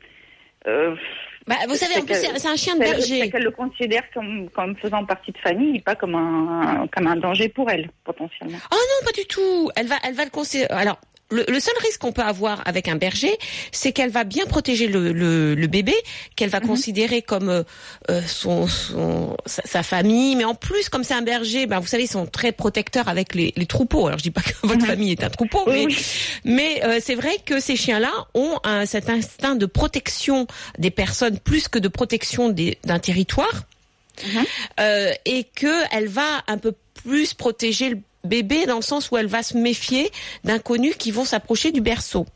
bah, 1.46 1.54
vous 1.68 1.74
savez, 1.76 1.94
en 1.94 2.06
c'est 2.06 2.30
plus 2.32 2.46
un 2.46 2.56
chien 2.56 2.76
de 2.76 2.82
c'est- 2.84 3.00
c'est 3.00 3.08
berger. 3.18 3.30
qu'elle 3.30 3.42
le 3.44 3.50
considère 3.50 4.02
comme, 4.12 4.48
comme 4.50 4.76
faisant 4.76 5.04
partie 5.04 5.32
de 5.32 5.38
famille, 5.38 5.80
pas 5.80 5.94
comme 5.94 6.14
un, 6.14 6.86
comme 6.94 7.06
un 7.06 7.16
danger 7.16 7.48
pour 7.48 7.70
elle, 7.70 7.88
potentiellement. 8.04 8.58
Oh 8.72 8.76
non, 8.76 9.06
pas 9.06 9.12
du 9.12 9.26
tout. 9.26 9.70
Elle 9.76 9.86
va, 9.86 9.96
elle 10.06 10.14
va 10.14 10.24
le 10.24 10.30
considérer. 10.30 10.72
Alors. 10.72 10.98
Le, 11.30 11.44
le 11.46 11.60
seul 11.60 11.74
risque 11.82 12.00
qu'on 12.00 12.12
peut 12.12 12.22
avoir 12.22 12.62
avec 12.66 12.88
un 12.88 12.96
berger, 12.96 13.36
c'est 13.70 13.92
qu'elle 13.92 14.10
va 14.10 14.24
bien 14.24 14.46
protéger 14.46 14.86
le, 14.86 15.12
le, 15.12 15.54
le 15.54 15.66
bébé, 15.66 15.94
qu'elle 16.36 16.48
va 16.48 16.60
considérer 16.60 17.20
comme 17.20 17.50
euh, 17.50 17.62
euh, 18.10 18.22
son, 18.26 18.66
son 18.66 19.36
sa, 19.44 19.60
sa 19.66 19.82
famille, 19.82 20.36
mais 20.36 20.44
en 20.44 20.54
plus 20.54 20.88
comme 20.88 21.04
c'est 21.04 21.12
un 21.14 21.20
berger, 21.22 21.66
ben 21.66 21.80
vous 21.80 21.86
savez, 21.86 22.04
ils 22.04 22.10
sont 22.10 22.24
très 22.26 22.52
protecteurs 22.52 23.08
avec 23.08 23.34
les, 23.34 23.52
les 23.56 23.66
troupeaux. 23.66 24.06
Alors 24.06 24.18
je 24.18 24.22
dis 24.22 24.30
pas 24.30 24.40
que 24.40 24.54
votre 24.66 24.86
famille 24.86 25.12
est 25.12 25.22
un 25.22 25.28
troupeau, 25.28 25.64
mais 25.66 25.84
oui. 25.84 25.98
mais 26.44 26.82
euh, 26.84 26.98
c'est 27.02 27.14
vrai 27.14 27.36
que 27.44 27.60
ces 27.60 27.76
chiens-là 27.76 28.12
ont 28.34 28.58
un, 28.64 28.86
cet 28.86 29.10
instinct 29.10 29.54
de 29.54 29.66
protection 29.66 30.46
des 30.78 30.90
personnes 30.90 31.38
plus 31.38 31.68
que 31.68 31.78
de 31.78 31.88
protection 31.88 32.48
d'un 32.48 32.98
territoire, 32.98 33.64
Mhm. 34.26 34.44
euh, 34.80 35.12
et 35.26 35.44
que 35.44 35.94
elle 35.94 36.08
va 36.08 36.42
un 36.48 36.58
peu 36.58 36.72
plus 37.04 37.34
protéger 37.34 37.90
le 37.90 38.00
bébé 38.24 38.66
dans 38.66 38.76
le 38.76 38.82
sens 38.82 39.10
où 39.10 39.16
elle 39.16 39.26
va 39.26 39.42
se 39.42 39.56
méfier 39.56 40.10
d'inconnus 40.44 40.96
qui 40.96 41.10
vont 41.10 41.24
s'approcher 41.24 41.72
du 41.72 41.80
berceau. 41.80 42.26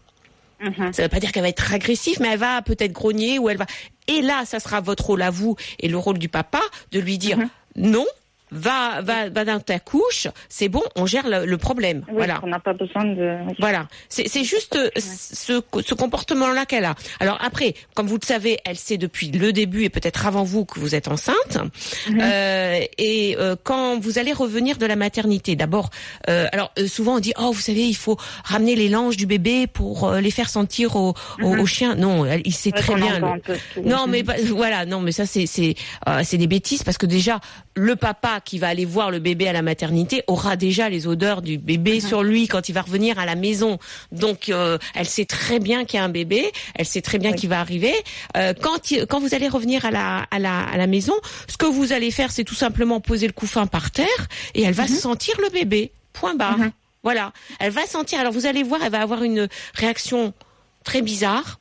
Mhm. 0.61 0.93
Ça 0.93 1.03
veut 1.03 1.09
pas 1.09 1.19
dire 1.21 1.33
qu'elle 1.33 1.43
va 1.43 1.49
être 1.49 1.73
agressive, 1.73 2.19
mais 2.21 2.29
elle 2.29 2.39
va 2.39 2.63
peut-être 2.63 2.93
grogner 2.93 3.39
ou 3.39 3.49
elle 3.49 3.57
va. 3.57 3.67
Et 4.07 4.23
là, 4.23 4.45
ça 4.45 4.61
sera 4.61 4.81
votre 4.81 5.07
rôle 5.07 5.23
à 5.23 5.31
vous 5.31 5.57
et 5.81 5.89
le 5.89 5.97
rôle 5.99 6.19
du 6.19 6.29
papa 6.29 6.61
de 6.93 7.01
lui 7.01 7.19
dire 7.19 7.39
Mhm. 7.39 7.49
non. 7.77 8.07
Va, 8.53 9.01
va, 9.03 9.31
va 9.31 9.45
dans 9.45 9.61
ta 9.61 9.79
couche. 9.79 10.29
C'est 10.49 10.69
bon, 10.69 10.83
on 10.95 11.07
gère 11.07 11.27
le, 11.29 11.47
le 11.47 11.59
problème. 11.59 12.05
Oui, 12.09 12.15
voilà. 12.17 12.39
On 12.43 12.47
n'a 12.49 12.61
pas 12.61 12.75
besoin 12.75 13.05
de. 13.05 13.37
Voilà, 13.59 13.89
c'est 14.09 14.29
c'est 14.29 14.45
juste 14.45 14.79
ce, 14.99 15.61
ce 15.85 15.95
comportement-là 15.95 16.67
qu'elle 16.67 16.85
a. 16.85 16.95
Alors 17.19 17.39
après, 17.43 17.75
comme 17.95 18.07
vous 18.07 18.19
le 18.21 18.27
savez, 18.27 18.59
elle 18.65 18.77
sait 18.77 18.99
depuis 18.99 19.31
le 19.31 19.53
début 19.53 19.85
et 19.85 19.89
peut-être 19.91 20.27
avant 20.27 20.43
vous 20.45 20.65
que 20.67 20.79
vous 20.79 20.95
êtes 20.95 21.09
enceinte. 21.09 21.59
Euh, 22.21 22.81
et 22.99 23.37
euh, 23.39 23.57
quand 23.63 23.99
vous 23.99 24.19
allez 24.19 24.33
revenir 24.33 24.77
de 24.77 24.87
la 24.87 24.97
maternité, 24.97 25.57
d'abord, 25.57 25.91
euh, 26.29 26.47
alors 26.53 26.73
euh, 26.79 26.87
souvent 26.87 27.17
on 27.17 27.21
dit 27.21 27.33
oh 27.39 27.53
vous 27.53 27.61
savez 27.61 27.87
il 27.87 27.97
faut 27.97 28.17
ramener 28.45 28.75
les 28.77 28.89
langes 28.89 29.17
du 29.17 29.27
bébé 29.27 29.67
pour 29.67 30.05
euh, 30.09 30.21
les 30.21 30.31
faire 30.31 30.49
sentir 30.51 30.97
au, 30.97 31.15
au, 31.43 31.57
au 31.57 31.67
chien. 31.67 31.95
Non, 31.95 32.27
elle- 32.27 32.43
il 32.45 32.53
sait 32.55 32.71
très 32.73 32.95
bien. 32.97 33.19
le- 33.19 33.83
non, 33.89 34.07
mais 34.09 34.23
voilà, 34.51 34.85
non, 34.87 35.01
mais 35.01 35.13
ça 35.13 35.25
c'est 35.27 35.47
c'est 35.47 35.75
euh, 36.09 36.21
c'est 36.25 36.37
des 36.39 36.47
bêtises 36.47 36.83
parce 36.83 36.99
que 36.99 37.07
déjà 37.07 37.41
le 37.75 37.97
papa 37.97 38.41
qui 38.45 38.59
va 38.59 38.69
aller 38.69 38.85
voir 38.85 39.11
le 39.11 39.19
bébé 39.19 39.49
à 39.49 39.53
la 39.53 39.63
maternité 39.63 40.23
aura 40.27 40.57
déjà 40.57 40.89
les 40.89 41.07
odeurs 41.07 41.43
du 41.43 41.59
bébé 41.59 42.01
sur 42.01 42.23
lui 42.23 42.49
quand 42.49 42.69
il 42.69 42.73
va 42.73 42.83
revenir 42.83 43.19
à 43.19 43.27
la 43.27 43.35
maison. 43.35 43.79
Donc 44.11 44.49
euh, 44.49 44.79
elle 44.95 45.09
sait 45.09 45.25
très 45.25 45.59
bien 45.59 45.85
qu'il 45.85 45.99
y 45.99 46.01
a 46.01 46.05
un 46.05 46.09
bébé, 46.09 46.51
elle 46.75 46.87
sait 46.87 47.03
très 47.03 47.19
bien 47.19 47.31
Oui. 47.33 47.37
qu'il 47.37 47.49
va 47.49 47.61
arriver. 47.61 47.95
Euh, 48.37 48.55
quand 48.61 48.93
quand 49.09 49.21
vous 49.21 49.35
allez 49.35 49.49
revenir 49.49 49.85
à 49.85 49.91
la 49.91 50.27
à 50.31 50.39
la 50.39 50.65
à 50.65 50.77
la 50.77 50.87
maison, 50.87 51.15
ce 51.49 51.57
que 51.57 51.67
vous 51.67 51.93
allez 51.93 52.11
faire 52.11 52.31
c'est 52.33 52.45
tout 52.45 52.55
simplement 52.55 53.01
poser 53.01 53.27
le 53.27 53.33
couffin 53.33 53.67
par 53.67 53.91
terre 53.91 54.07
et 54.55 54.63
elle 54.63 54.75
va 54.75 54.87
sentir 54.89 55.35
le 55.41 55.49
bébé. 55.51 55.93
Point 56.13 56.35
barre. 56.35 56.59
Mhm. 56.59 56.73
Voilà, 57.03 57.33
elle 57.59 57.73
va 57.73 57.87
sentir. 57.87 58.21
Alors 58.21 58.33
vous 58.33 58.47
allez 58.47 58.63
voir, 58.63 58.81
elle 58.85 58.93
va 58.93 59.01
avoir 59.03 59.23
une 59.25 59.49
réaction 59.75 60.33
très 60.85 61.03
bizarre 61.03 61.59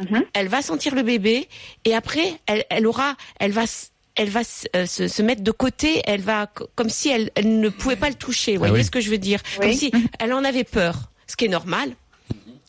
Mhm. 0.00 0.24
elle 0.34 0.48
va 0.48 0.60
sentir 0.60 0.92
le 0.96 1.04
bébé 1.04 1.48
et 1.84 1.94
après 1.94 2.40
elle, 2.46 2.64
elle 2.68 2.84
aura 2.84 3.14
elle 3.38 3.52
va 3.52 3.62
elle 4.16 4.28
va 4.30 4.40
s- 4.42 4.68
euh, 4.76 4.86
se, 4.86 5.08
se 5.08 5.22
mettre 5.22 5.42
de 5.42 5.50
côté 5.50 6.02
elle 6.06 6.20
va 6.20 6.46
co- 6.46 6.68
comme 6.74 6.88
si 6.90 7.08
elle, 7.08 7.30
elle 7.34 7.60
ne 7.60 7.68
pouvait 7.68 7.96
pas 7.96 8.08
le 8.08 8.14
toucher 8.14 8.52
vous 8.52 8.58
voyez 8.60 8.74
Ah 8.74 8.78
oui. 8.78 8.84
ce 8.84 8.90
que 8.90 9.00
je 9.00 9.10
veux 9.10 9.18
dire? 9.18 9.40
Oui. 9.60 9.66
comme 9.66 9.72
si 9.74 9.90
elle 10.20 10.32
en 10.32 10.44
avait 10.44 10.64
peur 10.64 11.10
ce 11.26 11.36
qui 11.36 11.46
est 11.46 11.48
normal 11.48 11.90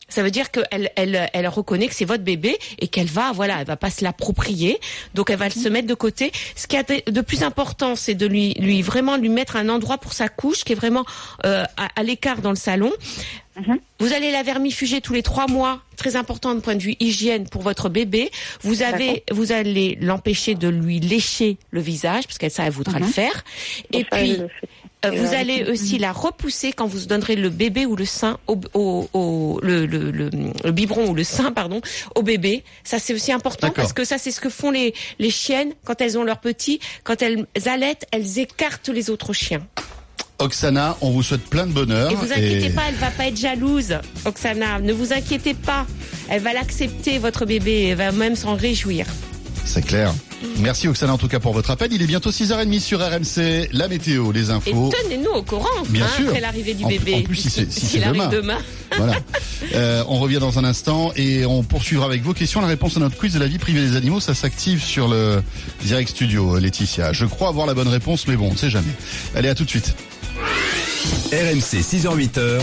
ça 0.08 0.22
veut 0.22 0.30
dire 0.30 0.50
qu'elle 0.50 0.90
elle, 0.96 1.30
elle 1.32 1.48
reconnaît 1.48 1.88
que 1.88 1.94
c'est 1.94 2.04
votre 2.04 2.22
bébé 2.22 2.56
et 2.78 2.88
qu'elle 2.88 3.08
va 3.08 3.32
voilà 3.32 3.60
elle 3.60 3.66
va 3.66 3.76
pas 3.76 3.90
se 3.90 4.04
l'approprier 4.04 4.78
donc 5.14 5.30
elle 5.30 5.38
va 5.38 5.50
se 5.50 5.68
mettre 5.68 5.88
de 5.88 5.94
côté 5.94 6.32
ce 6.54 6.66
qui 6.66 6.76
a 6.76 6.82
de 6.82 7.20
plus 7.20 7.42
important 7.42 7.96
c'est 7.96 8.14
de 8.14 8.26
lui 8.26 8.54
lui 8.54 8.82
vraiment 8.82 9.16
lui 9.16 9.28
mettre 9.28 9.56
un 9.56 9.68
endroit 9.68 9.98
pour 9.98 10.12
sa 10.12 10.28
couche 10.28 10.64
qui 10.64 10.72
est 10.72 10.76
vraiment 10.76 11.04
euh, 11.44 11.64
à, 11.76 11.88
à 11.96 12.02
l'écart 12.02 12.40
dans 12.40 12.50
le 12.50 12.56
salon 12.56 12.92
Mhm. 13.58 13.78
vous 14.00 14.12
allez 14.12 14.30
la 14.32 14.42
vermifuger 14.42 15.00
tous 15.00 15.14
les 15.14 15.22
trois 15.22 15.46
mois, 15.46 15.80
très 15.96 16.16
important 16.16 16.54
de 16.54 16.60
point 16.60 16.74
de 16.74 16.82
vue 16.82 16.94
hygiène 17.00 17.48
pour 17.48 17.62
votre 17.62 17.88
bébé. 17.88 18.30
Vous 18.60 18.82
avez, 18.82 19.24
vous 19.30 19.50
allez 19.50 19.96
l'empêcher 20.00 20.54
de 20.54 20.68
lui 20.68 21.00
lécher 21.00 21.56
le 21.70 21.80
visage 21.80 22.24
parce 22.26 22.36
qu'elle 22.36 22.50
ça 22.50 22.66
elle 22.66 22.72
voudra 22.72 22.98
le 22.98 23.06
faire. 23.06 23.44
Et 23.92 24.04
puis 24.04 24.38
euh, 25.04 25.10
vous 25.10 25.34
Euh, 25.34 25.38
allez 25.40 25.64
aussi 25.70 25.98
la 25.98 26.10
repousser 26.12 26.72
quand 26.72 26.86
vous 26.86 27.06
donnerez 27.06 27.36
le 27.36 27.50
bébé 27.50 27.84
ou 27.86 27.96
le 27.96 28.06
sein 28.06 28.38
au, 28.46 28.58
au, 28.74 29.08
au- 29.12 29.60
le, 29.62 29.84
le, 29.86 30.10
le, 30.10 30.30
le 30.64 30.72
biberon 30.72 31.10
ou 31.10 31.14
le 31.14 31.22
sein 31.24 31.52
pardon 31.52 31.80
au 32.14 32.22
bébé. 32.22 32.64
Ça 32.82 32.98
c'est 32.98 33.12
aussi 33.14 33.30
important 33.32 33.70
parce 33.70 33.92
que 33.92 34.04
ça 34.04 34.16
c'est 34.18 34.30
ce 34.30 34.40
que 34.40 34.48
font 34.50 34.70
les 34.70 34.94
les 35.18 35.30
chiennes 35.30 35.72
quand 35.84 36.00
elles 36.00 36.16
ont 36.18 36.24
leur 36.24 36.38
petit, 36.40 36.80
quand 37.04 37.20
elles 37.22 37.46
allaitent, 37.66 38.06
elles 38.10 38.38
écartent 38.38 38.88
les 38.88 39.10
autres 39.10 39.32
chiens. 39.32 39.64
Oksana, 40.38 40.98
on 41.00 41.10
vous 41.12 41.22
souhaite 41.22 41.44
plein 41.48 41.66
de 41.66 41.72
bonheur. 41.72 42.10
Et 42.10 42.14
vous 42.14 42.30
inquiétez 42.32 42.66
et- 42.66 42.70
pas, 42.70 42.82
elle 42.88 42.94
va 42.96 43.10
pas 43.10 43.26
être 43.28 43.38
jalouse, 43.38 43.94
Oksana. 44.26 44.80
Ne 44.80 44.92
vous 44.92 45.12
inquiétez 45.14 45.54
pas. 45.54 45.86
Elle 46.28 46.42
va 46.42 46.52
l'accepter, 46.52 47.18
votre 47.18 47.46
bébé. 47.46 47.84
Elle 47.88 47.96
va 47.96 48.12
même 48.12 48.36
s'en 48.36 48.54
réjouir. 48.54 49.06
C'est 49.64 49.80
clair. 49.84 50.12
Merci 50.58 50.88
Oksana 50.88 51.12
en 51.12 51.18
tout 51.18 51.28
cas 51.28 51.38
pour 51.40 51.52
votre 51.52 51.70
appel. 51.70 51.92
Il 51.92 52.02
est 52.02 52.06
bientôt 52.06 52.30
6h30 52.30 52.80
sur 52.80 53.00
RMC. 53.00 53.68
La 53.72 53.88
météo, 53.88 54.32
les 54.32 54.48
Et 54.48 54.50
infos. 54.50 54.90
tenez-nous 55.04 55.30
au 55.30 55.42
courant 55.42 55.66
Bien 55.88 56.04
hein, 56.04 56.08
sûr. 56.16 56.28
après 56.28 56.40
l'arrivée 56.40 56.74
du 56.74 56.84
En- 56.84 56.88
bébé. 56.88 57.14
en 57.14 57.22
plus, 57.22 57.36
si 57.36 57.50
c'est- 57.50 57.70
si 57.70 57.98
demain. 57.98 58.58
Voilà. 58.96 59.14
Euh, 59.74 60.04
on 60.08 60.18
revient 60.18 60.38
dans 60.38 60.58
un 60.58 60.64
instant 60.64 61.12
et 61.16 61.44
on 61.44 61.62
poursuivra 61.62 62.06
avec 62.06 62.22
vos 62.22 62.32
questions. 62.32 62.60
La 62.60 62.66
réponse 62.68 62.96
à 62.96 63.00
notre 63.00 63.16
quiz 63.18 63.34
de 63.34 63.38
la 63.38 63.46
vie 63.46 63.58
privée 63.58 63.80
des 63.80 63.96
animaux, 63.96 64.20
ça 64.20 64.34
s'active 64.34 64.82
sur 64.82 65.08
le 65.08 65.42
direct 65.84 66.08
studio, 66.08 66.58
Laetitia. 66.58 67.12
Je 67.12 67.26
crois 67.26 67.48
avoir 67.48 67.66
la 67.66 67.74
bonne 67.74 67.88
réponse, 67.88 68.26
mais 68.28 68.36
bon, 68.36 68.48
on 68.48 68.52
ne 68.52 68.56
sait 68.56 68.70
jamais. 68.70 68.86
Allez, 69.34 69.48
à 69.48 69.54
tout 69.54 69.64
de 69.64 69.68
suite. 69.70 69.94
RMC 71.32 71.82
6h-8h. 71.82 72.60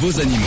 Vos 0.00 0.20
animaux. 0.20 0.46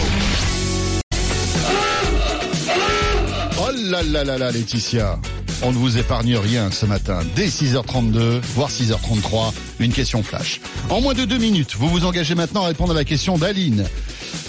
Oh 3.60 3.70
là 3.90 4.04
là 4.04 4.24
là 4.24 4.38
là, 4.38 4.52
Laetitia. 4.52 5.18
On 5.62 5.72
ne 5.72 5.78
vous 5.78 5.98
épargne 5.98 6.36
rien 6.38 6.70
ce 6.72 6.86
matin. 6.86 7.20
Dès 7.36 7.48
6h32, 7.48 8.42
voire 8.56 8.70
6h33, 8.70 9.54
une 9.80 9.94
question 9.94 10.22
flash. 10.22 10.60
En 10.90 11.02
moins 11.02 11.14
de 11.14 11.26
deux 11.26 11.38
minutes, 11.38 11.76
vous 11.78 11.88
vous 11.88 12.06
engagez 12.06 12.36
maintenant 12.36 12.64
à 12.64 12.68
répondre 12.68 12.92
à 12.92 12.96
la 12.96 13.06
question 13.06 13.38
d'Aline. 13.38 13.86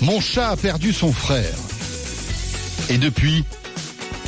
Mon 0.03 0.21
chat 0.21 0.51
a 0.51 0.57
perdu 0.57 0.93
son 0.93 1.13
frère. 1.13 1.55
Et 2.91 2.99
depuis, 2.99 3.45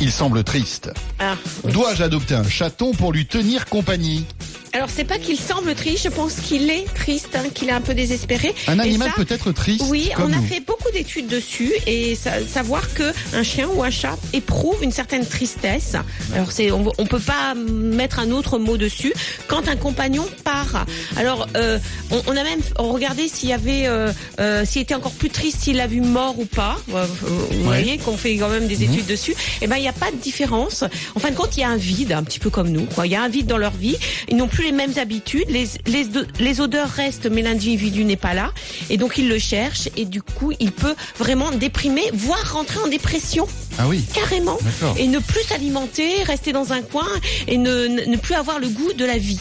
il 0.01 0.11
semble 0.13 0.45
triste. 0.45 0.91
Ah. 1.19 1.35
Dois-je 1.65 2.03
adopter 2.03 2.35
un 2.35 2.49
chaton 2.49 2.93
pour 2.93 3.13
lui 3.13 3.27
tenir 3.27 3.67
compagnie? 3.67 4.25
Alors 4.73 4.91
c'est 4.91 5.05
pas 5.05 5.19
qu'il 5.19 5.39
semble 5.39 5.75
triste, 5.75 6.05
je 6.05 6.09
pense 6.11 6.35
qu'il 6.35 6.71
est 6.71 6.85
triste, 6.95 7.35
hein, 7.35 7.45
qu'il 7.55 7.69
est 7.69 7.73
un 7.73 7.81
peu 7.81 7.95
désespéré. 7.95 8.55
Un 8.67 8.79
animal 8.79 9.09
ça, 9.09 9.25
peut 9.25 9.35
être 9.35 9.51
triste 9.53 9.85
Oui, 9.89 10.11
comme 10.15 10.27
on 10.31 10.33
a 10.33 10.37
nous. 10.37 10.47
fait 10.47 10.61
beaucoup 10.61 10.78
d'études 10.93 11.27
dessus 11.27 11.73
et 11.87 12.15
sa- 12.15 12.45
savoir 12.47 12.93
que 12.95 13.13
un 13.35 13.43
chien 13.43 13.69
ou 13.75 13.83
un 13.83 13.91
chat 13.91 14.17
éprouve 14.33 14.83
une 14.83 14.93
certaine 14.93 15.27
tristesse. 15.27 15.95
Alors 16.35 16.53
c'est, 16.53 16.71
on, 16.71 16.93
on 16.99 17.07
peut 17.07 17.19
pas 17.21 17.55
mettre 17.55 18.19
un 18.19 18.31
autre 18.31 18.59
mot 18.59 18.77
dessus 18.77 19.13
quand 19.47 19.69
un 19.69 19.77
compagnon 19.77 20.27
part. 20.45 20.87
Alors 21.17 21.47
euh, 21.57 21.79
on, 22.11 22.23
on 22.27 22.37
a 22.37 22.43
même 22.45 22.61
regardé 22.79 23.29
s'il 23.29 23.49
y 23.49 23.53
avait, 23.53 23.87
euh, 23.87 24.13
euh, 24.41 24.65
s'il 24.65 24.83
était 24.83 24.95
encore 24.95 25.13
plus 25.13 25.31
triste 25.31 25.61
s'il 25.61 25.77
l'a 25.77 25.87
vu 25.87 26.01
mort 26.01 26.39
ou 26.39 26.45
pas. 26.45 26.77
Vous 26.89 27.63
voyez 27.65 27.99
qu'on 27.99 28.17
fait 28.17 28.37
quand 28.37 28.49
même 28.49 28.67
des 28.67 28.83
études 28.83 29.07
dessus. 29.07 29.35
Et 29.63 29.67
ben 29.67 29.77
il 29.77 29.83
n'y 29.83 29.89
a 29.89 29.93
pas 29.93 30.11
de 30.11 30.17
différence. 30.17 30.85
En 31.15 31.21
fin 31.21 31.31
de 31.31 31.37
compte, 31.37 31.57
il 31.57 31.61
y 31.61 31.65
a 31.65 31.69
un 31.69 31.77
vide, 31.77 32.13
un 32.13 32.23
petit 32.23 32.39
peu 32.39 32.51
comme 32.51 32.69
nous. 32.71 32.87
Il 33.05 33.11
y 33.11 33.15
a 33.17 33.23
un 33.23 33.29
vide 33.29 33.47
dans 33.47 33.59
leur 33.59 33.73
vie. 33.73 33.97
Ils 34.29 34.37
n'ont 34.37 34.49
plus 34.49 34.65
les 34.65 34.73
mêmes 34.73 34.93
habitudes. 34.99 35.47
Les, 35.49 35.67
les, 35.87 36.07
les 36.39 36.61
odeurs 36.61 36.89
restent, 36.91 37.27
mais 37.31 37.43
l'individu 37.43 38.05
n'est 38.05 38.17
pas 38.17 38.35
là. 38.35 38.53
Et 38.91 38.97
donc 38.97 39.19
ils 39.19 39.29
le 39.29 39.39
cherchent 39.39 39.89
et 39.97 40.05
du 40.05 40.23
coup 40.23 40.53
ils 40.61 40.73
peut 40.79 40.95
vraiment 41.19 41.51
déprimer, 41.51 42.11
voire 42.13 42.53
rentrer 42.53 42.79
en 42.81 42.89
dépression. 42.89 43.47
Ah 43.79 43.87
oui. 43.87 44.05
Carrément. 44.15 44.59
Et 44.97 45.07
ne 45.07 45.19
plus 45.19 45.43
s'alimenter, 45.43 46.23
rester 46.25 46.53
dans 46.53 46.73
un 46.73 46.83
coin 46.83 47.07
et 47.47 47.57
ne, 47.57 47.87
ne 47.87 48.17
plus 48.17 48.35
avoir 48.35 48.59
le 48.59 48.69
goût 48.69 48.93
de 48.93 49.05
la 49.05 49.19
vie. 49.19 49.41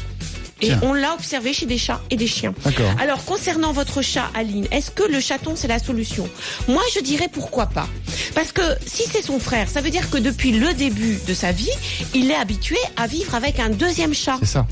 Et 0.59 0.67
Tiens. 0.67 0.79
on 0.81 0.93
l'a 0.93 1.13
observé 1.13 1.53
chez 1.53 1.67
des 1.67 1.77
chats 1.77 2.01
et 2.09 2.15
des 2.15 2.25
chiens. 2.25 2.53
D'accord. 2.65 2.91
Alors, 2.99 3.23
concernant 3.25 3.71
votre 3.73 4.01
chat, 4.01 4.31
Aline, 4.33 4.67
est-ce 4.71 4.89
que 4.89 5.03
le 5.03 5.19
chaton, 5.19 5.53
c'est 5.55 5.67
la 5.67 5.77
solution? 5.77 6.27
Moi, 6.67 6.81
je 6.95 6.99
dirais 6.99 7.29
pourquoi 7.31 7.67
pas. 7.67 7.87
Parce 8.33 8.51
que 8.51 8.63
si 8.85 9.03
c'est 9.11 9.21
son 9.21 9.39
frère, 9.39 9.69
ça 9.69 9.81
veut 9.81 9.91
dire 9.91 10.09
que 10.09 10.17
depuis 10.17 10.51
le 10.51 10.73
début 10.73 11.19
de 11.27 11.33
sa 11.35 11.51
vie, 11.51 11.69
il 12.15 12.31
est 12.31 12.35
habitué 12.35 12.77
à 12.95 13.05
vivre 13.05 13.35
avec 13.35 13.59
un 13.59 13.69
deuxième 13.69 14.15
chat. 14.15 14.37
C'est 14.39 14.47
ça. 14.47 14.65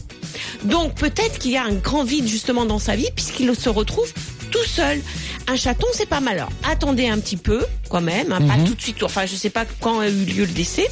Donc, 0.63 0.95
peut-être 0.95 1.38
qu'il 1.38 1.51
y 1.51 1.58
a 1.58 1.63
un 1.63 1.73
grand 1.75 2.04
vide 2.04 2.28
justement 2.28 2.65
dans 2.65 2.80
sa 2.80 2.95
vie, 2.95 3.10
puisqu'il 3.15 3.56
se 3.56 3.69
retrouve 3.69 4.12
tout 4.45 4.63
seul. 4.65 5.01
Un 5.47 5.55
chaton, 5.55 5.88
c'est 5.93 6.08
pas 6.08 6.19
mal. 6.21 6.38
Alors, 6.38 6.49
attendez 6.69 7.08
un 7.08 7.19
petit 7.19 7.38
peu, 7.38 7.65
quand 7.89 8.01
même, 8.01 8.31
hein, 8.31 8.41
pas 8.47 8.58
tout 8.65 8.73
de 8.75 8.81
suite. 8.81 9.01
Enfin, 9.03 9.25
je 9.25 9.36
sais 9.36 9.49
pas 9.49 9.65
quand 9.79 9.99
a 9.99 10.10
eu 10.10 10.25
lieu 10.25 10.45
le 10.45 10.51
décès, 10.51 10.88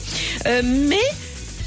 Euh, 0.45 0.61
mais 0.63 1.01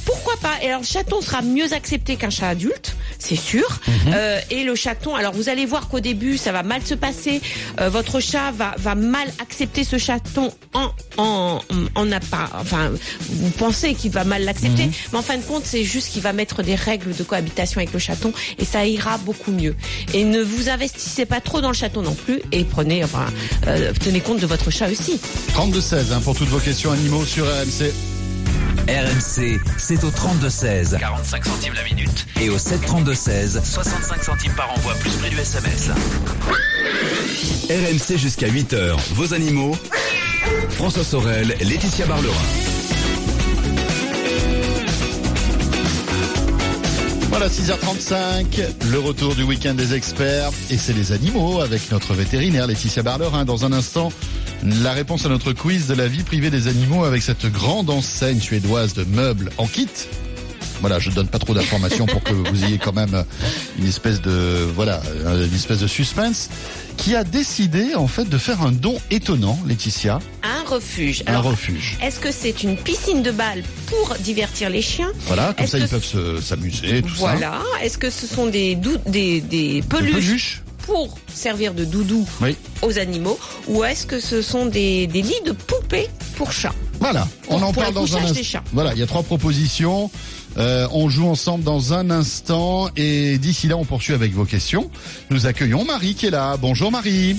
pourquoi 0.04 0.34
pas? 0.40 0.62
Et 0.62 0.68
alors, 0.68 0.80
le 0.80 0.86
chaton 0.86 1.20
sera 1.20 1.42
mieux 1.42 1.72
accepté 1.72 2.16
qu'un 2.16 2.30
chat 2.30 2.48
adulte, 2.48 2.95
c'est 3.18 3.36
sûr. 3.36 3.80
Euh, 4.08 4.40
et 4.50 4.64
le 4.64 4.74
chaton, 4.74 5.14
alors 5.14 5.32
vous 5.32 5.48
allez 5.48 5.66
voir 5.66 5.88
qu'au 5.88 6.00
début, 6.00 6.36
ça 6.36 6.52
va 6.52 6.62
mal 6.62 6.82
se 6.84 6.94
passer. 6.94 7.40
Euh, 7.80 7.88
votre 7.88 8.20
chat 8.20 8.50
va, 8.52 8.74
va 8.78 8.94
mal 8.94 9.28
accepter 9.40 9.84
ce 9.84 9.98
chaton 9.98 10.52
en 10.74 10.90
en 11.16 11.60
en 11.94 12.10
appa- 12.10 12.50
Enfin, 12.60 12.90
vous 13.28 13.50
pensez 13.50 13.94
qu'il 13.94 14.10
va 14.12 14.24
mal 14.24 14.44
l'accepter, 14.44 14.88
mais 15.12 15.18
en 15.18 15.22
fin 15.22 15.36
de 15.36 15.42
compte, 15.42 15.62
c'est 15.64 15.84
juste 15.84 16.12
qu'il 16.12 16.22
va 16.22 16.32
mettre 16.32 16.62
des 16.62 16.74
règles 16.74 17.14
de 17.16 17.22
cohabitation 17.22 17.78
avec 17.80 17.92
le 17.92 17.98
chaton 17.98 18.32
et 18.58 18.64
ça 18.64 18.86
ira 18.86 19.18
beaucoup 19.18 19.50
mieux. 19.52 19.74
Et 20.14 20.24
ne 20.24 20.40
vous 20.42 20.68
investissez 20.68 21.26
pas 21.26 21.40
trop 21.40 21.60
dans 21.60 21.68
le 21.68 21.74
chaton 21.74 22.02
non 22.02 22.14
plus 22.14 22.40
et 22.52 22.64
prenez, 22.64 23.02
enfin, 23.04 23.26
euh, 23.66 23.92
tenez 24.00 24.20
compte 24.20 24.40
de 24.40 24.46
votre 24.46 24.70
chat 24.70 24.88
aussi. 24.90 25.18
32-16 25.54 26.12
hein, 26.12 26.20
pour 26.22 26.34
toutes 26.36 26.48
vos 26.48 26.58
questions 26.60 26.92
animaux 26.92 27.24
sur 27.24 27.44
RMC. 27.46 27.92
RMC, 28.88 29.60
c'est 29.78 30.04
au 30.04 30.10
32-16. 30.10 30.98
45 30.98 31.44
centimes 31.44 31.74
la 31.74 31.82
minute. 31.84 32.26
Et 32.40 32.48
au 32.50 32.56
732-16. 32.56 33.64
65 33.64 34.22
centimes 34.22 34.52
par 34.54 34.72
envoi, 34.72 34.94
plus 34.94 35.10
prix 35.10 35.30
du 35.30 35.38
SMS. 35.38 35.90
RMC 37.68 38.18
jusqu'à 38.18 38.48
8h. 38.48 38.96
Vos 39.14 39.34
animaux. 39.34 39.76
François 40.70 41.04
Sorel, 41.04 41.56
Laetitia 41.60 42.06
Barlerin. 42.06 42.75
Voilà, 47.38 47.52
6h35, 47.52 48.90
le 48.90 48.98
retour 48.98 49.34
du 49.34 49.42
week-end 49.42 49.74
des 49.74 49.92
experts. 49.92 50.48
Et 50.70 50.78
c'est 50.78 50.94
les 50.94 51.12
animaux 51.12 51.60
avec 51.60 51.92
notre 51.92 52.14
vétérinaire 52.14 52.66
Laetitia 52.66 53.02
Barlerin. 53.02 53.44
Dans 53.44 53.66
un 53.66 53.74
instant, 53.74 54.10
la 54.62 54.92
réponse 54.92 55.26
à 55.26 55.28
notre 55.28 55.52
quiz 55.52 55.86
de 55.86 55.92
la 55.92 56.08
vie 56.08 56.22
privée 56.22 56.48
des 56.48 56.66
animaux 56.66 57.04
avec 57.04 57.20
cette 57.20 57.44
grande 57.52 57.90
enseigne 57.90 58.40
suédoise 58.40 58.94
de 58.94 59.04
meubles 59.04 59.50
en 59.58 59.66
kit. 59.66 59.90
Voilà, 60.80 60.98
je 60.98 61.10
donne 61.10 61.28
pas 61.28 61.38
trop 61.38 61.54
d'informations 61.54 62.06
pour 62.06 62.22
que 62.22 62.32
vous 62.32 62.64
ayez 62.64 62.78
quand 62.78 62.92
même 62.92 63.24
une 63.78 63.86
espèce 63.88 64.20
de 64.20 64.66
voilà, 64.74 65.00
une 65.24 65.54
espèce 65.54 65.78
de 65.78 65.86
suspense 65.86 66.48
qui 66.96 67.14
a 67.14 67.24
décidé 67.24 67.94
en 67.94 68.06
fait 68.06 68.24
de 68.28 68.38
faire 68.38 68.62
un 68.62 68.72
don 68.72 68.98
étonnant, 69.10 69.58
Laetitia, 69.66 70.18
Un 70.42 70.68
refuge. 70.70 71.22
un 71.26 71.30
Alors, 71.32 71.44
refuge. 71.44 71.96
Est-ce 72.02 72.20
que 72.20 72.30
c'est 72.32 72.62
une 72.62 72.76
piscine 72.76 73.22
de 73.22 73.30
balles 73.30 73.62
pour 73.86 74.14
divertir 74.20 74.70
les 74.70 74.82
chiens? 74.82 75.10
Voilà, 75.26 75.54
comme 75.56 75.66
ça 75.66 75.78
ils 75.78 75.88
peuvent 75.88 76.04
se- 76.04 76.40
s'amuser, 76.40 77.02
tout 77.02 77.08
ça. 77.08 77.14
Voilà. 77.32 77.60
Est-ce 77.82 77.98
que 77.98 78.10
ce 78.10 78.26
sont 78.26 78.46
des, 78.46 78.74
des, 78.76 78.96
des 79.06 79.40
Des 79.40 79.82
peluches, 79.88 80.12
peluches. 80.14 80.62
pour 80.86 81.18
servir 81.34 81.74
de 81.74 81.84
doudou 81.84 82.26
Oui. 82.40 82.56
aux 82.82 82.98
animaux? 82.98 83.38
Ou 83.68 83.82
est-ce 83.84 84.06
que 84.06 84.20
ce 84.20 84.40
sont 84.42 84.66
des, 84.66 85.06
des 85.06 85.22
lits 85.22 85.42
de 85.44 85.52
poupées 85.52 86.08
pour 86.36 86.52
chats? 86.52 86.74
Voilà, 86.98 87.28
on 87.48 87.58
Pour- 87.58 87.68
en 87.68 87.72
pour 87.72 87.82
parle 87.82 87.88
le 87.94 88.00
dans 88.00 88.16
un 88.16 88.24
instant. 88.24 88.42
chats. 88.42 88.64
Voilà, 88.72 88.94
il 88.94 88.98
y 88.98 89.02
a 89.02 89.06
trois 89.06 89.22
propositions. 89.22 90.10
Euh, 90.56 90.86
on 90.92 91.08
joue 91.10 91.28
ensemble 91.28 91.64
dans 91.64 91.92
un 91.92 92.10
instant 92.10 92.88
et 92.96 93.36
d'ici 93.38 93.68
là, 93.68 93.76
on 93.76 93.84
poursuit 93.84 94.14
avec 94.14 94.32
vos 94.32 94.44
questions. 94.46 94.90
Nous 95.30 95.46
accueillons 95.46 95.84
Marie 95.84 96.14
qui 96.14 96.26
est 96.26 96.30
là. 96.30 96.56
Bonjour 96.56 96.90
Marie. 96.90 97.36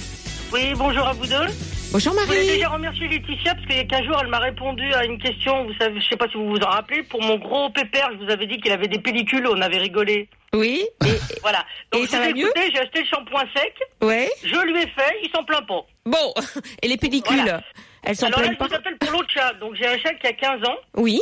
Oui, 0.54 0.74
bonjour 0.76 1.06
à 1.08 1.14
vous 1.14 1.26
deux. 1.26 1.48
Bonjour 1.92 2.14
Je 2.14 2.26
voulais 2.26 2.38
Marie. 2.38 2.48
déjà 2.48 2.70
remercier 2.70 3.08
Laetitia 3.08 3.56
parce 3.56 3.66
qu'il 3.66 3.76
y 3.78 3.80
a 3.80 3.86
15 3.86 4.04
jours, 4.06 4.18
elle 4.22 4.28
m'a 4.30 4.40
répondu 4.40 4.94
à 4.94 5.04
une 5.06 5.18
question. 5.18 5.66
Vous 5.66 5.74
savez, 5.80 6.00
je 6.00 6.08
sais 6.08 6.16
pas 6.18 6.28
si 6.28 6.36
vous 6.38 6.48
vous 6.50 6.58
en 6.60 6.70
rappelez. 6.70 7.02
Pour 7.04 7.22
mon 7.24 7.38
gros 7.38 7.70
pépère, 7.72 8.10
je 8.20 8.24
vous 8.26 8.32
avais 8.32 8.46
dit 8.46 8.58
qu'il 8.60 8.72
avait 8.72 8.88
des 8.88 9.00
pellicules. 9.00 9.48
On 9.48 9.60
avait 9.62 9.78
rigolé. 9.80 10.30
Oui. 10.54 10.86
Et, 11.06 11.10
Voilà. 11.42 11.66
Donc 11.92 12.04
Et 12.04 12.08
ça 12.08 12.20
va 12.20 12.28
mieux 12.32 12.42
écouté, 12.46 12.70
J'ai 12.74 12.80
acheté 12.80 13.00
le 13.00 13.06
shampoing 13.08 13.44
sec. 13.56 13.74
ouais. 14.04 14.30
Je 14.44 14.66
lui 14.72 14.78
ai 14.80 14.88
fait. 14.88 15.16
Il 15.24 15.30
s'en 15.36 15.44
plaint 15.44 15.66
pas. 15.68 15.86
Bon. 16.06 16.34
Et 16.84 16.88
les 16.88 16.98
pellicules, 16.98 17.36
Voilà. 17.38 17.62
elles 18.04 18.16
s'en 18.16 18.28
Alors 18.28 18.42
là, 18.42 18.52
je 18.54 18.58
vous 18.64 18.74
appelle 18.76 18.98
pour 19.00 19.12
l'autre 19.12 19.30
chat. 19.34 19.54
Donc 19.60 19.74
j'ai 19.76 19.88
un 19.88 19.98
chat 19.98 20.14
qui 20.14 20.28
a 20.28 20.34
15 20.34 20.62
ans 20.70 20.76
Oui. 20.96 21.20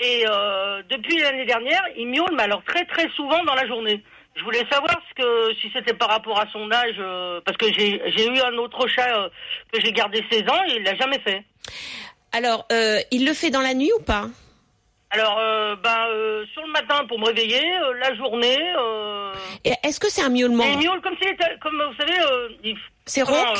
Et 0.00 0.24
euh, 0.28 0.82
depuis 0.90 1.18
l'année 1.20 1.44
dernière, 1.46 1.82
il 1.96 2.08
miaule, 2.08 2.34
mais 2.36 2.44
alors 2.44 2.62
très 2.64 2.84
très 2.86 3.08
souvent 3.10 3.42
dans 3.44 3.54
la 3.54 3.66
journée. 3.66 4.02
Je 4.36 4.42
voulais 4.42 4.64
savoir 4.70 5.00
ce 5.08 5.22
que 5.22 5.54
si 5.60 5.70
c'était 5.72 5.94
par 5.94 6.08
rapport 6.08 6.38
à 6.40 6.46
son 6.52 6.70
âge, 6.72 6.96
euh, 6.98 7.40
parce 7.44 7.56
que 7.56 7.72
j'ai 7.72 8.26
eu 8.26 8.40
un 8.40 8.54
autre 8.58 8.86
chat 8.88 9.16
euh, 9.16 9.28
que 9.72 9.80
j'ai 9.80 9.92
gardé 9.92 10.24
16 10.30 10.42
ans 10.48 10.62
et 10.68 10.76
il 10.76 10.82
l'a 10.82 10.96
jamais 10.96 11.20
fait. 11.20 11.44
Alors, 12.32 12.66
il 13.12 13.24
le 13.24 13.32
fait 13.32 13.50
dans 13.50 13.60
la 13.60 13.74
nuit 13.74 13.92
ou 13.96 14.02
pas? 14.02 14.26
Alors, 15.14 15.38
euh, 15.38 15.76
euh, 15.86 16.44
sur 16.52 16.66
le 16.66 16.72
matin 16.72 17.04
pour 17.06 17.20
me 17.20 17.26
réveiller, 17.26 17.62
euh, 17.62 17.92
la 18.00 18.14
journée, 18.16 18.58
Est-ce 19.64 20.00
que 20.00 20.10
c'est 20.10 20.22
un 20.22 20.28
miaulement? 20.28 20.64
il 20.64 20.78
miaule 20.78 21.00
comme 21.02 21.16
s'il 21.20 21.28
était, 21.32 21.56
comme 21.62 21.80
vous 21.80 21.94
savez, 21.96 22.74
C'est 23.06 23.22
rauque 23.22 23.58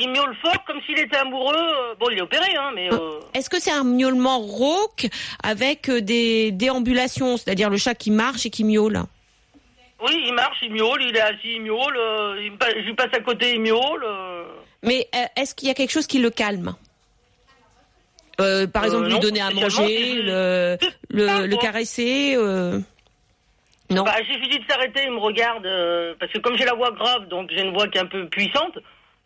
il 0.00 0.08
miaule 0.10 0.36
fort 0.42 0.64
comme 0.66 0.80
s'il 0.86 0.98
était 0.98 1.16
amoureux. 1.16 1.54
euh, 1.56 1.94
bon, 1.98 2.06
il 2.10 2.18
est 2.18 2.22
opéré, 2.22 2.54
hein, 2.56 2.70
mais 2.74 2.92
euh, 2.92 3.20
Est-ce 3.34 3.48
que 3.50 3.60
c'est 3.60 3.70
un 3.72 3.84
miaulement 3.84 4.38
rauque 4.38 5.06
avec 5.42 5.88
euh, 5.88 6.00
des 6.00 6.50
déambulations, 6.52 7.36
c'est-à-dire 7.36 7.70
le 7.70 7.76
chat 7.76 7.94
qui 7.94 8.10
marche 8.10 8.46
et 8.46 8.50
qui 8.50 8.64
miaule? 8.64 9.02
Oui, 10.04 10.24
il 10.26 10.32
marche, 10.34 10.58
il 10.62 10.72
miaule, 10.72 11.02
il 11.02 11.16
est 11.16 11.20
assis, 11.20 11.54
il 11.54 11.62
miaule, 11.62 11.96
euh, 11.96 12.36
je 12.36 12.80
lui 12.80 12.94
passe 12.94 13.14
à 13.14 13.20
côté, 13.20 13.54
il 13.54 13.60
miaule. 13.60 14.04
euh. 14.04 14.44
Mais 14.82 15.06
euh, 15.14 15.24
est-ce 15.36 15.54
qu'il 15.54 15.68
y 15.68 15.70
a 15.70 15.74
quelque 15.74 15.92
chose 15.92 16.06
qui 16.08 16.18
le 16.18 16.30
calme? 16.30 16.74
Euh, 18.40 18.66
Par 18.66 18.82
Euh, 18.82 18.86
exemple, 18.86 19.04
lui 19.06 19.12
non, 19.14 19.18
donner 19.20 19.40
à 19.40 19.50
manger, 19.50 20.14
le, 20.22 21.56
caresser 21.56 22.34
euh, 22.36 22.80
Non? 23.90 24.02
Bah, 24.04 24.16
j'ai 24.26 24.40
fini 24.40 24.58
de 24.58 24.64
s'arrêter, 24.68 25.02
il 25.04 25.12
me 25.12 25.18
regarde, 25.20 25.66
euh, 25.66 26.14
parce 26.18 26.32
que 26.32 26.38
comme 26.38 26.56
j'ai 26.56 26.64
la 26.64 26.74
voix 26.74 26.90
grave, 26.90 27.28
donc 27.28 27.50
j'ai 27.54 27.60
une 27.62 27.72
voix 27.72 27.86
qui 27.88 27.98
est 27.98 28.00
un 28.00 28.06
peu 28.06 28.26
puissante, 28.26 28.78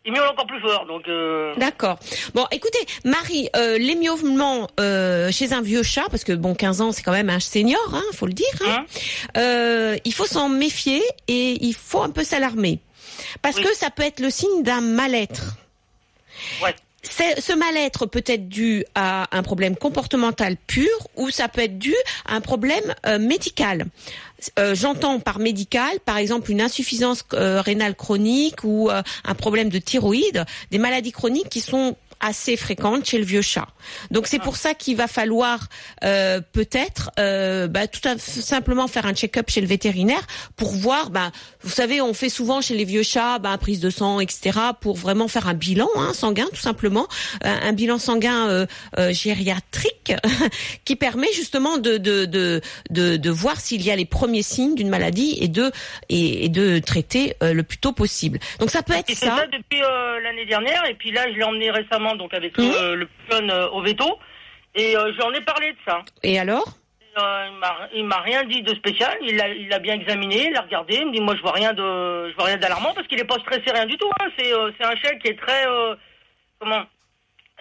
il 0.07 0.13
miaule 0.13 0.27
encore 0.27 0.47
plus 0.47 0.61
fort, 0.61 0.85
donc... 0.85 1.07
Euh... 1.09 1.53
D'accord. 1.57 1.99
Bon, 2.33 2.45
écoutez, 2.51 2.79
Marie, 3.03 3.49
euh, 3.57 3.77
les 3.77 3.93
miaulements 3.95 4.67
euh, 4.79 5.29
chez 5.31 5.51
un 5.51 5.61
vieux 5.61 5.83
chat, 5.83 6.05
parce 6.09 6.23
que 6.23 6.31
bon, 6.31 6.55
15 6.55 6.79
ans, 6.81 6.91
c'est 6.93 7.03
quand 7.03 7.11
même 7.11 7.29
un 7.29 7.41
senior, 7.41 7.79
hein, 7.93 8.01
faut 8.13 8.25
le 8.25 8.31
dire. 8.33 8.47
Hein, 8.65 8.85
euh, 9.35 9.97
il 10.05 10.13
faut 10.13 10.25
s'en 10.25 10.47
méfier 10.47 11.03
et 11.27 11.57
il 11.63 11.73
faut 11.73 12.01
un 12.01 12.09
peu 12.09 12.23
s'alarmer, 12.23 12.79
parce 13.41 13.57
Oui. 13.57 13.63
que 13.63 13.75
ça 13.75 13.89
peut 13.89 14.03
être 14.03 14.21
le 14.21 14.29
signe 14.29 14.63
d'un 14.63 14.79
mal-être. 14.79 15.57
Ouais. 16.63 16.73
Ce 17.03 17.53
mal-être 17.53 18.05
peut 18.05 18.23
être 18.25 18.49
dû 18.49 18.83
à 18.95 19.27
un 19.35 19.43
problème 19.43 19.75
comportemental 19.75 20.57
pur 20.67 20.89
ou 21.15 21.29
ça 21.29 21.47
peut 21.47 21.61
être 21.61 21.77
dû 21.77 21.95
à 22.25 22.35
un 22.35 22.41
problème 22.41 22.95
euh, 23.05 23.19
médical. 23.19 23.85
Euh, 24.59 24.75
J'entends 24.75 25.19
par 25.19 25.39
médical, 25.39 25.99
par 26.05 26.17
exemple, 26.17 26.51
une 26.51 26.61
insuffisance 26.61 27.23
euh, 27.33 27.61
rénale 27.61 27.95
chronique 27.95 28.63
ou 28.63 28.89
un 28.89 29.35
problème 29.35 29.69
de 29.69 29.79
thyroïde, 29.79 30.45
des 30.71 30.77
maladies 30.77 31.11
chroniques 31.11 31.49
qui 31.49 31.61
sont 31.61 31.95
assez 32.19 32.57
fréquentes 32.57 33.05
chez 33.05 33.17
le 33.17 33.25
vieux 33.25 33.41
chat. 33.41 33.67
Donc 34.11 34.27
c'est 34.27 34.39
pour 34.39 34.57
ça 34.57 34.73
qu'il 34.73 34.97
va 34.97 35.07
falloir 35.07 35.67
euh, 36.03 36.41
peut-être 36.51 37.11
euh, 37.19 37.67
bah, 37.67 37.87
tout 37.87 38.01
simplement 38.17 38.87
faire 38.87 39.05
un 39.05 39.13
check-up 39.13 39.49
chez 39.49 39.61
le 39.61 39.67
vétérinaire 39.67 40.25
pour 40.55 40.73
voir. 40.73 41.09
Bah, 41.09 41.31
vous 41.61 41.69
savez, 41.69 42.01
on 42.01 42.13
fait 42.13 42.29
souvent 42.29 42.61
chez 42.61 42.75
les 42.75 42.85
vieux 42.85 43.03
chats 43.03 43.39
bah, 43.39 43.57
prise 43.57 43.79
de 43.79 43.89
sang, 43.89 44.19
etc. 44.19 44.59
pour 44.81 44.95
vraiment 44.95 45.27
faire 45.27 45.47
un 45.47 45.53
bilan 45.53 45.89
hein, 45.95 46.13
sanguin, 46.13 46.47
tout 46.49 46.61
simplement, 46.61 47.07
un, 47.43 47.69
un 47.69 47.73
bilan 47.73 47.99
sanguin 47.99 48.47
euh, 48.47 48.65
euh, 48.97 49.11
gériatrique 49.11 50.13
qui 50.85 50.95
permet 50.95 51.31
justement 51.33 51.77
de 51.77 51.97
de 51.97 52.25
de 52.25 52.61
de, 52.89 53.17
de 53.17 53.29
voir 53.29 53.59
s'il 53.59 53.81
y 53.81 53.91
a 53.91 53.95
les 53.95 54.05
premiers 54.05 54.43
signes 54.43 54.75
d'une 54.75 54.89
maladie 54.89 55.37
et 55.39 55.47
de 55.47 55.71
et, 56.09 56.45
et 56.45 56.49
de 56.49 56.79
traiter 56.79 57.35
euh, 57.43 57.53
le 57.53 57.63
plus 57.63 57.77
tôt 57.77 57.91
possible. 57.91 58.39
Donc 58.59 58.69
ça 58.69 58.83
peut 58.83 58.93
être 58.93 59.11
ça. 59.11 59.37
ça 59.37 59.47
depuis 59.47 59.81
euh, 59.81 60.19
l'année 60.21 60.45
dernière, 60.45 60.85
et 60.89 60.93
puis 60.93 61.11
là, 61.11 61.25
je 61.31 61.37
l'ai 61.37 61.43
emmené 61.43 61.71
récemment, 61.71 62.06
donc 62.15 62.33
avec 62.33 62.57
euh, 62.59 62.95
le 62.95 63.05
plus 63.07 63.31
jeune 63.35 63.51
euh, 63.51 63.69
au 63.69 63.81
veto, 63.81 64.19
et 64.75 64.95
euh, 64.95 65.11
je 65.11 65.17
lui 65.17 65.23
en 65.23 65.33
ai 65.33 65.41
parlé 65.41 65.71
de 65.71 65.77
ça. 65.85 66.01
Et 66.23 66.39
alors? 66.39 66.65
Euh, 67.19 67.47
il 67.95 68.05
m'a- 68.05 68.21
rien 68.21 68.43
dit 68.43 68.61
de 68.61 68.75
spécial, 68.75 69.17
il 69.21 69.37
l'a 69.37 69.49
il 69.49 69.67
bien 69.81 69.95
examiné, 69.95 70.47
il 70.47 70.53
l'a 70.53 70.61
regardé, 70.61 70.97
il 70.97 71.07
me 71.07 71.11
dit 71.11 71.19
moi 71.19 71.35
je 71.35 71.41
vois 71.41 71.53
rien 71.53 71.73
de 71.73 72.29
je 72.29 72.35
vois 72.35 72.45
rien 72.45 72.57
d'alarmant 72.57 72.93
parce 72.93 73.07
qu'il 73.07 73.19
est 73.19 73.25
pas 73.25 73.39
stressé 73.39 73.63
rien 73.73 73.87
du 73.87 73.97
tout. 73.97 74.09
Hein. 74.19 74.27
C'est 74.37 74.53
euh, 74.53 74.71
c'est 74.77 74.85
un 74.85 74.95
chien 74.95 75.17
qui 75.17 75.29
est 75.29 75.39
très 75.39 75.65
euh, 75.67 75.95
comment? 76.59 76.83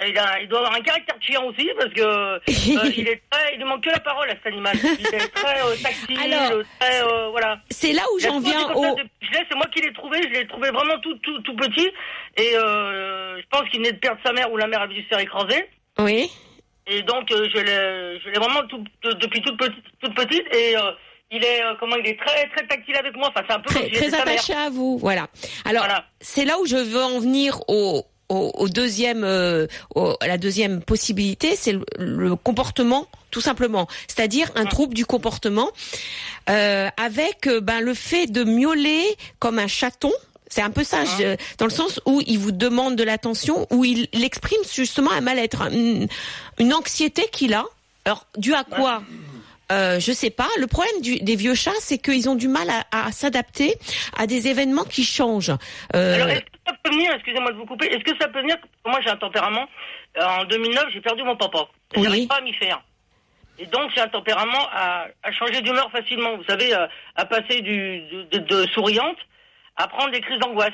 Il, 0.06 0.18
a, 0.18 0.40
il 0.42 0.48
doit 0.48 0.58
avoir 0.58 0.74
un 0.74 0.80
caractère 0.82 1.16
chien 1.20 1.40
aussi 1.42 1.70
parce 1.78 1.92
que 1.94 2.02
euh, 2.02 2.38
il 2.96 3.08
est 3.08 3.22
très, 3.30 3.54
il 3.54 3.58
lui 3.58 3.64
manque 3.64 3.82
que 3.84 3.90
la 3.90 4.00
parole 4.00 4.28
à 4.28 4.34
cet 4.34 4.46
animal. 4.46 4.76
Il 4.82 5.06
est 5.06 5.28
très 5.28 5.60
euh, 5.62 5.74
tactile, 5.82 6.32
Alors, 6.34 6.62
très 6.78 7.02
euh, 7.02 7.28
voilà. 7.30 7.58
C'est 7.70 7.92
là 7.92 8.02
où 8.14 8.18
j'en 8.18 8.38
viens 8.40 8.70
au. 8.74 8.84
c'est 9.22 9.54
moi 9.54 9.66
qui 9.74 9.80
l'ai 9.80 9.92
trouvé. 9.94 10.20
Je 10.22 10.38
l'ai 10.40 10.46
trouvé 10.46 10.70
vraiment 10.70 10.98
tout, 11.00 11.14
tout, 11.22 11.40
tout 11.40 11.56
petit. 11.56 11.88
Et 12.36 12.56
euh, 12.56 13.40
je 13.40 13.46
pense 13.50 13.68
qu'il 13.70 13.78
venait 13.80 13.92
de 13.92 13.98
perdre 13.98 14.20
sa 14.24 14.32
mère 14.32 14.52
ou 14.52 14.56
la 14.58 14.66
mère 14.66 14.82
avait 14.82 14.94
dû 14.94 15.02
se 15.02 15.08
faire 15.08 15.20
écraser. 15.20 15.64
Oui. 15.98 16.30
Et 16.86 17.02
donc 17.02 17.30
euh, 17.32 17.48
je 17.54 17.58
l'ai, 17.58 18.20
je 18.20 18.28
l'ai 18.28 18.38
vraiment 18.38 18.62
tout, 18.68 18.84
de- 19.02 19.12
depuis 19.14 19.40
toute 19.40 19.56
petite, 19.58 19.84
toute 20.02 20.14
petite. 20.14 20.54
Et 20.54 20.76
euh, 20.76 20.92
il 21.30 21.42
est, 21.42 21.64
euh, 21.64 21.74
comment, 21.80 21.96
il 21.96 22.06
est 22.06 22.18
très, 22.20 22.46
très 22.50 22.66
tactile 22.66 22.96
avec 22.96 23.16
moi. 23.16 23.30
Enfin, 23.30 23.42
c'est 23.48 23.54
un 23.54 23.60
peu 23.60 23.70
Très, 23.74 23.88
très 23.90 24.14
attaché 24.14 24.52
à 24.52 24.68
vous. 24.70 24.98
Voilà. 24.98 25.26
Alors, 25.64 25.84
Voilà. 25.84 26.04
c'est 26.20 26.44
là 26.44 26.58
où 26.60 26.66
je 26.66 26.76
veux 26.76 27.02
en 27.02 27.18
venir 27.18 27.58
au, 27.66 28.04
au, 28.28 28.50
au 28.54 28.68
deuxième, 28.68 29.24
euh, 29.24 29.66
au- 29.94 30.16
la 30.20 30.38
deuxième 30.38 30.82
possibilité, 30.82 31.56
c'est 31.56 31.72
le, 31.72 31.84
le 31.98 32.36
comportement, 32.36 33.06
tout 33.30 33.40
simplement. 33.40 33.86
C'est-à-dire 34.08 34.50
un 34.56 34.64
trouble 34.66 34.94
du 34.94 35.06
comportement 35.06 35.70
euh, 36.50 36.88
avec 36.96 37.46
euh, 37.46 37.60
ben, 37.60 37.80
le 37.80 37.94
fait 37.94 38.26
de 38.26 38.44
miauler 38.44 39.02
comme 39.38 39.58
un 39.58 39.66
chaton. 39.66 40.12
C'est 40.48 40.62
un 40.62 40.70
peu 40.70 40.84
ça, 40.84 41.04
je- 41.04 41.36
dans 41.58 41.66
le 41.66 41.72
sens 41.72 42.00
où 42.06 42.22
il 42.26 42.38
vous 42.38 42.52
demande 42.52 42.94
de 42.96 43.02
l'attention, 43.02 43.66
où 43.70 43.84
il, 43.84 44.08
il 44.12 44.22
exprime 44.24 44.60
justement 44.72 45.10
un 45.10 45.20
mal-être, 45.20 45.62
une, 45.72 46.06
une 46.58 46.72
anxiété 46.72 47.26
qu'il 47.32 47.52
a. 47.54 47.64
Alors, 48.04 48.26
dû 48.38 48.54
à 48.54 48.62
quoi? 48.62 49.02
Euh, 49.72 49.98
je 50.00 50.12
sais 50.12 50.30
pas. 50.30 50.48
Le 50.58 50.66
problème 50.66 51.00
du- 51.00 51.18
des 51.20 51.36
vieux 51.36 51.54
chats, 51.54 51.70
c'est 51.80 51.98
qu'ils 51.98 52.28
ont 52.28 52.34
du 52.34 52.48
mal 52.48 52.68
à, 52.70 53.06
à 53.06 53.12
s'adapter 53.12 53.74
à 54.16 54.26
des 54.26 54.48
événements 54.48 54.84
qui 54.84 55.04
changent. 55.04 55.52
Euh, 55.94 56.14
Alors, 56.14 56.28
est-ce 56.28 56.40
que 56.40 56.46
ça 56.66 56.72
peut 56.82 56.90
venir, 56.90 57.12
excusez-moi 57.14 57.52
de 57.52 57.56
vous 57.56 57.66
couper, 57.66 57.86
est-ce 57.86 58.04
que 58.04 58.16
ça 58.20 58.28
peut 58.28 58.40
venir, 58.40 58.56
moi 58.84 59.00
j'ai 59.02 59.10
un 59.10 59.16
tempérament, 59.16 59.66
euh, 60.18 60.24
en 60.24 60.44
2009 60.44 60.86
j'ai 60.92 61.00
perdu 61.00 61.22
mon 61.22 61.36
papa, 61.36 61.66
Oui. 61.96 62.04
j'arrive 62.04 62.26
pas 62.28 62.36
à 62.36 62.40
m'y 62.42 62.52
faire. 62.54 62.82
Et 63.58 63.66
donc 63.66 63.90
j'ai 63.94 64.00
un 64.02 64.08
tempérament 64.08 64.68
à, 64.72 65.06
à 65.22 65.32
changer 65.32 65.60
d'humeur 65.62 65.90
facilement, 65.90 66.36
vous 66.36 66.44
savez, 66.44 66.72
à, 66.74 66.88
à 67.14 67.24
passer 67.24 67.60
du, 67.62 68.00
de, 68.10 68.22
de- 68.38 68.38
de 68.38 68.66
souriante 68.72 69.16
à 69.76 69.88
prendre 69.88 70.10
des 70.12 70.20
crises 70.20 70.38
d'angoisse. 70.38 70.72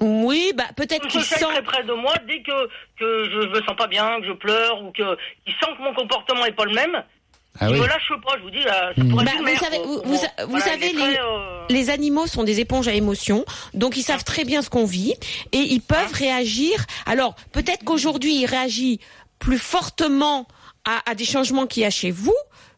oui, 0.00 0.52
bah 0.56 0.64
peut-être 0.76 1.06
qu'il 1.08 1.22
sent. 1.22 1.44
très 1.44 1.62
près 1.62 1.84
de 1.84 1.92
moi, 1.92 2.14
dès 2.26 2.42
que, 2.42 2.66
que 2.98 3.30
je 3.30 3.48
me 3.48 3.62
sens 3.62 3.76
pas 3.76 3.86
bien, 3.86 4.20
que 4.20 4.26
je 4.26 4.32
pleure, 4.32 4.82
ou 4.82 4.90
que 4.90 5.16
il 5.46 5.52
sent 5.54 5.70
que 5.78 5.82
mon 5.82 5.94
comportement 5.94 6.44
est 6.44 6.52
pas 6.52 6.64
le 6.64 6.74
même, 6.74 7.04
Ah 7.60 7.70
oui. 7.70 7.78
me 7.80 7.86
lâche 7.86 8.08
pas, 8.24 8.36
je 8.38 8.42
vous 8.42 8.50
dis, 8.50 8.58
euh, 8.66 8.92
ça 8.96 9.04
pourrait 9.10 9.24
Bah, 9.24 9.30
vous 9.38 9.58
savez- 9.64 9.78
vous- 9.84 10.02
vous 10.04 10.18
vous 10.48 10.60
savez, 10.60 10.92
les- 10.92 10.98
très, 10.98 11.18
euh, 11.20 11.66
Les 11.70 11.88
animaux 11.90 12.26
sont 12.26 12.42
des 12.44 12.60
éponges 12.60 12.88
à 12.88 12.92
émotions, 12.94 13.44
donc 13.74 13.96
ils 13.96 14.02
savent 14.02 14.24
très 14.24 14.44
bien 14.44 14.60
ce 14.60 14.68
qu'on 14.70 14.84
vit 14.84 15.14
et 15.52 15.58
ils 15.58 15.80
peuvent 15.80 16.12
réagir. 16.12 16.84
Alors 17.06 17.34
peut-être 17.52 17.84
qu'aujourd'hui 17.84 18.34
il 18.40 18.46
réagit 18.46 19.00
plus 19.38 19.58
fortement 19.58 20.46
à, 20.84 21.08
à 21.10 21.14
des 21.14 21.24
changements 21.24 21.66
qu'il 21.66 21.84
y 21.84 21.86
a 21.86 21.90
chez 21.90 22.10
vous 22.10 22.34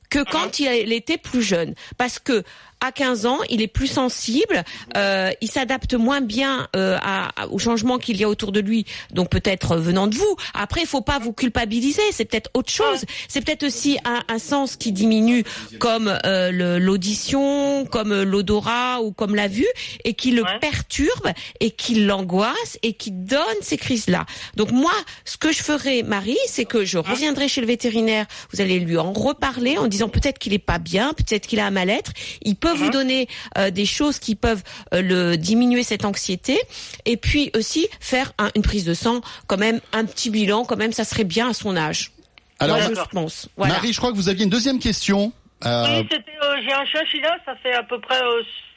que 0.08 0.22
quand 0.22 0.60
il 0.60 0.92
était 0.92 1.18
plus 1.18 1.42
jeune, 1.42 1.74
parce 1.98 2.18
que 2.20 2.44
à 2.86 2.92
15 2.92 3.26
ans, 3.26 3.38
il 3.50 3.60
est 3.62 3.66
plus 3.66 3.86
sensible, 3.86 4.64
euh, 4.96 5.30
il 5.40 5.50
s'adapte 5.50 5.94
moins 5.94 6.20
bien 6.20 6.68
euh, 6.76 6.96
à, 7.02 7.42
à- 7.42 7.46
aux 7.48 7.58
changements 7.58 7.98
qu'il 7.98 8.16
y 8.16 8.24
a 8.24 8.28
autour 8.28 8.52
de 8.52 8.60
lui, 8.60 8.86
donc 9.12 9.28
peut-être 9.28 9.72
euh, 9.72 9.78
venant 9.78 10.06
de 10.06 10.14
vous. 10.14 10.36
Après, 10.54 10.80
il 10.82 10.86
faut 10.86 11.00
pas 11.02 11.18
vous 11.18 11.32
culpabiliser, 11.32 12.02
c'est 12.12 12.24
peut-être 12.24 12.50
autre 12.54 12.70
chose. 12.72 13.04
C'est 13.28 13.44
peut-être 13.44 13.64
aussi 13.64 13.98
un, 14.04 14.22
un 14.28 14.38
sens 14.38 14.76
qui 14.76 14.92
diminue, 14.92 15.44
comme 15.78 16.18
euh, 16.24 16.78
l'audition, 16.78 17.84
comme 17.86 18.22
l'odorat 18.22 19.00
ou 19.02 19.12
comme 19.12 19.34
la 19.34 19.48
vue, 19.48 19.66
et 20.04 20.14
qui 20.14 20.30
le 20.30 20.46
Ouais. 20.46 20.58
perturbe 20.60 21.32
et 21.58 21.72
qui 21.72 21.96
l'angoisse 22.04 22.78
et 22.84 22.92
qui 22.92 23.10
donne 23.10 23.40
ces 23.62 23.76
crises-là. 23.76 24.26
Donc 24.54 24.70
moi, 24.70 24.92
ce 25.24 25.36
que 25.36 25.50
je 25.50 25.60
ferai, 25.60 26.04
Marie, 26.04 26.36
c'est 26.46 26.64
que 26.66 26.84
je 26.84 26.98
reviendrai 26.98 27.48
chez 27.48 27.60
le 27.60 27.66
vétérinaire. 27.66 28.26
Vous 28.52 28.60
allez 28.60 28.78
lui 28.78 28.96
en 28.96 29.12
reparler 29.12 29.76
en 29.76 29.88
disant 29.88 30.08
peut-être 30.08 30.38
qu'il 30.38 30.52
est 30.52 30.60
pas 30.60 30.78
bien, 30.78 31.14
peut-être 31.14 31.48
qu'il 31.48 31.58
a 31.58 31.66
un 31.66 31.70
mal-être. 31.72 32.12
Il 32.42 32.54
peut 32.54 32.72
vous 32.76 32.90
donner 32.90 33.28
euh, 33.58 33.70
des 33.70 33.86
choses 33.86 34.18
qui 34.18 34.34
peuvent 34.36 34.62
euh, 34.94 35.02
le 35.02 35.36
diminuer 35.36 35.82
cette 35.82 36.04
anxiété, 36.04 36.58
et 37.04 37.16
puis 37.16 37.50
aussi 37.54 37.88
faire 38.00 38.32
un- 38.38 38.50
une 38.54 38.62
prise 38.62 38.84
de 38.84 38.94
sang, 38.94 39.20
quand 39.46 39.56
même 39.58 39.80
un 39.92 40.04
petit 40.04 40.30
bilan, 40.30 40.64
quand 40.64 40.76
même, 40.76 40.92
ça 40.92 41.04
serait 41.04 41.24
bien 41.24 41.50
à 41.50 41.52
son 41.54 41.76
âge. 41.76 42.12
Alors, 42.58 42.78
Moi, 42.78 42.88
je 42.94 43.10
pense. 43.10 43.48
Voilà. 43.56 43.74
Marie, 43.74 43.92
je 43.92 43.98
crois 43.98 44.10
que 44.12 44.16
vous 44.16 44.28
aviez 44.28 44.44
une 44.44 44.50
deuxième 44.50 44.78
question. 44.78 45.32
Euh, 45.64 45.84
Oui, 46.00 46.08
c'était, 46.10 46.32
euh, 46.42 46.54
j'ai 46.66 46.72
un 46.72 46.84
chinchilla, 46.86 47.36
ça 47.44 47.54
fait 47.62 47.72
à 47.74 47.82
peu 47.82 48.00
près 48.00 48.20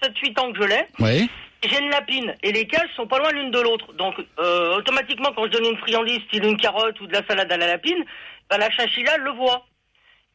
7-8 0.02 0.40
ans 0.40 0.52
que 0.52 0.62
je 0.62 0.68
l'ai. 0.68 0.86
oui. 1.00 1.30
J'ai 1.62 1.78
une 1.78 1.90
lapine 1.90 2.34
et 2.42 2.54
les 2.54 2.66
cages 2.68 2.88
sont 2.96 3.06
pas 3.06 3.20
loin 3.20 3.32
l'une 3.34 3.52
de 3.52 3.60
l'autre. 3.60 3.92
Donc 3.98 4.16
euh, 4.40 4.78
automatiquement 4.78 5.30
quand 5.36 5.44
je 5.48 5.52
donne 5.52 5.66
une 5.66 5.78
friandise, 5.78 6.20
style 6.30 6.46
une 6.46 6.56
carotte 6.56 6.98
ou 7.02 7.06
de 7.06 7.12
la 7.12 7.22
salade 7.28 7.52
à 7.52 7.58
la 7.58 7.68
lapine, 7.68 8.02
bah, 8.50 8.58
la 8.58 8.70
chinchilla 8.72 9.18
le 9.18 9.32
voit. 9.32 9.66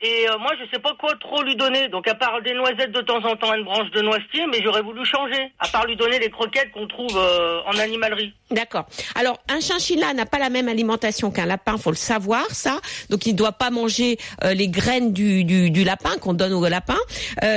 Et 0.00 0.28
euh, 0.28 0.38
moi 0.38 0.50
je 0.61 0.68
sais 0.70 0.83
pas 0.83 0.94
quoi 0.98 1.14
trop 1.20 1.42
lui 1.42 1.57
donner. 1.57 1.88
Donc 1.88 2.07
à 2.09 2.14
part 2.14 2.42
des 2.42 2.52
noisettes 2.52 2.92
de 2.92 3.00
temps 3.00 3.24
en 3.24 3.37
temps, 3.37 3.54
une 3.54 3.64
branche 3.64 3.90
de 3.92 4.02
noisetier, 4.02 4.44
mais 4.50 4.61
j'aurais 4.62 4.83
voulu 4.83 5.04
changer. 5.04 5.52
À 5.59 5.68
part 5.68 5.87
lui 5.87 5.96
donner 5.96 6.18
les 6.18 6.30
croquettes 6.30 6.72
qu'on 6.72 6.87
trouve 6.87 7.16
euh, 7.16 7.61
en 7.66 7.78
animalerie. 7.78 8.35
D'accord. 8.50 8.87
Alors, 9.14 9.38
un 9.48 9.61
chinchilla 9.61 10.12
n'a 10.12 10.26
pas 10.26 10.38
la 10.38 10.50
même 10.50 10.68
alimentation 10.68 11.30
qu'un 11.30 11.46
lapin, 11.46 11.78
faut 11.78 11.90
le 11.90 11.96
savoir, 11.96 12.44
ça. 12.50 12.80
Donc, 13.09 13.26
il 13.26 13.33
ne 13.33 13.38
doit 13.38 13.52
pas 13.52 13.70
manger 13.70 14.18
euh, 14.44 14.52
les 14.52 14.68
graines 14.68 15.12
du, 15.12 15.44
du, 15.44 15.85
lapin 15.85 16.16
qu'on 16.20 16.35
donne 16.35 16.52
au 16.52 16.66
lapin. 16.68 16.96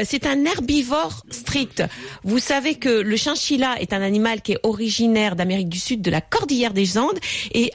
C'est 0.04 0.26
un 0.26 0.44
herbivore 0.44 1.24
strict. 1.30 1.84
Vous 2.24 2.40
savez 2.40 2.76
que 2.76 2.90
le 2.90 3.16
chinchilla 3.16 3.80
est 3.80 3.94
un 3.94 4.02
animal 4.02 4.42
qui 4.42 4.54
est 4.54 4.60
originaire 4.64 5.36
d'Amérique 5.36 5.70
du 5.70 5.80
Sud, 5.80 6.02
de 6.02 6.12
la 6.12 6.20
cordillère 6.20 6.74
des 6.74 6.98
Andes, 6.98 7.20
et 7.54 7.72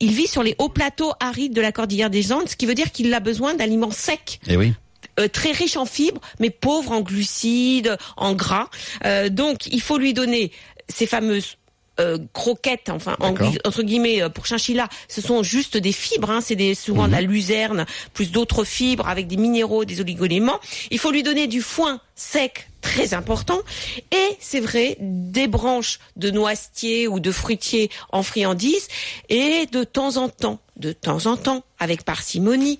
il 0.00 0.12
vit 0.12 0.28
sur 0.28 0.42
les 0.42 0.54
hauts 0.58 0.68
plateaux 0.68 1.12
arides 1.18 1.54
de 1.54 1.60
la 1.60 1.72
cordillère 1.72 2.10
des 2.10 2.32
Andes, 2.32 2.48
ce 2.48 2.56
qui 2.56 2.66
veut 2.66 2.74
dire 2.74 2.92
qu'il 2.92 3.12
a 3.14 3.20
besoin 3.20 3.54
d'aliments 3.54 3.90
secs 4.06 4.40
Eh 4.46 4.56
oui. 4.56 4.72
euh, 5.18 5.28
très 5.28 5.52
riche 5.52 5.76
en 5.76 5.86
fibres, 5.86 6.20
mais 6.40 6.50
pauvre 6.50 6.92
en 6.92 7.00
glucides, 7.00 7.96
en 8.16 8.34
gras. 8.34 8.68
Euh, 9.04 9.28
donc, 9.28 9.66
il 9.66 9.80
faut 9.80 9.98
lui 9.98 10.12
donner 10.14 10.52
ces 10.88 11.06
fameuses 11.06 11.56
euh, 11.98 12.18
croquettes, 12.34 12.90
enfin 12.90 13.16
en 13.20 13.34
entre 13.64 13.82
guillemets 13.82 14.20
pour 14.34 14.44
chinchilla, 14.44 14.86
ce 15.08 15.22
sont 15.22 15.42
juste 15.42 15.78
des 15.78 15.92
fibres, 15.92 16.30
hein, 16.30 16.42
c'est 16.42 16.54
des, 16.54 16.74
souvent 16.74 17.06
de 17.08 17.12
la 17.12 17.22
luzerne 17.22 17.86
plus 18.12 18.30
d'autres 18.30 18.64
fibres 18.64 19.08
avec 19.08 19.26
des 19.26 19.38
minéraux, 19.38 19.86
des 19.86 20.02
oligoéléments. 20.02 20.60
Il 20.90 20.98
faut 20.98 21.10
lui 21.10 21.22
donner 21.22 21.46
du 21.46 21.62
foin 21.62 21.98
sec, 22.14 22.68
très 22.82 23.14
important, 23.14 23.60
et 24.12 24.36
c'est 24.40 24.60
vrai 24.60 24.98
des 25.00 25.48
branches 25.48 25.98
de 26.16 26.30
noisetier 26.30 27.08
ou 27.08 27.18
de 27.18 27.32
fruitier 27.32 27.90
en 28.12 28.22
friandise, 28.22 28.88
et 29.30 29.64
de 29.72 29.82
temps 29.82 30.18
en 30.18 30.28
temps, 30.28 30.58
de 30.76 30.92
temps 30.92 31.24
en 31.24 31.38
temps, 31.38 31.64
avec 31.78 32.04
parcimonie, 32.04 32.78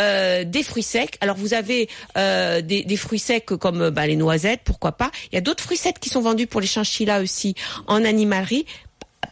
euh, 0.00 0.44
des 0.44 0.62
fruits 0.62 0.82
secs. 0.82 1.16
Alors 1.20 1.36
vous 1.36 1.54
avez 1.54 1.88
euh, 2.16 2.60
des, 2.62 2.82
des 2.84 2.96
fruits 2.96 3.18
secs 3.18 3.44
comme 3.44 3.82
euh, 3.82 3.90
bah, 3.90 4.06
les 4.06 4.16
noisettes, 4.16 4.60
pourquoi 4.64 4.92
pas. 4.92 5.10
Il 5.30 5.34
y 5.34 5.38
a 5.38 5.42
d'autres 5.42 5.62
fruits 5.62 5.76
secs 5.76 5.98
qui 6.00 6.08
sont 6.08 6.20
vendus 6.22 6.46
pour 6.46 6.60
les 6.60 6.66
chinchillas 6.66 7.20
aussi 7.20 7.54
en 7.86 8.04
animalerie 8.04 8.64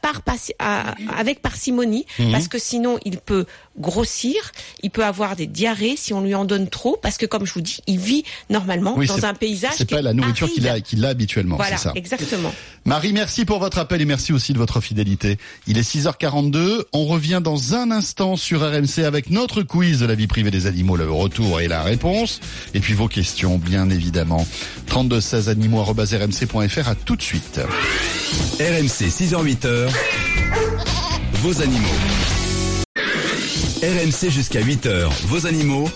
par, 0.03 0.23
à- 0.59 0.94
avec 1.18 1.42
parcimonie 1.42 2.07
parce 2.33 2.49
que 2.49 2.59
sinon 2.59 2.99
il 3.05 3.18
peut 3.18 3.44
grossir, 3.80 4.52
il 4.82 4.90
peut 4.90 5.04
avoir 5.04 5.36
des 5.36 5.46
diarrhées 5.46 5.94
si 5.96 6.12
on 6.12 6.20
lui 6.20 6.34
en 6.34 6.44
donne 6.44 6.68
trop 6.68 6.98
parce 7.00 7.16
que 7.16 7.26
comme 7.26 7.46
je 7.46 7.54
vous 7.54 7.60
dis, 7.60 7.78
il 7.86 7.98
vit 7.98 8.24
normalement 8.48 8.94
Oui, 8.96 9.06
dans 9.06 9.24
un 9.24 9.34
paysage 9.34 9.72
C'est 9.76 9.88
pas 9.90 10.02
la 10.02 10.12
nourriture 10.12 10.48
qu'il 10.48 10.68
a, 10.68 10.80
qu'il 10.80 11.04
a 11.04 11.08
habituellement, 11.08 11.56
Voilà, 11.56 11.76
c'est 11.76 11.84
ça. 11.84 11.92
exactement. 11.94 12.52
Marie, 12.84 13.12
merci 13.12 13.44
pour 13.44 13.58
votre 13.58 13.78
appel 13.78 14.00
et 14.00 14.04
merci 14.04 14.32
aussi 14.32 14.52
de 14.52 14.58
votre 14.58 14.80
fidélité. 14.80 15.38
Il 15.66 15.78
est 15.78 15.88
6h42. 15.88 16.84
On 16.92 17.06
revient 17.06 17.40
dans 17.42 17.74
un 17.74 17.90
instant 17.90 18.36
sur 18.36 18.60
RMC 18.60 19.04
avec 19.04 19.30
notre 19.30 19.62
quiz 19.62 20.00
de 20.00 20.06
la 20.06 20.14
vie 20.14 20.26
privée 20.26 20.50
des 20.50 20.66
animaux, 20.66 20.96
le 20.96 21.10
retour 21.10 21.60
et 21.60 21.68
la 21.68 21.82
réponse. 21.82 22.40
Et 22.74 22.80
puis 22.80 22.94
vos 22.94 23.08
questions, 23.08 23.58
bien 23.58 23.90
évidemment. 23.90 24.46
32 24.86 25.20
16 25.20 25.48
animaux.rmc.fr. 25.48 26.88
À 26.88 26.94
tout 26.94 27.16
de 27.16 27.22
suite. 27.22 27.60
RMC 28.58 29.08
6h-8h, 29.08 29.88
vos 31.42 31.60
animaux. 31.62 32.39
RMC 33.82 34.30
jusqu'à 34.30 34.60
8h, 34.60 35.08
vos 35.26 35.46
animaux. 35.46 35.88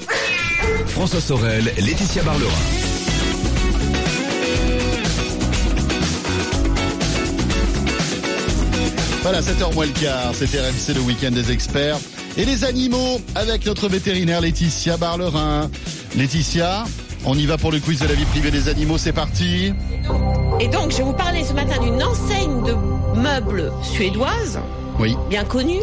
François 0.87 1.21
Sorel, 1.21 1.65
Laetitia 1.79 2.23
Barlerin. 2.23 2.51
Voilà, 9.23 9.41
7h 9.41 9.75
moins 9.75 9.87
le 9.87 9.93
quart. 9.93 10.33
C'est 10.35 10.47
RMC, 10.47 10.95
le 10.95 11.01
week-end 11.01 11.31
des 11.31 11.51
experts. 11.51 11.99
Et 12.37 12.45
les 12.45 12.65
animaux 12.65 13.21
avec 13.35 13.65
notre 13.65 13.89
vétérinaire 13.89 14.41
Laetitia 14.41 14.97
Barlerin. 14.97 15.71
Laetitia, 16.17 16.85
on 17.25 17.37
y 17.37 17.47
va 17.47 17.57
pour 17.57 17.73
le 17.73 17.81
quiz 17.81 18.01
de 18.01 18.07
la 18.09 18.15
vie 18.15 18.25
privée 18.27 18.51
des 18.51 18.69
animaux. 18.69 18.99
C'est 18.99 19.13
parti. 19.13 19.73
Et 20.61 20.69
donc 20.69 20.91
je 20.93 20.99
vais 20.99 21.03
vous 21.05 21.13
parler 21.15 21.43
ce 21.45 21.53
matin 21.55 21.81
d'une 21.83 22.03
enseigne 22.03 22.63
de 22.65 22.75
meubles 23.19 23.73
suédoise, 23.83 24.59
Oui, 24.99 25.17
bien 25.31 25.45
connue. 25.45 25.81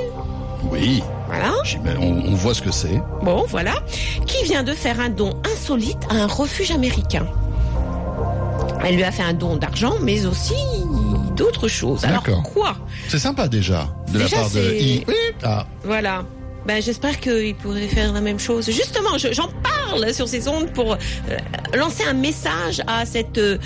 oui. 0.72 1.02
Voilà. 1.32 1.54
J'im- 1.64 1.80
On, 2.00 2.32
on 2.32 2.36
voit 2.36 2.54
ce 2.54 2.62
que 2.62 2.72
c'est. 2.72 3.02
Bon, 3.24 3.46
voilà. 3.48 3.76
Qui 4.28 4.44
vient 4.44 4.64
de 4.64 4.74
faire 4.74 5.00
un 5.00 5.10
don 5.10 5.40
insolite 5.54 5.98
à 6.10 6.16
un 6.16 6.28
refuge 6.28 6.72
américain? 6.72 7.26
Elle 8.84 8.96
lui 8.96 9.04
a 9.04 9.12
fait 9.12 9.24
un 9.24 9.34
don 9.34 9.56
d'argent, 9.58 9.94
mais 10.02 10.26
aussi 10.26 10.56
d'autres 11.36 11.68
choses. 11.68 12.04
Alors 12.04 12.24
quoi? 12.44 12.76
C'est 13.08 13.20
sympa 13.20 13.48
déjà 13.48 13.88
de 14.12 14.20
Déjà, 14.20 14.36
la 14.38 14.42
part 14.42 14.50
de 14.52 14.74
I. 14.74 15.06
Ah, 15.44 15.66
Voilà. 15.84 16.24
Ben, 16.66 16.82
j'espère 16.82 17.20
qu'il 17.20 17.56
pourrait 17.56 17.88
faire 17.88 18.14
la 18.14 18.22
même 18.22 18.40
chose. 18.40 18.66
Justement, 18.70 19.18
je- 19.18 19.34
j'en 19.34 19.48
parle 19.48 20.14
sur 20.14 20.28
ces 20.28 20.48
ondes 20.48 20.72
pour 20.74 20.94
euh, 20.94 20.98
lancer 21.76 22.04
un 22.04 22.14
message 22.14 22.82
à 22.88 23.06
cette 23.06 23.38
euh, 23.40 23.58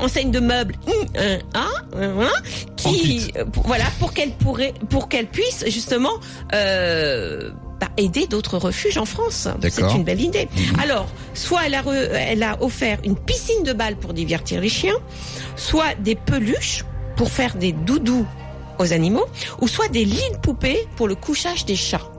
enseigne 0.00 0.30
de 0.30 0.40
meubles 0.40 0.74
euh, 1.18 1.38
hein, 1.54 2.28
qui, 2.76 3.32
euh, 3.36 3.44
voilà, 3.64 3.84
pour 3.98 4.12
qu'elle 4.14 4.30
pourrait, 4.32 4.74
pour 4.90 5.08
qu'elle 5.08 5.26
puisse 5.26 5.64
justement 5.68 6.12
bah, 7.80 7.88
aider 7.98 8.26
d'autres 8.26 8.58
refuges 8.58 8.96
en 8.96 9.04
France. 9.04 9.48
C'est 9.70 9.82
une 9.96 10.04
belle 10.04 10.20
idée. 10.20 10.48
Alors, 10.82 11.08
soit 11.34 11.62
elle 11.66 11.74
a, 11.74 11.82
re- 11.82 12.08
elle 12.12 12.42
a 12.42 12.62
offert 12.62 12.98
une 13.04 13.16
piscine 13.16 13.64
de 13.64 13.72
balles 13.72 13.96
pour 13.96 14.14
divertir 14.14 14.60
les 14.60 14.68
chiens, 14.70 14.96
soit 15.56 15.94
des 15.98 16.14
peluches 16.14 16.84
pour 17.16 17.30
faire 17.30 17.56
des 17.56 17.72
doudous 17.72 18.26
aux 18.78 18.92
animaux, 18.92 19.24
ou 19.60 19.68
soit 19.68 19.88
des 19.88 20.04
lits 20.04 20.30
de 20.32 20.38
poupées 20.38 20.86
pour 20.96 21.08
le 21.08 21.14
couchage 21.16 21.64
des 21.64 21.76
chats. 21.76 22.10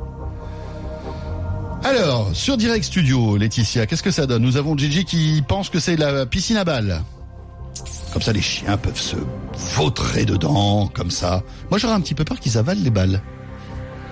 Alors, 1.84 2.30
sur 2.34 2.58
Direct 2.58 2.86
Studio, 2.86 3.38
Laetitia, 3.38 3.86
qu'est-ce 3.86 4.04
que 4.04 4.12
ça 4.12 4.26
donne 4.26 4.42
Nous 4.42 4.58
avons 4.58 4.78
Gigi 4.78 5.06
qui 5.06 5.44
pense 5.48 5.70
que 5.70 5.80
c'est 5.80 5.96
la 5.96 6.26
piscine 6.26 6.58
à 6.58 6.64
balles. 6.64 7.02
Comme 8.12 8.22
ça, 8.22 8.34
les 8.34 8.42
chiens 8.42 8.78
peuvent 8.78 9.00
se 9.00 9.16
vautrer 9.76 10.26
dedans, 10.26 10.90
comme 10.94 11.12
ça. 11.12 11.44
Moi, 11.70 11.78
j'aurais 11.78 11.94
un 11.94 12.02
petit 12.02 12.16
peu 12.16 12.24
peur 12.24 12.40
qu'ils 12.40 12.58
avalent 12.58 12.84
les 12.84 12.90
balles. 12.90 13.22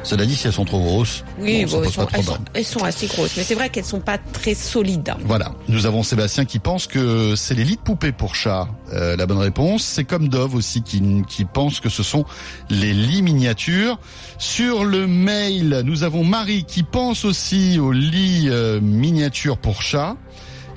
Cela 0.05 0.27
dit, 0.27 0.35
si 0.35 0.45
elles 0.45 0.53
sont 0.53 0.65
trop 0.65 0.79
grosses, 0.79 1.23
Oui, 1.39 1.65
bon, 1.65 1.81
elles, 1.83 1.91
sont, 1.91 2.37
elles 2.53 2.63
sont 2.63 2.83
assez 2.83 3.07
grosses, 3.07 3.35
mais 3.35 3.43
c'est 3.43 3.55
vrai 3.55 3.69
qu'elles 3.69 3.85
sont 3.85 3.99
pas 3.99 4.19
très 4.19 4.53
solides. 4.53 5.11
Voilà, 5.25 5.51
nous 5.67 5.87
avons 5.87 6.03
Sébastien 6.03 6.45
qui 6.45 6.59
pense 6.59 6.85
que 6.85 7.35
c'est 7.35 7.55
les 7.55 7.63
lits 7.63 7.77
de 7.77 7.81
poupées 7.81 8.11
pour 8.11 8.35
chat. 8.35 8.67
Euh, 8.93 9.15
la 9.15 9.25
bonne 9.25 9.39
réponse, 9.39 9.83
c'est 9.83 10.03
comme 10.03 10.29
Dove 10.29 10.53
aussi 10.53 10.83
qui, 10.83 11.01
qui 11.27 11.43
pense 11.43 11.79
que 11.79 11.89
ce 11.89 12.03
sont 12.03 12.23
les 12.69 12.93
lits 12.93 13.23
miniatures. 13.23 13.97
Sur 14.37 14.85
le 14.85 15.07
mail, 15.07 15.81
nous 15.83 16.03
avons 16.03 16.23
Marie 16.23 16.65
qui 16.65 16.83
pense 16.83 17.25
aussi 17.25 17.79
aux 17.79 17.91
lits 17.91 18.45
euh, 18.49 18.79
miniatures 18.79 19.57
pour 19.57 19.81
chat. 19.81 20.15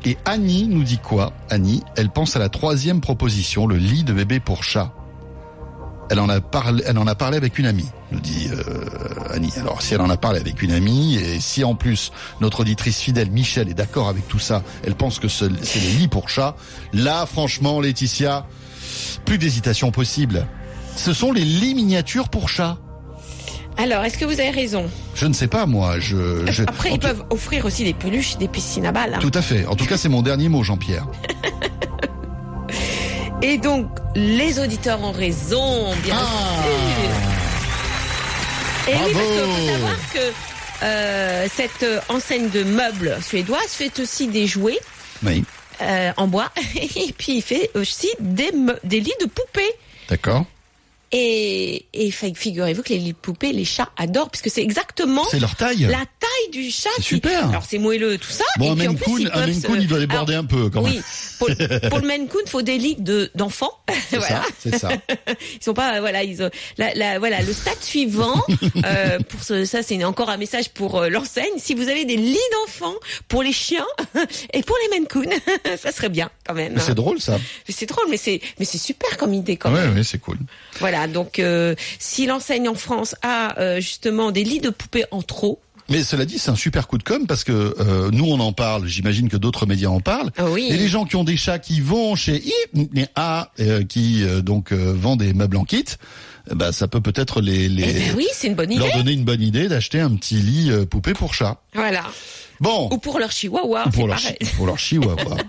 Et 0.07 0.17
Annie 0.25 0.69
nous 0.69 0.85
dit 0.85 0.99
quoi? 0.99 1.35
Annie, 1.51 1.83
elle 1.97 2.09
pense 2.09 2.35
à 2.35 2.39
la 2.39 2.49
troisième 2.49 3.03
proposition, 3.03 3.67
le 3.67 3.77
lit 3.77 4.05
de 4.05 4.15
bébé 4.15 4.41
pour 4.41 4.65
chat. 4.65 4.95
Elle 6.11 6.21
en 6.21 6.29
a 6.29 6.41
parlé, 6.41 6.83
elle 6.87 6.97
en 6.99 7.07
a 7.07 7.15
parlé 7.15 7.37
avec 7.37 7.59
une 7.59 7.67
amie, 7.67 7.89
nous 8.13 8.21
dit 8.21 8.49
euh, 8.51 9.35
Annie. 9.35 9.53
Alors 9.59 9.83
si 9.83 9.93
elle 9.95 10.01
en 10.01 10.09
a 10.11 10.17
parlé 10.17 10.41
avec 10.41 10.63
une 10.63 10.73
amie 10.73 11.17
et 11.17 11.39
si 11.41 11.65
en 11.65 11.75
plus 11.75 12.13
notre 12.41 12.61
auditrice 12.61 12.99
fidèle 13.01 13.31
Michel 13.31 13.69
est 13.69 13.75
d'accord 13.75 14.09
avec 14.09 14.27
tout 14.27 14.39
ça, 14.39 14.63
elle 14.85 14.95
pense 14.95 15.19
que 15.19 15.29
ce- 15.29 15.45
c'est 15.63 15.81
les 15.81 15.91
lits 15.93 16.09
pour 16.09 16.29
chat. 16.31 16.57
Là, 16.95 17.27
franchement, 17.27 17.81
Laetitia, 17.81 18.47
plus 19.27 19.37
d'hésitation 19.39 19.91
possible. 19.91 20.47
Ce 20.97 21.13
sont 21.13 21.31
les 21.33 21.45
lits 21.45 21.75
miniatures 21.75 22.29
pour 22.31 22.49
chat. 22.49 22.79
Alors, 23.77 24.03
est-ce 24.05 24.19
que 24.19 24.25
vous 24.25 24.41
avez 24.41 24.51
raison? 24.51 24.91
Je 25.15 25.27
ne 25.27 25.33
sais 25.33 25.47
pas 25.47 25.65
moi. 25.67 26.01
Je, 26.01 26.51
je- 26.51 26.65
Après, 26.65 26.91
ils 26.93 26.99
peuvent 26.99 27.23
offrir 27.31 27.65
aussi 27.65 27.85
des 27.85 27.95
peluches, 27.95 28.37
des 28.37 28.49
piscines 28.49 28.87
à 28.87 28.91
balles. 28.93 29.15
hein. 29.15 29.19
Tout 29.21 29.31
à 29.35 29.43
fait. 29.43 29.67
En 29.67 29.77
tout 29.77 29.85
cas, 29.87 29.97
c'est 29.97 30.09
mon 30.09 30.23
dernier 30.23 30.49
mot, 30.49 30.65
Jean-Pierre. 30.65 31.07
Et 33.43 33.57
donc, 33.59 33.87
les 34.17 34.59
auditeurs 34.59 35.03
ont 35.03 35.13
raison, 35.13 35.95
bien 36.03 36.17
Ah. 36.19 36.63
sûr. 38.87 38.93
Et 38.93 38.97
oui, 38.97 39.13
parce 39.13 39.27
qu'il 39.27 39.41
faut 39.45 39.67
savoir 39.73 39.97
que 40.13 40.33
euh, 40.85 41.47
cette 41.55 41.83
euh, 41.83 42.01
enseigne 42.09 42.49
de 42.51 42.65
meubles 42.65 43.17
suédoise 43.23 43.69
fait 43.69 43.99
aussi 44.01 44.27
des 44.29 44.47
jouets 44.47 44.79
Oui, 45.23 45.45
euh, 45.83 46.11
en 46.17 46.27
bois 46.27 46.51
et 46.77 47.13
puis 47.17 47.37
il 47.37 47.43
fait 47.43 47.71
aussi 47.75 48.09
des, 48.19 48.51
des 48.85 49.01
lits 49.01 49.13
de 49.21 49.27
poupées. 49.27 49.73
d'accord. 50.09 50.45
Et, 51.11 51.87
et 51.95 52.11
fi- 52.11 52.35
figurez-vous 52.35 52.83
que 52.83 52.93
les 52.93 53.13
poupées, 53.15 53.53
les 53.53 53.65
chats 53.65 53.89
adorent, 53.97 54.31
puisque 54.31 54.51
c'est 54.51 54.61
exactement 54.63 55.25
C'est 55.31 55.41
leur 55.41 55.57
taille. 55.57 55.87
la 55.89 55.97
taille 55.97 56.51
du 56.53 56.71
chat. 56.71 56.91
C'est 56.97 57.03
qui- 57.03 57.09
super. 57.09 57.49
Alors 57.49 57.65
c'est 57.67 57.79
moelleux 57.79 58.19
tout 58.19 58.31
ça. 58.31 58.45
Bon, 58.59 58.67
et 58.67 58.69
un 58.71 58.77
puis 58.77 58.89
en 58.89 58.93
Maine 58.93 59.01
plus, 59.01 59.23
ils 59.23 59.31
un 59.33 59.47
Maine 59.47 59.55
se- 59.61 59.67
Coon, 59.67 59.77
il 59.81 59.87
doit 59.87 60.01
déborder 60.01 60.35
Alors, 60.35 60.45
un 60.45 60.47
peu 60.47 60.69
quand 60.69 60.83
même. 60.83 60.93
Oui, 60.93 61.01
pour, 61.39 61.49
pour 61.89 61.99
le 62.01 62.07
Maine 62.07 62.29
Coon, 62.29 62.43
faut 62.47 62.61
des 62.63 62.77
lits 62.77 62.97
de 62.99 63.31
d'enfants. 63.35 63.73
C'est 64.11 64.17
voilà. 64.19 64.43
ça, 64.43 64.49
c'est 64.59 64.79
ça. 64.79 64.91
Ils 65.61 65.65
sont 65.65 65.73
pas 65.75 66.01
voilà 66.01 66.25
ils 66.25 66.43
ont, 66.43 66.51
la, 66.77 66.93
la- 66.95 67.19
voilà 67.19 67.41
le 67.41 67.53
stade 67.55 67.81
suivant 67.83 68.35
euh, 68.85 69.19
pour 69.21 69.43
ce, 69.43 69.65
ça 69.65 69.83
c'est 69.83 70.03
encore 70.05 70.29
un 70.29 70.37
message 70.37 70.69
pour 70.71 70.97
euh, 71.01 71.09
l'enseigne 71.09 71.47
si 71.57 71.75
vous 71.75 71.89
avez 71.89 72.05
des 72.05 72.17
lits 72.17 72.37
d'enfants 72.53 72.95
pour 73.29 73.43
les 73.43 73.53
chiens 73.53 73.87
et 74.53 74.63
pour 74.63 74.77
les 74.83 74.99
Maine 74.99 75.07
Coon 75.09 75.25
ça 75.79 75.91
serait 75.93 76.09
bien 76.11 76.31
quand 76.47 76.55
même 76.55 76.75
Mais 76.75 76.81
C'est 76.81 76.95
drôle 76.95 77.21
ça. 77.21 77.39
c'est 77.69 77.87
drôle 77.87 78.05
mais 78.11 78.17
c'est 78.19 78.41
mais 78.59 78.65
c'est 78.67 78.79
super 78.79 79.17
comme 79.17 79.33
idée 79.35 79.57
quand 79.57 79.73
Ouais, 79.73 79.81
même 79.87 79.95
ouais, 79.97 80.05
c'est 80.05 80.19
cool. 80.19 80.39
voilà 80.81 80.98
donc 81.07 81.39
euh, 81.39 81.75
si 81.99 82.27
l'enseigne 82.27 82.69
en 82.69 82.75
France 82.75 83.15
a 83.23 83.59
euh, 83.61 83.81
justement 83.81 84.31
des 84.31 84.45
lits 84.45 84.61
de 84.61 84.71
poupées 84.71 85.05
en 85.11 85.23
trop 85.23 85.61
Mais 85.89 86.03
cela 86.03 86.25
dit, 86.25 86.39
c'est 86.39 86.51
un 86.51 86.57
super 86.57 86.87
coup 86.89 86.99
de 86.99 87.03
com 87.03 87.27
parce 87.27 87.45
que 87.45 87.53
euh, 87.53 88.11
nous 88.13 88.27
on 88.27 88.41
en 88.41 88.53
parle. 88.53 88.87
J'imagine 88.87 89.29
que 89.29 89.37
d'autres 89.37 89.67
médias 89.67 89.89
en 89.89 90.01
parlent. 90.01 90.31
Ah 90.37 90.51
oui. 90.51 90.69
Et 90.71 90.77
les 90.77 90.89
gens 90.89 91.05
qui 91.05 91.17
ont 91.17 91.25
des 91.25 91.37
chats 91.37 91.59
qui 91.59 91.81
vont 91.81 92.15
chez 92.15 92.43
A, 93.17 93.53
euh, 93.61 93.85
qui 93.85 94.25
euh, 94.25 94.43
donc 94.43 94.73
vend 94.73 95.17
des 95.17 95.33
meubles 95.33 95.57
en 95.57 95.65
kit, 95.65 95.85
bah 96.55 96.73
ça 96.73 96.89
peut 96.89 97.01
peut-être 97.01 97.41
les, 97.43 97.69
les 97.69 97.83
eh 97.83 97.93
ben 97.93 98.15
oui 98.17 98.27
c'est 98.33 98.47
une 98.47 98.55
bonne 98.55 98.73
idée 98.73 98.81
leur 98.81 98.97
donner 98.97 99.13
une 99.13 99.25
bonne 99.25 99.43
idée 99.43 99.69
d'acheter 99.69 100.01
un 100.01 100.15
petit 100.15 100.37
lit 100.37 100.71
poupée 100.91 101.13
pour 101.13 101.35
chat. 101.35 101.61
voilà 101.75 102.05
Bon, 102.61 102.89
ou 102.93 102.99
pour 102.99 103.19
leur 103.19 103.31
chihuahua 103.31 103.87
ou 103.87 103.91
pour 103.91 104.07
leur 104.09 104.17
pareil. 104.21 104.37
chi- 104.41 104.55
pour 104.57 104.67
leur 104.67 104.79
chihuahua. 104.79 105.17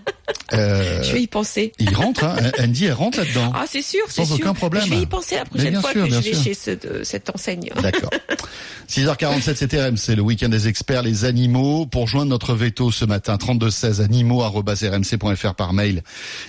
Euh, 0.54 1.04
je 1.04 1.12
vais 1.14 1.24
y 1.24 1.28
penser 1.28 1.74
il 1.80 1.94
rentre, 1.96 2.24
hein. 2.24 2.36
Andy, 2.60 2.86
elle 2.86 2.94
rentre 2.94 3.20
là-dedans. 3.20 3.52
ah 3.56 3.66
c'est 3.68 3.82
sûr 3.84 4.02
c'est 4.10 4.24
Sans 4.26 4.26
sûr 4.26 4.36
aucun 4.36 4.54
problème. 4.54 4.84
je 4.84 4.90
vais 4.92 5.02
y 5.02 5.06
penser 5.06 5.36
la 5.36 5.46
prochaine 5.46 5.80
fois 5.80 5.92
sûr, 5.92 6.06
que 6.06 6.10
je 6.12 6.20
vais 6.20 6.34
sûr. 6.34 6.44
chez 6.44 6.54
ce, 6.56 6.72
de- 6.72 7.04
cette 7.04 7.30
enseigne 7.32 7.70
D'accord. 7.82 8.10
6h47, 8.88 9.56
c'était 9.56 9.82
RMC, 9.84 10.16
le 10.16 10.22
week-end 10.22 10.50
des 10.50 10.68
experts, 10.68 11.04
les 11.04 11.26
animaux. 11.26 11.86
Pour 11.86 12.08
joindre 12.08 12.30
notre 12.30 12.54
veto 12.56 12.92
ce 12.92 13.06
matin, 13.06 13.38
3216 13.38 14.02
animaux.rmc.fr 14.02 15.54
par 15.56 15.74
mail. 15.74 16.04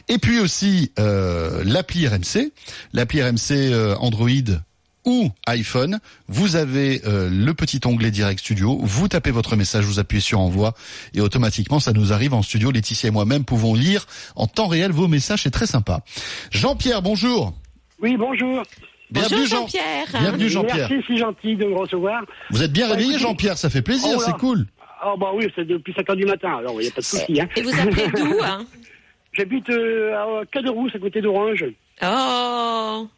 Et 0.08 0.18
puis 0.18 0.40
aussi 0.40 0.92
euh, 0.98 1.62
l'appli 1.64 2.06
RMC, 2.08 2.52
l'appli 2.94 3.22
RMC 3.22 3.50
euh, 3.52 3.94
Android 3.96 4.28
ou 5.04 5.30
iPhone, 5.46 5.98
vous 6.28 6.56
avez 6.56 7.02
euh, 7.06 7.28
le 7.30 7.54
petit 7.54 7.80
onglet 7.84 8.10
Direct 8.10 8.40
Studio, 8.40 8.78
vous 8.82 9.08
tapez 9.08 9.30
votre 9.30 9.56
message, 9.56 9.84
vous 9.84 9.98
appuyez 9.98 10.20
sur 10.20 10.40
Envoi 10.40 10.74
et 11.14 11.20
automatiquement 11.20 11.80
ça 11.80 11.92
nous 11.92 12.12
arrive 12.12 12.34
en 12.34 12.42
studio. 12.42 12.70
Laetitia 12.70 13.08
et 13.08 13.12
moi-même 13.12 13.44
pouvons 13.44 13.74
lire 13.74 14.06
en 14.36 14.46
temps 14.46 14.66
réel 14.68 14.92
vos 14.92 15.08
messages, 15.08 15.42
c'est 15.42 15.50
très 15.50 15.66
sympa. 15.66 16.00
Jean-Pierre, 16.50 17.02
bonjour. 17.02 17.54
Oui, 18.02 18.16
bonjour. 18.16 18.62
Bienvenue 19.10 19.46
Jean. 19.46 19.60
Jean-Pierre 19.62 20.06
Bienvenue 20.20 20.48
Jean-Pierre. 20.48 20.88
Merci, 20.90 21.04
c'est 21.08 21.16
gentil 21.16 21.56
de 21.56 21.64
me 21.66 21.76
recevoir. 21.76 22.22
Vous 22.50 22.62
êtes 22.62 22.72
bien 22.72 22.86
Bah, 22.86 22.92
réveillé 22.94 23.10
écoutez- 23.14 23.22
Jean-Pierre, 23.24 23.58
ça 23.58 23.68
fait 23.70 23.82
plaisir, 23.82 24.14
Oh 24.16 24.22
c'est 24.24 24.36
cool. 24.36 24.66
Ah 25.02 25.14
bah 25.18 25.30
oui, 25.34 25.46
c'est 25.56 25.64
depuis 25.66 25.92
5 25.94 26.10
heures 26.10 26.16
du 26.16 26.26
matin, 26.26 26.58
alors 26.58 26.74
il 26.80 26.84
n'y 26.84 26.88
a 26.88 26.90
pas 26.92 27.00
de 27.00 27.06
souci. 27.06 27.40
Hein. 27.40 27.48
Et 27.56 27.62
vous 27.62 27.70
appelez 27.70 28.06
d'où 28.08 28.36
hein 28.44 28.64
J'habite 29.32 29.68
euh, 29.70 30.14
à 30.14 30.44
Caderousse, 30.52 30.92
à 30.94 30.98
côté 30.98 31.20
d'Orange. 31.22 31.64
Oh, 32.02 33.08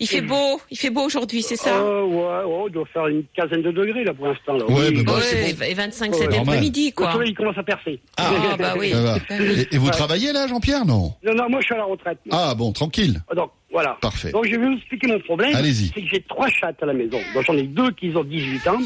il 0.00 0.06
fait 0.08 0.20
beau, 0.22 0.60
il 0.70 0.76
fait 0.78 0.90
beau 0.90 1.02
aujourd'hui, 1.02 1.42
c'est 1.42 1.56
ça 1.56 1.76
Euh, 1.76 2.02
ouais, 2.04 2.44
ouais, 2.44 2.64
il 2.68 2.72
doit 2.72 2.86
faire 2.92 3.06
une 3.06 3.22
quinzaine 3.36 3.62
de 3.62 3.70
degrés 3.70 4.02
là 4.04 4.12
pour 4.14 4.26
l'instant. 4.26 4.54
Là. 4.54 4.64
Ouais, 4.66 4.88
Oui. 4.88 4.94
mais 4.96 5.02
bah, 5.02 5.14
Ouais, 5.14 5.20
c'est 5.22 5.54
bon. 5.54 5.64
et 5.64 5.74
25 5.74 6.12
Ouais, 6.12 6.18
cet 6.18 6.34
après-midi, 6.34 6.86
Le 6.86 6.92
quoi. 6.94 7.12
soleil 7.12 7.30
il 7.30 7.34
commence 7.36 7.58
à 7.58 7.62
percer. 7.62 8.00
Ah, 8.16 8.30
bah 8.58 8.74
oui. 8.78 8.92
Bah. 8.92 9.16
Et, 9.30 9.74
et 9.74 9.78
vous 9.78 9.90
travaillez 9.90 10.32
là, 10.32 10.46
Jean-Pierre, 10.48 10.84
non 10.84 11.12
Non, 11.22 11.34
non, 11.34 11.48
moi 11.48 11.60
je 11.60 11.66
suis 11.66 11.74
à 11.74 11.78
la 11.78 11.84
retraite. 11.84 12.18
Ah 12.30 12.54
bon, 12.56 12.72
tranquille. 12.72 13.20
Donc 13.36 13.50
voilà. 13.70 13.96
Parfait. 14.00 14.32
Donc 14.32 14.46
je 14.46 14.50
vais 14.56 14.66
vous 14.66 14.72
expliquer 14.76 15.06
mon 15.06 15.20
problème. 15.20 15.54
Allez-y. 15.54 15.92
C'est 15.94 16.00
que 16.02 16.08
j'ai 16.10 16.22
trois 16.28 16.48
chattes 16.48 16.82
à 16.82 16.86
la 16.86 16.92
maison. 16.94 17.18
Donc 17.34 17.44
j'en 17.44 17.56
ai 17.56 17.62
deux 17.64 17.90
qui 17.92 18.10
ont 18.16 18.24
18 18.24 18.66
ans 18.68 18.78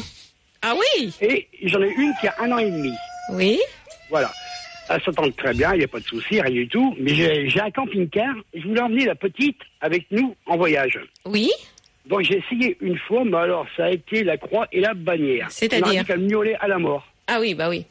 Ah 0.61 0.73
oui 0.75 1.13
et 1.21 1.47
j'en 1.63 1.81
ai 1.81 1.89
une 1.97 2.13
qui 2.21 2.27
a 2.27 2.35
un 2.41 2.51
an 2.51 2.57
et 2.59 2.69
demi. 2.69 2.91
Oui 3.31 3.59
Voilà. 4.09 4.31
Elle 4.89 5.01
s'entend 5.01 5.29
très 5.31 5.53
bien, 5.53 5.73
il 5.73 5.79
n'y 5.79 5.83
a 5.83 5.87
pas 5.87 5.99
de 5.99 6.05
souci, 6.05 6.39
rien 6.39 6.51
du 6.51 6.67
tout. 6.67 6.95
Mais 6.99 7.15
j'ai 7.49 7.61
un 7.61 7.71
camping-car 7.71 8.35
et 8.53 8.61
je 8.61 8.67
voulais 8.67 8.81
emmener 8.81 9.05
la 9.05 9.15
petite 9.15 9.57
avec 9.81 10.05
nous 10.11 10.35
en 10.45 10.57
voyage. 10.57 10.99
Oui 11.25 11.49
Donc 12.05 12.21
j'ai 12.21 12.37
essayé 12.37 12.77
une 12.81 12.97
fois, 12.97 13.23
mais 13.25 13.37
alors 13.37 13.65
ça 13.75 13.85
a 13.85 13.91
été 13.91 14.23
la 14.23 14.37
croix 14.37 14.67
et 14.71 14.81
la 14.81 14.93
bannière. 14.93 15.47
C'est-à-dire 15.49 16.05
qu'elle 16.05 16.21
miaulait 16.21 16.55
à 16.59 16.67
la 16.67 16.77
mort. 16.77 17.07
Ah 17.27 17.39
oui, 17.39 17.55
bah 17.55 17.69
oui. 17.69 17.85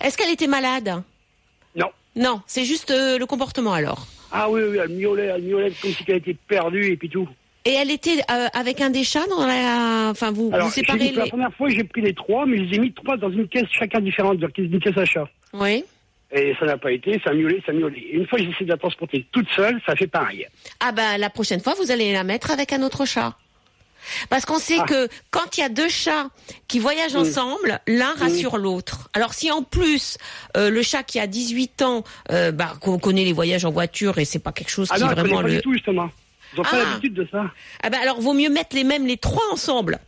Est-ce 0.00 0.16
qu'elle 0.16 0.32
était 0.32 0.46
malade? 0.46 1.02
Non. 1.74 1.88
Non, 2.14 2.40
c'est 2.46 2.64
juste 2.64 2.90
euh, 2.90 3.18
le 3.18 3.26
comportement 3.26 3.72
alors. 3.72 4.06
Ah 4.32 4.48
oui, 4.48 4.62
oui, 4.68 4.78
elle 4.82 4.90
miaulait, 4.90 5.26
elle 5.26 5.42
miaulait 5.42 5.72
comme 5.82 5.90
si 5.90 6.04
elle 6.06 6.16
était 6.16 6.36
perdue 6.46 6.92
et 6.92 6.96
puis 6.96 7.08
tout. 7.08 7.28
Et 7.64 7.72
elle 7.72 7.90
était 7.90 8.20
euh, 8.30 8.46
avec 8.54 8.80
un 8.80 8.90
des 8.90 9.02
chats 9.02 9.26
dans 9.28 9.44
la... 9.44 10.10
Enfin, 10.10 10.30
vous, 10.30 10.50
Alors, 10.52 10.68
vous 10.68 10.72
séparez 10.72 11.10
que 11.10 11.16
la 11.16 11.24
les... 11.24 11.30
première 11.30 11.52
fois, 11.54 11.68
j'ai 11.68 11.82
pris 11.82 12.00
les 12.00 12.14
trois, 12.14 12.46
mais 12.46 12.58
je 12.58 12.62
les 12.62 12.76
ai 12.76 12.78
mis 12.78 12.92
trois 12.92 13.16
dans 13.16 13.30
une 13.30 13.48
caisse 13.48 13.66
chacun 13.72 14.00
différente, 14.00 14.38
dans 14.38 14.48
une 14.56 14.78
caisse 14.78 14.96
à 14.96 15.04
chat. 15.04 15.28
Oui. 15.52 15.84
Et 16.32 16.54
ça 16.58 16.66
n'a 16.66 16.76
pas 16.76 16.90
été, 16.90 17.20
ça 17.24 17.30
a 17.30 17.34
miaulé, 17.34 17.62
ça 17.64 17.70
a 17.72 17.74
miaulé. 17.74 18.08
Une 18.12 18.26
fois, 18.26 18.38
j'ai 18.38 18.46
essayé 18.48 18.66
de 18.66 18.70
la 18.70 18.76
transporter 18.76 19.24
toute 19.30 19.48
seule, 19.50 19.80
ça 19.86 19.94
fait 19.94 20.08
pareil. 20.08 20.46
Ah 20.80 20.90
bah 20.92 21.18
la 21.18 21.30
prochaine 21.30 21.60
fois, 21.60 21.74
vous 21.78 21.90
allez 21.92 22.12
la 22.12 22.24
mettre 22.24 22.50
avec 22.50 22.72
un 22.72 22.82
autre 22.82 23.04
chat. 23.06 23.34
Parce 24.28 24.44
qu'on 24.44 24.58
sait 24.58 24.78
Ah. 24.80 24.84
que 24.86 25.08
quand 25.30 25.56
il 25.56 25.60
y 25.60 25.64
a 25.64 25.68
deux 25.68 25.88
chats 25.88 26.28
qui 26.68 26.78
voyagent 26.78 27.14
Mm. 27.14 27.18
ensemble, 27.20 27.80
l'un 27.86 28.12
rassure 28.14 28.56
l'autre. 28.56 29.08
Alors 29.14 29.34
si 29.34 29.50
en 29.50 29.62
plus 29.62 30.16
euh, 30.56 30.68
le 30.70 30.82
chat 30.82 31.02
qui 31.04 31.18
a 31.20 31.26
18 31.26 31.82
ans, 31.82 32.04
euh, 32.30 32.50
bah, 32.52 32.74
qu'on 32.80 32.98
connaît 32.98 33.24
les 33.24 33.32
voyages 33.32 33.64
en 33.64 33.70
voiture 33.70 34.18
et 34.18 34.24
c'est 34.24 34.38
pas 34.40 34.52
quelque 34.52 34.70
chose 34.70 34.88
Ah 34.90 34.96
qui 34.96 35.02
non, 35.02 35.10
est 35.10 35.14
vraiment 35.14 35.42
pas 35.42 35.48
le. 35.48 35.54
du 35.56 35.60
tout, 35.60 35.72
justement. 35.72 36.10
Ils 36.54 36.60
ont 36.60 36.62
pas 36.64 36.70
Ah. 36.72 36.76
l'habitude 36.90 37.14
de 37.14 37.26
ça. 37.30 37.50
Ah 37.82 37.90
bah 37.90 37.98
alors 38.02 38.20
vaut 38.20 38.34
mieux 38.34 38.50
mettre 38.50 38.74
les 38.76 38.84
mêmes 38.84 39.06
les 39.06 39.16
trois 39.16 39.42
ensemble. 39.52 39.98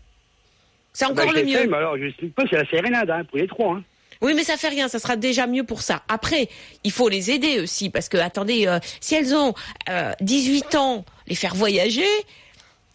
C'est 0.93 1.05
Bah, 1.07 1.12
encore 1.12 1.29
je 1.31 1.35
le 1.35 1.39
fait, 1.41 1.45
mieux. 1.64 1.66
mais 1.71 1.77
alors, 1.77 1.97
je 1.99 2.05
explique 2.07 2.35
pas, 2.35 2.43
c'est 2.51 2.57
la 2.57 2.66
sérénade, 2.66 3.09
hein, 3.11 3.25
pour 3.25 3.39
les 3.39 3.47
trois. 3.49 3.75
Hein. 3.77 3.83
Oui, 4.23 4.35
mais 4.35 4.45
ça 4.45 4.57
fait 4.57 4.69
rien, 4.69 4.89
ça 4.89 4.99
sera 4.99 5.16
déjà 5.16 5.47
mieux 5.47 5.64
pour 5.64 5.83
ça. 5.83 6.03
Après, 6.09 6.49
il 6.85 6.91
faut 6.93 7.09
les 7.09 7.31
aider 7.31 7.61
aussi, 7.61 7.89
parce 7.91 8.09
que 8.09 8.16
attendez, 8.16 8.66
euh, 8.66 8.79
si 9.01 9.14
elles 9.14 9.35
ont 9.35 9.55
euh, 9.89 10.12
18 10.21 10.75
ans, 10.75 11.05
les 11.27 11.35
faire 11.35 11.55
voyager. 11.55 12.03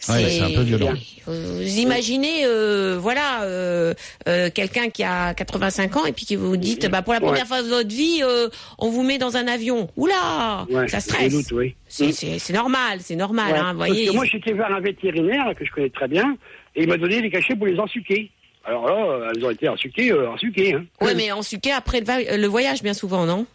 Ouais, 0.09 0.29
c'est 0.29 0.41
un 0.41 0.51
peu 0.51 0.63
violent. 0.63 0.93
Euh, 1.29 1.61
Vous 1.63 1.77
imaginez, 1.79 2.41
euh, 2.45 2.97
voilà, 2.99 3.43
euh, 3.43 3.93
euh, 4.27 4.49
quelqu'un 4.53 4.89
qui 4.89 5.01
a 5.01 5.33
85 5.33 5.95
ans 5.95 6.05
et 6.05 6.11
puis 6.11 6.25
qui 6.25 6.35
vous 6.35 6.57
dites, 6.57 6.87
bah 6.89 7.01
pour 7.01 7.13
la 7.13 7.21
première 7.21 7.43
Ouais. 7.43 7.47
fois 7.47 7.63
de 7.63 7.69
votre 7.69 7.87
vie, 7.87 8.19
euh, 8.21 8.49
on 8.79 8.89
vous 8.89 9.01
met 9.03 9.17
dans 9.17 9.37
un 9.37 9.47
avion. 9.47 9.89
Oula, 9.95 10.65
Ouais, 10.69 10.89
ça 10.89 10.99
stresse. 10.99 11.33
oui. 11.53 11.75
C'est- 11.87 12.11
C'est 12.11 12.37
c'est 12.37 12.51
normal, 12.51 12.99
c'est 12.99 13.15
normal, 13.15 13.53
Ouais. 13.53 13.57
hein, 13.59 13.71
vous 13.71 13.79
Parce 13.79 13.89
voyez. 13.91 14.07
que 14.07 14.11
moi, 14.11 14.25
j'étais 14.25 14.51
vers 14.51 14.73
un 14.75 14.81
vétérinaire 14.81 15.53
que 15.57 15.63
je 15.63 15.71
connais 15.71 15.89
très 15.89 16.09
bien, 16.09 16.35
et 16.75 16.83
il 16.83 16.89
m'a 16.89 16.97
donné 16.97 17.21
des 17.21 17.29
cachets 17.29 17.55
pour 17.55 17.67
les 17.67 17.79
ensuquer. 17.79 18.29
Alors 18.65 18.87
là, 18.87 18.95
euh, 18.95 19.31
elles 19.35 19.45
ont 19.45 19.49
été 19.49 19.67
ensuquées, 19.67 20.11
euh, 20.11 20.29
ensuquées. 20.29 20.73
Hein. 20.75 20.85
Ouais, 21.01 21.15
mais 21.15 21.31
en 21.31 21.41
suquet 21.41 21.71
après 21.71 21.99
le, 21.99 22.37
le 22.37 22.47
voyage, 22.47 22.81
bien 22.81 22.93
souvent, 22.93 23.25
non? 23.25 23.45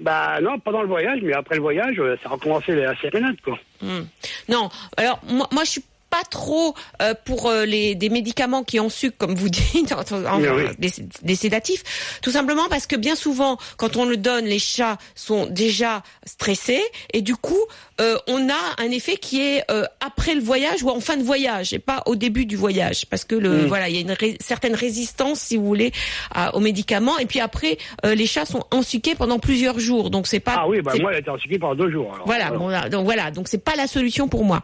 Bah 0.00 0.40
non, 0.40 0.58
pendant 0.58 0.82
le 0.82 0.88
voyage, 0.88 1.20
mais 1.22 1.34
après 1.34 1.56
le 1.56 1.60
voyage, 1.60 1.96
euh, 1.98 2.16
ça 2.22 2.30
a 2.30 2.32
recommencé 2.32 2.74
la 2.74 2.96
sérénade, 2.96 3.36
quoi. 3.44 3.58
Hmm. 3.82 4.04
Non, 4.48 4.68
alors 4.96 5.20
moi, 5.28 5.46
moi 5.52 5.64
je 5.64 5.70
suis 5.70 5.84
pas 6.10 6.22
trop 6.28 6.74
euh, 7.00 7.14
pour 7.24 7.46
euh, 7.48 7.64
les 7.64 7.94
des 7.94 8.08
médicaments 8.08 8.64
qui 8.64 8.80
en 8.80 8.88
sucre 8.88 9.16
comme 9.16 9.34
vous 9.34 9.48
dites 9.72 9.92
en- 9.92 10.00
en- 10.26 10.40
Oui. 10.40 10.64
Des, 10.78 10.90
des 11.22 11.34
sédatifs 11.36 12.18
tout 12.22 12.30
simplement 12.32 12.68
parce 12.68 12.86
que 12.86 12.96
bien 12.96 13.14
souvent 13.14 13.58
quand 13.76 13.96
on 13.96 14.04
le 14.04 14.16
donne 14.16 14.44
les 14.44 14.58
chats 14.58 14.98
sont 15.14 15.46
déjà 15.46 16.02
stressés 16.26 16.82
et 17.12 17.22
du 17.22 17.36
coup 17.36 17.58
euh, 18.00 18.16
on 18.26 18.48
a 18.48 18.58
un 18.78 18.90
effet 18.90 19.16
qui 19.16 19.40
est 19.40 19.62
euh, 19.70 19.84
après 20.00 20.34
le 20.34 20.40
voyage 20.40 20.82
ou 20.82 20.90
en 20.90 21.00
fin 21.00 21.16
de 21.16 21.22
voyage 21.22 21.72
et 21.72 21.78
pas 21.78 22.02
au 22.06 22.16
début 22.16 22.46
du 22.46 22.56
voyage 22.56 23.06
parce 23.06 23.24
que 23.24 23.34
le 23.34 23.50
Mm. 23.50 23.66
voilà 23.66 23.88
il 23.88 23.94
y 23.94 23.98
a 23.98 24.00
une 24.00 24.12
ré- 24.12 24.38
certaine 24.40 24.74
résistance 24.74 25.40
si 25.40 25.56
vous 25.56 25.66
voulez 25.66 25.92
à- 26.34 26.54
aux 26.56 26.60
médicaments 26.60 27.18
et 27.18 27.26
puis 27.26 27.40
après 27.40 27.78
euh, 28.04 28.14
les 28.14 28.26
chats 28.26 28.46
sont 28.46 28.64
ensuqués 28.70 29.14
pendant 29.14 29.38
plusieurs 29.38 29.78
jours 29.78 30.10
donc 30.10 30.26
c'est 30.26 30.40
pas 30.40 30.56
Ah 30.58 30.68
oui, 30.68 30.80
bah 30.82 30.92
moi, 31.00 31.10
elle 31.10 31.16
a 31.16 31.20
été 31.20 31.30
ensuquée 31.30 31.58
pendant 31.58 31.74
deux 31.74 31.90
jours. 31.90 32.12
alors. 32.14 32.26
voilà, 32.26 32.46
Alors, 32.46 32.58
bon, 32.58 32.68
là, 32.68 32.88
donc 32.88 33.04
voilà, 33.04 33.30
donc 33.30 33.48
c'est 33.48 33.62
pas 33.62 33.76
la 33.76 33.86
solution 33.86 34.28
pour 34.28 34.44
moi. 34.44 34.62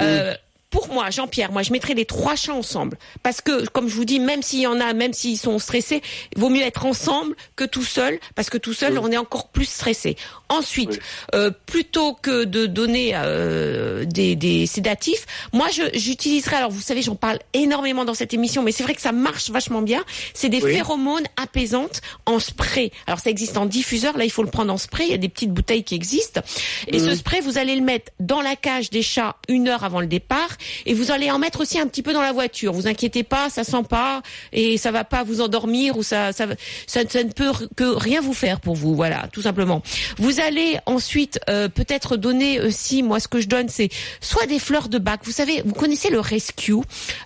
Euh, 0.00 0.34
Pour 0.72 0.88
moi, 0.88 1.10
Jean-Pierre, 1.10 1.52
moi 1.52 1.62
je 1.62 1.70
mettrais 1.70 1.92
les 1.92 2.06
trois 2.06 2.34
chats 2.34 2.54
ensemble 2.54 2.96
parce 3.22 3.42
que, 3.42 3.68
comme 3.68 3.88
je 3.88 3.94
vous 3.94 4.06
dis, 4.06 4.18
même 4.18 4.42
s'il 4.42 4.60
y 4.60 4.66
en 4.66 4.80
a, 4.80 4.94
même 4.94 5.12
s'ils 5.12 5.38
sont 5.38 5.58
stressés, 5.58 6.00
il 6.34 6.40
vaut 6.40 6.48
mieux 6.48 6.62
être 6.62 6.86
ensemble 6.86 7.36
que 7.56 7.64
tout 7.64 7.84
seul 7.84 8.18
parce 8.34 8.48
que 8.48 8.56
tout 8.56 8.72
seul, 8.72 8.98
on 8.98 9.12
est 9.12 9.18
encore 9.18 9.48
plus 9.48 9.66
stressé. 9.66 10.16
Ensuite, 10.52 10.90
Oui. 10.90 10.98
euh, 11.34 11.50
plutôt 11.66 12.12
que 12.14 12.44
de 12.44 12.66
donner 12.66 13.12
euh, 13.14 14.04
des, 14.04 14.36
des 14.36 14.66
sédatifs, 14.66 15.26
moi 15.52 15.66
j'utiliserais. 15.94 16.56
Alors 16.56 16.70
vous 16.70 16.80
savez, 16.80 17.00
j'en 17.02 17.14
parle 17.16 17.38
énormément 17.54 18.04
dans 18.04 18.14
cette 18.14 18.34
émission, 18.34 18.62
mais 18.62 18.70
c'est 18.72 18.82
vrai 18.82 18.94
que 18.94 19.00
ça 19.00 19.12
marche 19.12 19.50
vachement 19.50 19.82
bien. 19.82 20.04
C'est 20.34 20.48
des 20.50 20.62
Oui. 20.62 20.74
phéromones 20.74 21.24
apaisantes 21.42 22.00
en 22.26 22.38
spray. 22.38 22.92
Alors 23.06 23.18
ça 23.20 23.30
existe 23.30 23.56
en 23.56 23.66
diffuseur. 23.66 24.16
Là, 24.18 24.24
il 24.24 24.30
faut 24.30 24.42
le 24.42 24.50
prendre 24.50 24.72
en 24.72 24.78
spray. 24.78 25.06
Il 25.06 25.10
y 25.12 25.14
a 25.14 25.18
des 25.18 25.28
petites 25.28 25.52
bouteilles 25.52 25.84
qui 25.84 25.94
existent. 25.94 26.40
Et 26.88 26.98
ce 26.98 27.14
spray, 27.14 27.40
vous 27.40 27.56
allez 27.58 27.74
le 27.74 27.82
mettre 27.82 28.12
dans 28.20 28.42
la 28.42 28.54
cage 28.56 28.90
des 28.90 29.02
chats 29.02 29.36
une 29.48 29.68
heure 29.68 29.84
avant 29.84 30.00
le 30.00 30.06
départ, 30.06 30.50
et 30.86 30.94
vous 30.94 31.10
allez 31.10 31.30
en 31.30 31.38
mettre 31.38 31.60
aussi 31.62 31.78
un 31.78 31.86
petit 31.86 32.02
peu 32.02 32.12
dans 32.12 32.22
la 32.22 32.32
voiture. 32.32 32.72
Vous 32.72 32.86
inquiétez 32.86 33.22
pas, 33.22 33.48
ça 33.50 33.64
sent 33.64 33.84
pas 33.88 34.22
et 34.52 34.76
ça 34.76 34.90
va 34.90 35.04
pas 35.04 35.22
vous 35.24 35.40
endormir 35.40 35.96
ou 35.96 36.02
ça 36.02 36.32
ça 36.32 36.46
ça, 36.86 37.00
ça 37.08 37.24
ne 37.24 37.30
peut 37.32 37.50
que 37.76 37.84
rien 37.84 38.20
vous 38.20 38.34
faire 38.34 38.60
pour 38.60 38.74
vous. 38.74 38.94
Voilà, 38.94 39.28
tout 39.32 39.42
simplement. 39.42 39.82
Vous 40.18 40.40
allez 40.42 40.78
ensuite 40.86 41.40
euh, 41.48 41.68
peut-être 41.68 42.16
donner 42.16 42.60
aussi, 42.60 43.02
moi 43.02 43.20
ce 43.20 43.28
que 43.28 43.40
je 43.40 43.48
donne, 43.48 43.68
c'est 43.68 43.88
soit 44.20 44.46
des 44.46 44.58
fleurs 44.58 44.88
de 44.88 44.98
bac. 44.98 45.20
Vous 45.24 45.32
savez, 45.32 45.62
vous 45.64 45.74
connaissez 45.74 46.10
le 46.10 46.20
rescue. 46.20 46.74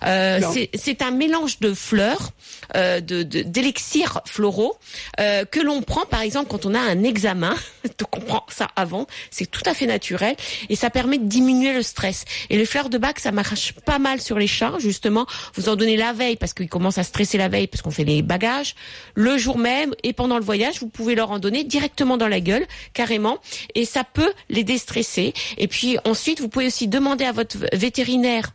Euh, 0.03 0.39
c'est 0.75 1.01
un 1.01 1.11
mélange 1.11 1.59
de 1.59 1.73
fleurs, 1.73 2.31
euh, 2.75 2.99
de 3.01 3.23
de- 3.23 3.41
d'élixirs 3.41 4.21
floraux 4.25 4.77
euh, 5.19 5.45
que 5.45 5.59
l'on 5.59 5.81
prend 5.81 6.05
par 6.05 6.21
exemple 6.21 6.47
quand 6.49 6.65
on 6.65 6.73
a 6.73 6.79
un 6.79 7.03
examen. 7.03 7.55
Donc 7.97 8.15
on 8.17 8.21
prend 8.21 8.45
ça 8.49 8.67
avant, 8.75 9.07
c'est 9.31 9.49
tout 9.49 9.61
à 9.65 9.73
fait 9.73 9.85
naturel 9.85 10.35
et 10.69 10.75
ça 10.75 10.89
permet 10.89 11.17
de 11.17 11.25
diminuer 11.25 11.73
le 11.73 11.81
stress. 11.81 12.25
Et 12.49 12.57
les 12.57 12.65
fleurs 12.65 12.89
de 12.89 12.97
bac, 12.97 13.19
ça 13.19 13.31
marche 13.31 13.73
pas 13.85 13.99
mal 13.99 14.21
sur 14.21 14.37
les 14.37 14.47
chats 14.47 14.75
justement. 14.79 15.25
Vous 15.55 15.69
en 15.69 15.75
donnez 15.75 15.97
la 15.97 16.13
veille 16.13 16.35
parce 16.35 16.53
qu'ils 16.53 16.69
commencent 16.69 16.97
à 16.97 17.03
stresser 17.03 17.37
la 17.37 17.47
veille 17.47 17.67
parce 17.67 17.81
qu'on 17.81 17.91
fait 17.91 18.03
les 18.03 18.21
bagages. 18.21 18.75
Le 19.15 19.37
jour 19.37 19.57
même 19.57 19.93
et 20.03 20.13
pendant 20.13 20.37
le 20.37 20.43
voyage, 20.43 20.79
vous 20.79 20.87
pouvez 20.89 21.15
leur 21.15 21.31
en 21.31 21.39
donner 21.39 21.63
directement 21.63 22.17
dans 22.17 22.27
la 22.27 22.39
gueule, 22.39 22.65
carrément, 23.07 23.37
et 23.73 23.85
ça 23.85 24.03
peut 24.03 24.33
les 24.49 24.63
déstresser. 24.63 25.33
Et 25.57 25.67
puis 25.67 25.97
ensuite, 26.05 26.41
vous 26.41 26.49
pouvez 26.49 26.67
aussi 26.67 26.87
demander 26.87 27.23
à 27.25 27.31
votre 27.31 27.57
vétérinaire 27.73 28.51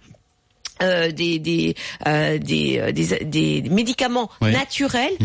euh, 0.83 1.11
des 1.13 1.39
des, 1.39 1.75
euh, 2.07 2.39
des, 2.39 2.79
euh, 2.79 2.93
des 2.93 3.25
des 3.25 3.63
médicaments 3.71 4.29
Oui. 4.41 4.53
naturels 4.53 5.17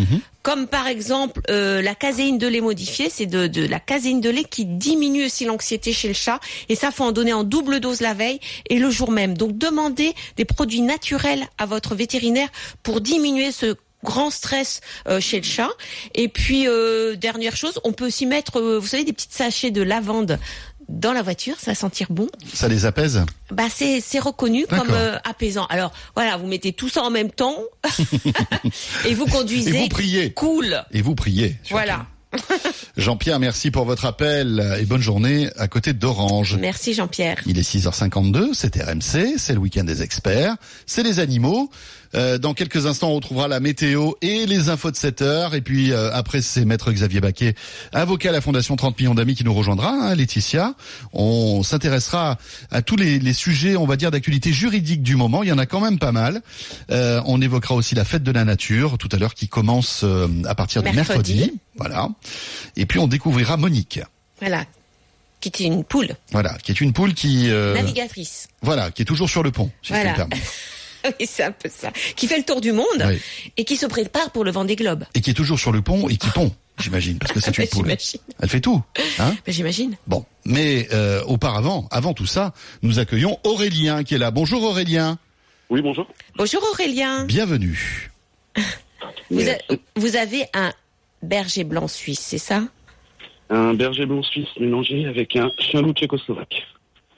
comme 0.43 0.67
par 0.67 0.87
exemple 0.87 1.41
euh, 1.49 1.81
la 1.81 1.93
caséine 1.95 2.37
de 2.37 2.47
lait 2.47 2.61
modifiée, 2.61 3.09
c'est 3.09 3.25
de, 3.25 3.47
de 3.47 3.65
la 3.67 3.81
caséine 3.81 4.21
de 4.21 4.29
lait 4.29 4.45
qui 4.45 4.63
diminue 4.65 5.25
aussi 5.25 5.43
l'anxiété 5.45 5.91
chez 5.91 6.07
le 6.07 6.13
chat 6.13 6.39
et 6.69 6.75
ça 6.75 6.89
faut 6.91 7.03
en 7.03 7.11
donner 7.11 7.33
en 7.33 7.43
double 7.43 7.81
dose 7.81 7.99
la 7.99 8.13
veille 8.13 8.39
et 8.69 8.79
le 8.79 8.89
jour 8.89 9.11
même. 9.11 9.35
Donc 9.37 9.57
demandez 9.57 10.13
des 10.37 10.45
produits 10.45 10.81
naturels 10.81 11.45
à 11.57 11.65
votre 11.65 11.95
vétérinaire 11.95 12.49
pour 12.83 13.01
diminuer 13.01 13.51
ce 13.51 13.75
grand 14.07 14.31
stress 14.31 14.79
euh, 15.09 15.19
chez 15.19 15.37
le 15.37 15.43
chat. 15.43 15.69
Et 16.15 16.29
puis 16.29 16.65
euh, 16.67 17.17
dernière 17.17 17.57
chose, 17.57 17.79
on 17.83 17.91
peut 17.91 18.07
aussi 18.07 18.25
mettre, 18.25 18.59
euh, 18.59 18.79
vous 18.79 18.87
savez, 18.87 19.03
des 19.03 19.11
petites 19.11 19.33
sachets 19.33 19.69
de 19.69 19.81
lavande 19.81 20.39
dans 20.87 21.11
la 21.11 21.21
voiture, 21.21 21.55
ça 21.59 21.71
va 21.71 21.75
sentir 21.75 22.07
bon. 22.09 22.29
Ça 22.53 22.69
les 22.69 22.85
apaise 22.85 23.25
Bah 23.51 23.65
c'est 23.69 23.99
c'est 23.99 24.19
reconnu 24.19 24.65
comme 24.67 24.91
euh, 24.91 25.17
apaisant. 25.25 25.65
Alors 25.65 25.91
voilà, 26.15 26.37
vous 26.37 26.47
mettez 26.47 26.71
tout 26.71 26.87
ça 26.87 27.03
en 27.03 27.09
même 27.09 27.29
temps 27.29 27.57
et 29.05 29.13
vous 29.13 29.25
conduisez. 29.25 29.75
Et 29.75 29.81
vous 29.81 29.89
priez. 29.89 30.31
Cool. 30.31 30.85
Et 30.91 31.01
vous 31.01 31.13
priez. 31.13 31.57
surtout. 31.63 31.73
Voilà. 31.73 32.05
Jean-Pierre, 32.97 33.39
merci 33.39 33.71
pour 33.71 33.85
votre 33.85 34.05
appel 34.05 34.77
et 34.79 34.85
bonne 34.85 35.01
journée 35.01 35.49
à 35.57 35.67
côté 35.67 35.93
d'Orange. 35.93 36.57
Merci 36.59 36.93
Jean-Pierre. 36.93 37.41
Il 37.45 37.57
est 37.57 37.69
6h52, 37.69 38.53
c'est 38.53 38.81
RMC, 38.81 39.37
c'est 39.37 39.53
le 39.53 39.59
week-end 39.59 39.83
des 39.83 40.01
experts, 40.03 40.55
c'est 40.85 41.03
les 41.03 41.19
animaux. 41.19 41.69
Euh, 42.15 42.37
dans 42.37 42.53
quelques 42.53 42.85
instants, 42.85 43.09
on 43.09 43.15
retrouvera 43.15 43.47
la 43.47 43.59
météo 43.59 44.11
et 44.21 44.45
les 44.45 44.69
infos 44.69 44.91
de 44.91 44.95
7 44.95 45.21
heures. 45.21 45.55
Et 45.55 45.61
puis 45.61 45.91
euh, 45.91 46.09
après, 46.13 46.41
c'est 46.41 46.65
Maître 46.65 46.91
Xavier 46.91 47.19
Baquet, 47.21 47.55
avocat 47.93 48.29
à 48.29 48.31
la 48.31 48.41
Fondation 48.41 48.75
30 48.75 48.97
millions 48.99 49.15
d'amis 49.15 49.35
qui 49.35 49.43
nous 49.43 49.53
rejoindra, 49.53 49.89
hein, 49.91 50.15
Laetitia. 50.15 50.75
On 51.13 51.63
s'intéressera 51.63 52.37
à 52.71 52.81
tous 52.81 52.95
les, 52.95 53.19
les 53.19 53.33
sujets, 53.33 53.75
on 53.75 53.85
va 53.85 53.95
dire, 53.95 54.11
d'actualité 54.11 54.51
juridique 54.53 55.01
du 55.03 55.15
moment. 55.15 55.43
Il 55.43 55.49
y 55.49 55.51
en 55.51 55.57
a 55.57 55.65
quand 55.65 55.81
même 55.81 55.99
pas 55.99 56.11
mal. 56.11 56.41
Euh, 56.91 57.21
on 57.25 57.41
évoquera 57.41 57.75
aussi 57.75 57.95
la 57.95 58.05
fête 58.05 58.23
de 58.23 58.31
la 58.31 58.45
nature 58.45 58.97
tout 58.97 59.09
à 59.11 59.17
l'heure 59.17 59.33
qui 59.33 59.47
commence 59.47 60.01
euh, 60.03 60.27
à 60.45 60.55
partir 60.55 60.83
du 60.83 60.91
Mercredi. 60.91 61.35
mercredi. 61.35 61.59
Voilà. 61.77 62.09
Et 62.75 62.85
puis 62.85 62.99
on 62.99 63.07
découvrira 63.07 63.57
Monique. 63.57 63.99
Voilà. 64.39 64.65
Qui 65.39 65.49
est 65.49 65.59
une 65.67 65.83
poule 65.83 66.15
Voilà, 66.31 66.57
qui 66.63 66.71
est 66.71 66.81
une 66.81 66.93
poule 66.93 67.13
qui, 67.13 67.51
euh, 67.51 67.75
navigatrice. 67.75 68.47
voilà, 68.63 68.89
qui 68.89 69.03
est 69.03 69.05
toujours 69.05 69.29
sur 69.29 69.43
le 69.43 69.51
pont. 69.51 69.69
Si 69.83 69.93
Voilà. 69.93 70.15
je 70.17 70.23
puis 70.23 70.39
me. 70.39 70.45
oui, 71.19 71.25
c'est 71.27 71.43
un 71.43 71.51
peu 71.51 71.69
ça. 71.69 71.91
Qui 72.15 72.27
fait 72.27 72.37
le 72.37 72.43
tour 72.43 72.61
du 72.61 72.71
monde 72.71 72.85
Oui. 73.05 73.19
et 73.57 73.63
qui 73.65 73.75
se 73.77 73.85
prépare 73.85 74.31
pour 74.31 74.43
le 74.43 74.51
vent 74.51 74.65
des 74.65 74.75
globes. 74.75 75.03
et 75.13 75.21
qui 75.21 75.29
est 75.31 75.33
toujours 75.33 75.59
sur 75.59 75.71
le 75.71 75.81
pont 75.81 76.07
et 76.09 76.17
qui 76.17 76.29
pond, 76.33 76.51
j'imagine, 76.79 77.17
parce 77.19 77.31
que 77.33 77.39
c'est 77.39 77.57
une 77.57 77.67
poule. 77.67 77.85
J'imagine. 77.85 78.19
Elle 78.39 78.49
fait 78.49 78.61
tout, 78.61 78.81
hein 79.19 79.35
Ben, 79.45 79.51
J'imagine. 79.53 79.95
Bon, 80.07 80.25
mais 80.45 80.87
euh, 80.93 81.23
auparavant, 81.25 81.87
avant 81.91 82.13
tout 82.13 82.25
ça, 82.25 82.53
nous 82.81 82.99
accueillons 82.99 83.39
Aurélien 83.43 84.03
qui 84.03 84.15
est 84.15 84.19
là. 84.19 84.31
Bonjour 84.31 84.63
Aurélien, 84.63 85.17
Oui, 85.69 85.81
bonjour. 85.81 86.07
Bonjour 86.35 86.61
Aurélien. 86.71 87.25
bienvenue. 87.25 88.11
Vous, 89.29 89.47
a- 89.47 89.75
vous 89.95 90.15
avez 90.15 90.45
un 90.53 90.71
berger 91.21 91.63
blanc 91.63 91.87
suisse, 91.87 92.19
c'est 92.21 92.37
ça? 92.37 92.61
Un 93.49 93.73
berger 93.73 94.05
blanc 94.05 94.23
suisse 94.23 94.47
mélangé 94.59 95.05
avec 95.05 95.35
un 95.35 95.49
chien 95.59 95.81
loup 95.81 95.93
tchécoslovaque. 95.93 96.63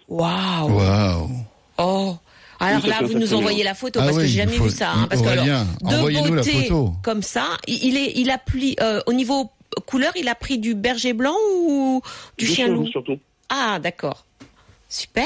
Waouh. 0.07 0.71
Waouh. 0.71 1.29
Oh. 1.77 2.17
Alors 2.61 2.85
là, 2.87 2.99
vous 3.03 3.17
nous 3.17 3.33
envoyez 3.33 3.63
la 3.63 3.73
photo 3.73 3.99
Ah 4.01 4.05
parce 4.05 4.17
que 4.17 4.25
j'ai 4.25 4.37
jamais 4.39 4.57
faut- 4.57 4.65
vu 4.65 4.69
ça. 4.69 4.91
hein, 4.91 5.07
parce 5.09 5.21
que 5.21 5.27
alors, 5.27 5.45
de 5.45 5.95
envoyez-nous 5.95 6.33
la 6.33 6.41
beauté 6.41 6.63
photo. 6.63 6.93
comme 7.03 7.21
ça, 7.23 7.57
il 7.67 7.95
est, 7.97 8.11
il 8.15 8.29
a 8.31 8.37
pris 8.37 8.75
euh, 8.81 9.01
au 9.07 9.13
niveau 9.13 9.49
couleur, 9.85 10.11
il 10.17 10.27
a 10.27 10.35
pris 10.35 10.57
du 10.59 10.75
berger 10.75 11.13
blanc 11.13 11.35
ou 11.63 12.01
du 12.37 12.45
chien 12.45 12.67
loup 12.67 12.87
surtout. 12.87 13.17
Ah, 13.49 13.79
d'accord. 13.81 14.25
Super. 14.89 15.25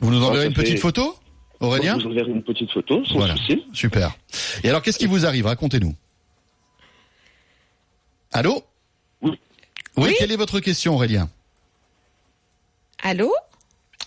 Vous 0.00 0.10
nous 0.10 0.22
Oh, 0.22 0.26
enverrez 0.26 0.46
une 0.46 0.54
petite 0.54 0.78
photo, 0.80 1.14
Aurélien 1.60 1.96
vous 1.98 2.06
enverrai 2.06 2.30
une 2.32 2.42
petite 2.42 2.70
photo, 2.72 3.04
sans 3.04 3.14
Voilà, 3.14 3.36
souci. 3.36 3.62
super. 3.72 4.16
Et 4.64 4.68
alors, 4.68 4.82
qu'est-ce 4.82 4.98
qui 4.98 5.06
vous 5.06 5.24
arrive? 5.24 5.46
Racontez-nous. 5.46 5.94
Allô? 8.32 8.62
Oui. 9.22 9.30
Oui, 9.30 9.38
Oui. 10.08 10.14
quelle 10.18 10.32
est 10.32 10.36
votre 10.36 10.60
question, 10.60 10.94
Aurélien? 10.94 11.30
Allô? 13.02 13.32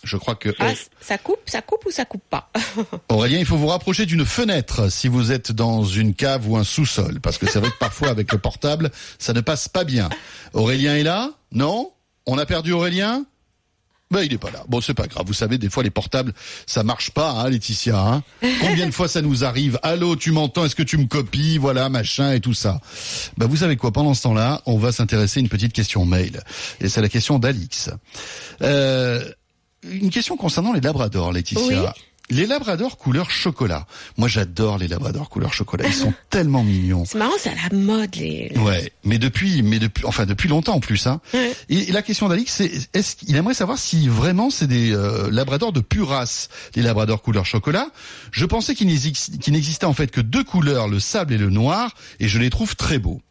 Je 0.04 0.18
crois 0.18 0.36
que 0.36 0.50
Ah, 0.60 0.72
ça 1.02 1.18
coupe, 1.18 1.40
ça 1.48 1.62
coupe 1.62 1.86
ou 1.86 1.92
ça 1.92 2.06
coupe 2.06 2.24
pas 2.30 2.50
Aurélien, 3.10 3.40
il 3.40 3.46
faut 3.46 3.58
vous 3.58 3.68
rapprocher 3.68 4.06
d'une 4.06 4.26
fenêtre 4.26 4.92
si 4.92 5.08
vous 5.08 5.32
êtes 5.32 5.52
dans 5.52 5.84
une 5.84 6.14
cave 6.14 6.50
ou 6.50 6.58
un 6.58 6.64
sous-sol, 6.64 7.20
parce 7.22 7.38
que 7.38 7.50
c'est 7.50 7.60
vrai 7.60 7.70
que 7.70 7.78
parfois 7.78 8.10
avec 8.10 8.32
le 8.32 8.38
portable, 8.38 8.92
ça 9.18 9.34
ne 9.34 9.42
passe 9.42 9.68
pas 9.68 9.84
bien. 9.84 10.10
Aurélien 10.54 10.96
est 10.96 11.04
là? 11.04 11.32
Non? 11.52 11.92
On 12.26 12.38
a 12.38 12.46
perdu 12.46 12.72
Aurélien? 12.72 13.26
Ben, 14.12 14.22
il 14.24 14.34
est 14.34 14.40
pas 14.40 14.50
là. 14.50 14.64
Bon, 14.68 14.82
c'est 14.82 14.96
pas 14.96 15.06
grave. 15.06 15.24
Vous 15.28 15.34
savez, 15.36 15.60
des 15.60 15.70
fois, 15.70 15.84
les 15.84 15.92
portables, 15.92 16.34
ça 16.66 16.82
marche 16.82 17.12
pas, 17.12 17.30
hein, 17.30 17.50
Laetitia. 17.50 18.00
Hein 18.00 18.24
Combien 18.60 18.88
de 18.88 18.92
fois 18.92 19.08
ça 19.08 19.22
nous 19.22 19.44
arrive? 19.44 19.78
Allô, 19.84 20.16
tu 20.16 20.32
m'entends? 20.32 20.66
Est-ce 20.66 20.76
que 20.76 20.82
tu 20.82 20.98
me 20.98 21.06
copies? 21.06 21.60
Voilà, 21.60 21.90
machin 21.90 22.32
et 22.34 22.40
tout 22.40 22.56
ça. 22.56 22.82
Ben, 23.38 23.46
vous 23.46 23.58
savez 23.58 23.76
quoi? 23.78 23.92
Pendant 23.92 24.16
ce 24.16 24.24
temps-là, 24.24 24.64
on 24.66 24.80
va 24.80 24.92
s'intéresser 24.92 25.40
à 25.40 25.42
une 25.42 25.50
petite 25.50 25.74
question 25.74 26.06
mail. 26.06 26.42
Et 26.82 26.90
c'est 26.90 27.02
la 27.04 27.10
question 27.10 27.38
d'Alix. 27.38 27.92
Euh, 28.64 29.24
une 29.84 30.10
question 30.10 30.38
concernant 30.38 30.74
les 30.74 30.82
labradors, 30.82 31.32
Laetitia. 31.32 31.84
Oui. 31.96 32.02
Les 32.32 32.46
labradors 32.46 33.00
couleur 33.00 33.32
chocolat. 33.32 33.88
Moi, 34.18 34.28
j'adore 34.28 34.78
les 34.78 34.88
labradors 34.88 35.30
couleur 35.30 35.52
chocolat. 35.52 35.88
Ils 35.88 35.94
sont 35.94 36.14
tellement 36.30 36.64
mignons. 36.64 37.04
C'est 37.04 37.18
marrant, 37.18 37.34
c'est 37.40 37.50
à 37.50 37.56
la 37.56 37.76
mode 37.76 38.16
les. 38.18 38.52
Ouais, 38.58 38.92
mais 39.04 39.18
depuis, 39.18 39.64
mais 39.64 39.80
depuis, 39.80 40.06
enfin 40.06 40.28
depuis 40.28 40.48
longtemps 40.48 40.76
en 40.76 40.80
plus. 40.80 41.08
Hein. 41.08 41.22
Ouais. 41.34 41.56
Et, 41.70 41.90
et 41.90 41.92
la 41.92 42.04
question 42.04 42.30
d'Alix, 42.30 42.54
c'est 42.54 42.72
est-ce 42.94 43.16
qu'il 43.16 43.36
aimerait 43.36 43.56
savoir 43.56 43.80
si 43.80 44.08
vraiment 44.08 44.52
c'est 44.52 44.68
des 44.68 44.94
euh, 44.94 45.32
labradors 45.32 45.74
de 45.74 45.80
pure 45.80 46.10
race, 46.10 46.50
les 46.76 46.84
labradors 46.84 47.24
couleur 47.24 47.48
chocolat? 47.48 47.88
Je 48.32 48.46
pensais 48.46 48.76
qu'il 48.76 48.86
n'existait 48.88 49.86
en 49.86 49.94
fait 49.94 50.12
que 50.12 50.22
deux 50.22 50.44
couleurs, 50.44 50.88
le 50.88 51.00
sable 51.00 51.34
et 51.34 51.38
le 51.40 51.50
noir, 51.50 51.96
et 52.20 52.28
je 52.28 52.38
les 52.38 52.52
trouve 52.52 52.76
très 52.76 53.00
beaux. 53.00 53.22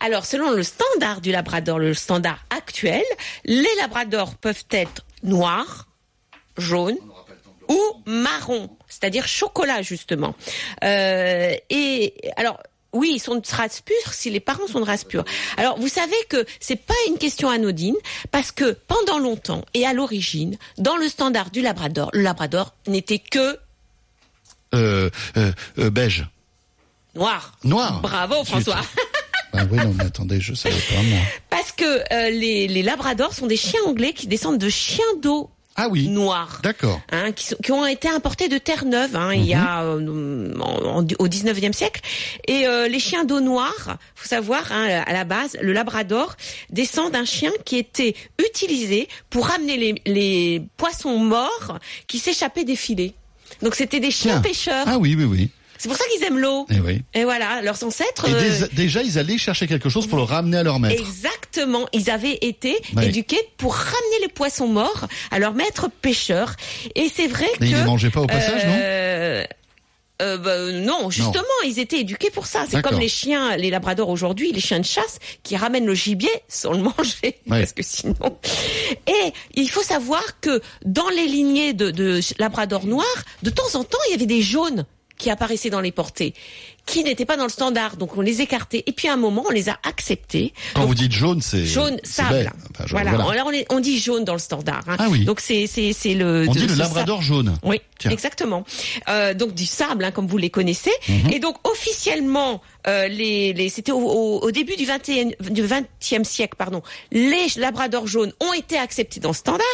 Alors, 0.00 0.24
selon 0.26 0.50
le 0.50 0.62
standard 0.62 1.20
du 1.20 1.32
labrador, 1.32 1.78
le 1.78 1.94
standard 1.94 2.38
actuel, 2.50 3.02
les 3.44 3.74
labradors 3.80 4.34
peuvent 4.36 4.64
être 4.70 5.04
noirs, 5.22 5.86
jaunes 6.58 6.98
ou 7.68 7.80
marron, 8.06 8.70
c'est-à-dire 8.88 9.26
chocolat 9.26 9.82
justement. 9.82 10.34
Euh, 10.84 11.54
et 11.70 12.14
alors. 12.36 12.58
Oui, 12.92 13.10
ils 13.16 13.18
sont 13.20 13.34
de 13.34 13.46
race 13.50 13.82
pure 13.82 14.14
si 14.14 14.30
les 14.30 14.40
parents 14.40 14.66
sont 14.68 14.80
de 14.80 14.86
race 14.86 15.04
pure. 15.04 15.24
Alors, 15.58 15.78
vous 15.78 15.88
savez 15.88 16.16
que 16.30 16.46
c'est 16.60 16.76
pas 16.76 16.94
une 17.08 17.18
question 17.18 17.50
anodine 17.50 17.96
parce 18.30 18.52
que 18.52 18.70
pendant 18.88 19.18
longtemps 19.18 19.62
et 19.74 19.84
à 19.84 19.92
l'origine, 19.92 20.56
dans 20.78 20.96
le 20.96 21.06
standard 21.06 21.50
du 21.50 21.60
Labrador, 21.60 22.08
le 22.14 22.22
Labrador 22.22 22.72
n'était 22.86 23.18
que 23.18 23.58
Euh, 24.74 25.10
euh, 25.36 25.52
euh, 25.78 25.90
beige. 25.90 26.24
noir. 27.14 27.58
Noir. 27.64 28.00
Bravo 28.00 28.42
François. 28.44 28.80
Ah 29.58 29.66
oui, 29.70 29.78
non, 29.78 29.94
mais 29.96 30.04
attendez, 30.04 30.40
je 30.40 30.54
savais 30.54 30.74
pas 30.74 31.02
moi. 31.02 31.18
Parce 31.50 31.72
que 31.72 31.84
euh, 31.84 32.30
les, 32.30 32.68
les 32.68 32.82
labradors 32.82 33.32
sont 33.34 33.46
des 33.46 33.56
chiens 33.56 33.80
anglais 33.86 34.12
qui 34.12 34.26
descendent 34.26 34.58
de 34.58 34.68
chiens 34.68 35.04
d'eau 35.22 35.50
Ah 35.76 35.88
oui. 35.88 36.08
noirs. 36.08 36.60
D'accord. 36.62 37.00
Hein, 37.12 37.32
qui, 37.32 37.46
sont- 37.46 37.56
qui 37.62 37.72
ont 37.72 37.86
été 37.86 38.08
importés 38.08 38.48
de 38.48 38.58
Terre-Neuve 38.58 39.14
hein, 39.16 39.32
il 39.34 39.44
y 39.46 39.54
a 39.54 39.82
euh, 39.84 40.54
en- 40.58 41.00
en- 41.00 41.06
au 41.18 41.28
19e 41.28 41.72
siècle 41.72 42.00
et 42.48 42.66
euh, 42.66 42.88
les 42.88 42.98
chiens 42.98 43.24
d'eau 43.24 43.40
noire 43.40 43.98
faut 44.14 44.28
savoir 44.28 44.72
hein, 44.72 45.02
à 45.06 45.12
la 45.12 45.24
base 45.24 45.56
le 45.60 45.72
labrador 45.72 46.34
descend 46.70 47.12
d'un 47.12 47.24
chien 47.26 47.52
qui 47.64 47.76
était 47.76 48.14
utilisé 48.44 49.08
pour 49.30 49.46
ramener 49.48 49.76
les, 49.76 50.02
les 50.06 50.62
poissons 50.78 51.18
morts 51.18 51.78
qui 52.06 52.18
s'échappaient 52.18 52.64
des 52.64 52.76
filets 52.76 53.12
donc 53.62 53.74
c'était 53.74 54.00
des 54.00 54.10
chiens 54.10 54.40
Tiens. 54.40 54.42
pêcheurs 54.42 54.84
Ah 54.88 54.98
oui, 54.98 55.14
oui, 55.16 55.24
oui. 55.24 55.50
C'est 55.78 55.88
pour 55.88 55.96
ça 55.96 56.04
qu'ils 56.12 56.24
aiment 56.24 56.38
l'eau 56.38 56.66
Eh 56.70 56.80
oui. 56.80 57.02
et 57.14 57.24
voilà 57.24 57.62
leurs 57.62 57.82
ancêtres 57.84 58.28
Et 58.28 58.32
euh, 58.34 58.66
déjà, 58.72 59.02
ils 59.02 59.18
allaient 59.18 59.38
chercher 59.38 59.66
quelque 59.66 59.88
chose 59.88 60.06
pour 60.06 60.18
le 60.18 60.24
ramener 60.24 60.58
à 60.58 60.62
leur 60.62 60.80
maître. 60.80 61.00
Exactement, 61.00 61.86
ils 61.92 62.10
avaient 62.10 62.38
été 62.42 62.76
éduqués 63.02 63.40
pour 63.56 63.74
ramener 63.74 64.20
les 64.22 64.28
poissons 64.28 64.68
morts 64.68 65.06
à 65.30 65.38
leur 65.38 65.54
maître 65.54 65.88
pêcheur. 66.02 66.54
Et 66.94 67.10
c'est 67.14 67.26
vrai 67.26 67.46
Mais 67.60 67.66
que 67.68 67.72
ils 67.72 67.76
les 67.76 67.84
mangeaient 67.84 68.10
pas 68.10 68.20
au 68.20 68.26
passage, 68.26 68.64
non 68.66 68.74
euh, 68.78 69.44
euh, 70.22 70.38
bah, 70.38 70.72
non, 70.72 71.10
justement, 71.10 71.42
ils 71.66 71.78
étaient 71.78 72.00
éduqués 72.00 72.30
pour 72.30 72.46
ça. 72.46 72.64
C'est 72.68 72.80
comme 72.80 72.98
les 72.98 73.08
chiens, 73.08 73.56
les 73.56 73.68
labradors 73.68 74.08
aujourd'hui, 74.08 74.50
les 74.50 74.60
chiens 74.60 74.80
de 74.80 74.84
chasse 74.86 75.18
qui 75.42 75.56
ramènent 75.56 75.84
le 75.84 75.94
gibier 75.94 76.30
sans 76.48 76.72
le 76.72 76.78
manger, 76.82 77.38
parce 77.48 77.72
que 77.74 77.82
sinon. 77.82 78.14
Et 79.06 79.32
il 79.54 79.68
faut 79.68 79.82
savoir 79.82 80.22
que 80.40 80.62
dans 80.86 81.08
les 81.10 81.26
lignées 81.26 81.74
de, 81.74 81.90
de 81.90 82.20
labrador 82.38 82.86
noirs, 82.86 83.04
de 83.42 83.50
temps 83.50 83.74
en 83.74 83.84
temps, 83.84 83.98
il 84.08 84.12
y 84.12 84.14
avait 84.14 84.24
des 84.26 84.40
jaunes 84.42 84.86
qui 85.18 85.30
apparaissaient 85.30 85.70
dans 85.70 85.80
les 85.80 85.92
portées, 85.92 86.34
qui 86.84 87.02
n'étaient 87.02 87.24
pas 87.24 87.36
dans 87.36 87.44
le 87.44 87.50
standard, 87.50 87.96
donc 87.96 88.16
on 88.16 88.20
les 88.20 88.40
écartait. 88.42 88.84
Et 88.86 88.92
puis 88.92 89.08
à 89.08 89.14
un 89.14 89.16
moment, 89.16 89.44
on 89.46 89.50
les 89.50 89.68
a 89.68 89.78
acceptés. 89.82 90.52
Quand 90.74 90.80
Donc, 90.80 90.88
vous 90.90 90.94
dites 90.94 91.12
jaune, 91.12 91.40
c'est 91.42 91.64
jaune 91.66 91.98
sable. 92.04 92.30
belle. 92.30 92.52
Enfin, 92.70 92.86
jaune, 92.86 93.00
voilà. 93.02 93.10
voilà. 93.16 93.30
Alors, 93.32 93.46
on, 93.48 93.52
est- 93.52 93.66
on 93.70 93.80
dit 93.80 93.98
jaune 93.98 94.24
dans 94.24 94.34
le 94.34 94.38
standard. 94.38 94.82
hein. 94.86 94.96
Ah 94.98 95.06
oui. 95.10 95.24
Donc 95.24 95.40
c'est 95.40 95.66
c'est 95.66 95.92
c'est 95.92 96.14
le. 96.14 96.46
On 96.48 96.52
de- 96.52 96.58
dit 96.60 96.66
le 96.66 96.74
labrador 96.76 97.22
jaune. 97.22 97.56
oui, 97.64 97.80
Tiens. 97.98 98.10
exactement. 98.12 98.64
Euh, 99.08 99.34
donc 99.34 99.54
du 99.54 99.66
sable, 99.66 100.04
hein, 100.04 100.10
comme 100.12 100.26
vous 100.28 100.38
les 100.38 100.50
connaissez. 100.50 100.92
Mhm. 101.08 101.32
Et 101.32 101.38
donc 101.40 101.56
officiellement, 101.68 102.60
euh, 102.86 103.08
les, 103.08 103.52
les 103.52 103.68
c'était 103.68 103.92
au, 103.92 103.98
au- 103.98 104.40
au 104.42 104.50
début 104.50 104.76
du 104.76 104.84
21 104.84 105.30
du 105.50 105.62
20e 105.62 106.24
siècle, 106.24 106.54
pardon. 106.56 106.82
Les 107.10 107.46
labradors 107.56 108.06
jaunes 108.06 108.32
ont 108.40 108.52
été 108.52 108.76
acceptés 108.78 109.18
dans 109.18 109.30
le 109.30 109.34
standard. 109.34 109.66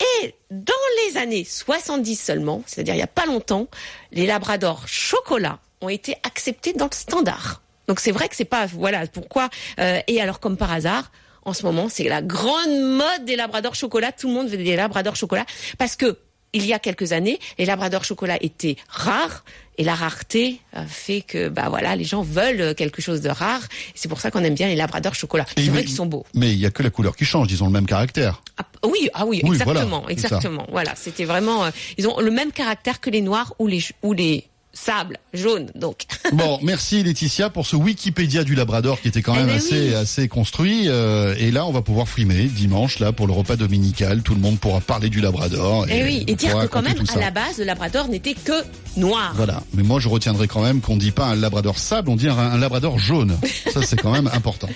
Et 0.00 0.34
dans 0.50 0.72
les 1.06 1.16
années 1.18 1.44
70 1.44 2.16
seulement, 2.16 2.62
c'est-à-dire 2.66 2.94
il 2.94 2.98
y 2.98 3.02
a 3.02 3.06
pas 3.06 3.26
longtemps, 3.26 3.68
les 4.12 4.26
labradors 4.26 4.86
chocolat 4.88 5.58
ont 5.80 5.88
été 5.88 6.16
acceptés 6.22 6.72
dans 6.72 6.86
le 6.86 6.94
standard. 6.94 7.62
Donc 7.88 8.00
c'est 8.00 8.12
vrai 8.12 8.28
que 8.28 8.36
c'est 8.36 8.44
pas 8.44 8.66
voilà 8.66 9.06
pourquoi. 9.06 9.50
euh, 9.78 10.00
et 10.06 10.20
alors 10.20 10.40
comme 10.40 10.56
par 10.56 10.72
hasard. 10.72 11.10
En 11.46 11.52
ce 11.52 11.62
moment, 11.64 11.90
c'est 11.90 12.04
la 12.04 12.22
grande 12.22 12.80
mode 12.80 13.26
des 13.26 13.36
labradors 13.36 13.74
chocolat. 13.74 14.12
Tout 14.12 14.28
le 14.28 14.32
monde 14.32 14.48
veut 14.48 14.56
des 14.56 14.76
labradors 14.76 15.14
chocolat 15.14 15.44
parce 15.76 15.94
que 15.94 16.16
il 16.54 16.64
y 16.64 16.72
a 16.72 16.78
quelques 16.78 17.12
années, 17.12 17.38
les 17.58 17.66
labradors 17.66 18.04
chocolat 18.04 18.38
étaient 18.40 18.76
rares 18.88 19.44
et 19.76 19.84
la 19.84 19.94
rareté 19.94 20.60
euh, 20.76 20.84
fait 20.86 21.20
que 21.20 21.48
bah 21.48 21.66
voilà, 21.68 21.96
les 21.96 22.04
gens 22.04 22.22
veulent 22.22 22.74
quelque 22.76 23.02
chose 23.02 23.20
de 23.20 23.28
rare. 23.28 23.60
C'est 23.94 24.08
pour 24.08 24.20
ça 24.20 24.30
qu'on 24.30 24.42
aime 24.44 24.54
bien 24.54 24.68
les 24.68 24.76
labradors 24.76 25.14
chocolat. 25.14 25.44
C'est 25.56 25.68
vrai 25.68 25.84
qu'ils 25.84 25.94
sont 25.96 26.06
beaux. 26.06 26.24
Mais 26.34 26.52
il 26.52 26.58
y 26.58 26.64
a 26.66 26.70
que 26.70 26.82
la 26.82 26.90
couleur 26.90 27.16
qui 27.16 27.24
change, 27.24 27.50
ils 27.50 27.62
ont 27.62 27.66
le 27.66 27.72
même 27.72 27.86
caractère. 27.86 28.40
Ah, 28.56 28.64
oui, 28.84 29.08
ah 29.14 29.26
oui, 29.26 29.40
Oui, 29.42 29.50
exactement, 29.56 30.00
voilà, 30.02 30.14
c'est 30.14 30.20
ça. 30.20 30.26
exactement. 30.36 30.66
Voilà, 30.70 30.94
c'était 30.94 31.24
vraiment. 31.24 31.64
euh, 31.64 31.70
ils 31.98 32.06
ont 32.08 32.20
le 32.20 32.30
même 32.30 32.52
caractère 32.52 33.00
que 33.00 33.10
les 33.10 33.20
noirs 33.20 33.52
ou 33.58 33.66
les 33.66 33.82
ou 34.02 34.12
les 34.12 34.46
sables 34.74 35.18
jaunes. 35.32 35.70
Donc. 35.74 36.02
Bon, 36.32 36.58
merci 36.62 37.02
Laetitia 37.02 37.48
pour 37.48 37.66
ce 37.66 37.76
Wikipédia 37.76 38.42
du 38.44 38.54
Labrador 38.54 39.00
qui 39.00 39.08
était 39.08 39.22
quand 39.22 39.34
Eh 39.34 39.38
même 39.38 39.46
ben 39.48 39.56
assez 39.56 39.88
oui. 39.90 39.94
assez 39.94 40.26
construit. 40.28 40.88
euh, 40.88 41.34
et 41.38 41.50
là, 41.52 41.64
on 41.66 41.70
va 41.72 41.80
pouvoir 41.82 42.08
frimer 42.08 42.44
dimanche 42.44 42.98
là 42.98 43.12
pour 43.12 43.26
le 43.26 43.32
repas 43.32 43.56
dominical. 43.56 44.22
Tout 44.22 44.34
le 44.34 44.40
monde 44.40 44.58
pourra 44.58 44.80
parler 44.80 45.08
du 45.10 45.20
Labrador. 45.20 45.86
Et, 45.88 46.00
Eh 46.00 46.02
oui, 46.04 46.24
et 46.26 46.34
dire 46.34 46.58
que 46.58 46.66
quand 46.66 46.82
même 46.82 46.96
à 47.14 47.18
la 47.18 47.30
base, 47.30 47.58
le 47.58 47.64
labrador 47.64 48.08
n'était 48.08 48.34
que 48.34 48.52
noir. 48.96 49.32
Voilà. 49.36 49.62
Mais 49.74 49.82
moi, 49.82 50.00
je 50.00 50.08
retiendrai 50.08 50.48
quand 50.48 50.62
même 50.62 50.80
qu'on 50.80 50.96
dit 50.96 51.10
pas 51.12 51.26
un 51.26 51.36
Labrador 51.36 51.78
sable, 51.78 52.10
on 52.10 52.16
dit 52.16 52.28
un, 52.28 52.36
un 52.36 52.58
Labrador 52.58 52.98
jaune. 52.98 53.36
Ça, 53.72 53.80
c'est 53.82 54.00
quand 54.00 54.12
même 54.12 54.28
important. 54.32 54.68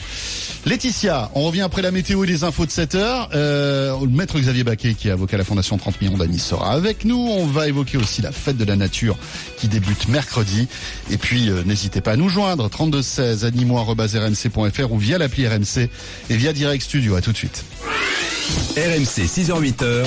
Laetitia, 0.67 1.31
on 1.35 1.43
revient 1.45 1.63
après 1.63 1.83
la 1.83 1.91
météo 1.91 2.25
et 2.25 2.27
les 2.27 2.45
infos 2.45 2.67
de 2.67 2.71
7 2.71 2.95
heures. 2.97 3.31
Euh, 3.35 3.97
le 4.01 4.09
maître 4.09 4.39
Xavier 4.39 4.65
Baquet, 4.65 4.95
qui 4.95 5.09
est 5.09 5.13
avocat 5.13 5.37
à 5.37 5.39
la 5.39 5.45
Fondation 5.45 5.79
30 5.79 6.01
millions 6.01 6.19
d'amis, 6.19 6.39
sera 6.41 6.73
avec 6.73 7.05
nous. 7.05 7.17
On 7.17 7.47
va 7.47 7.69
évoquer 7.69 7.97
aussi 7.97 8.23
la 8.23 8.33
fête 8.33 8.57
de 8.57 8.65
la 8.65 8.77
nature 8.77 9.17
qui 9.57 9.69
débute 9.69 9.88
mercredi. 10.09 10.69
Et 11.11 11.19
puis, 11.19 11.51
euh, 11.51 11.63
n'hésitez 11.65 12.01
pas 12.01 12.13
à 12.13 12.17
nous 12.17 12.29
joindre. 12.29 12.69
32 12.69 13.03
16 13.03 13.45
animo@rmc.fr 13.45 14.93
ou 14.93 14.99
via 14.99 15.19
l'appli 15.19 15.47
RMC 15.47 15.91
et 16.31 16.37
via 16.37 16.53
Direct 16.53 16.83
Studio. 16.83 17.17
À 17.17 17.21
tout 17.21 17.33
de 17.33 17.37
suite. 17.37 17.65
RMC 18.77 19.27
6h-8h, 19.27 20.07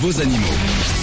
vos 0.00 0.20
animaux. 0.20 0.99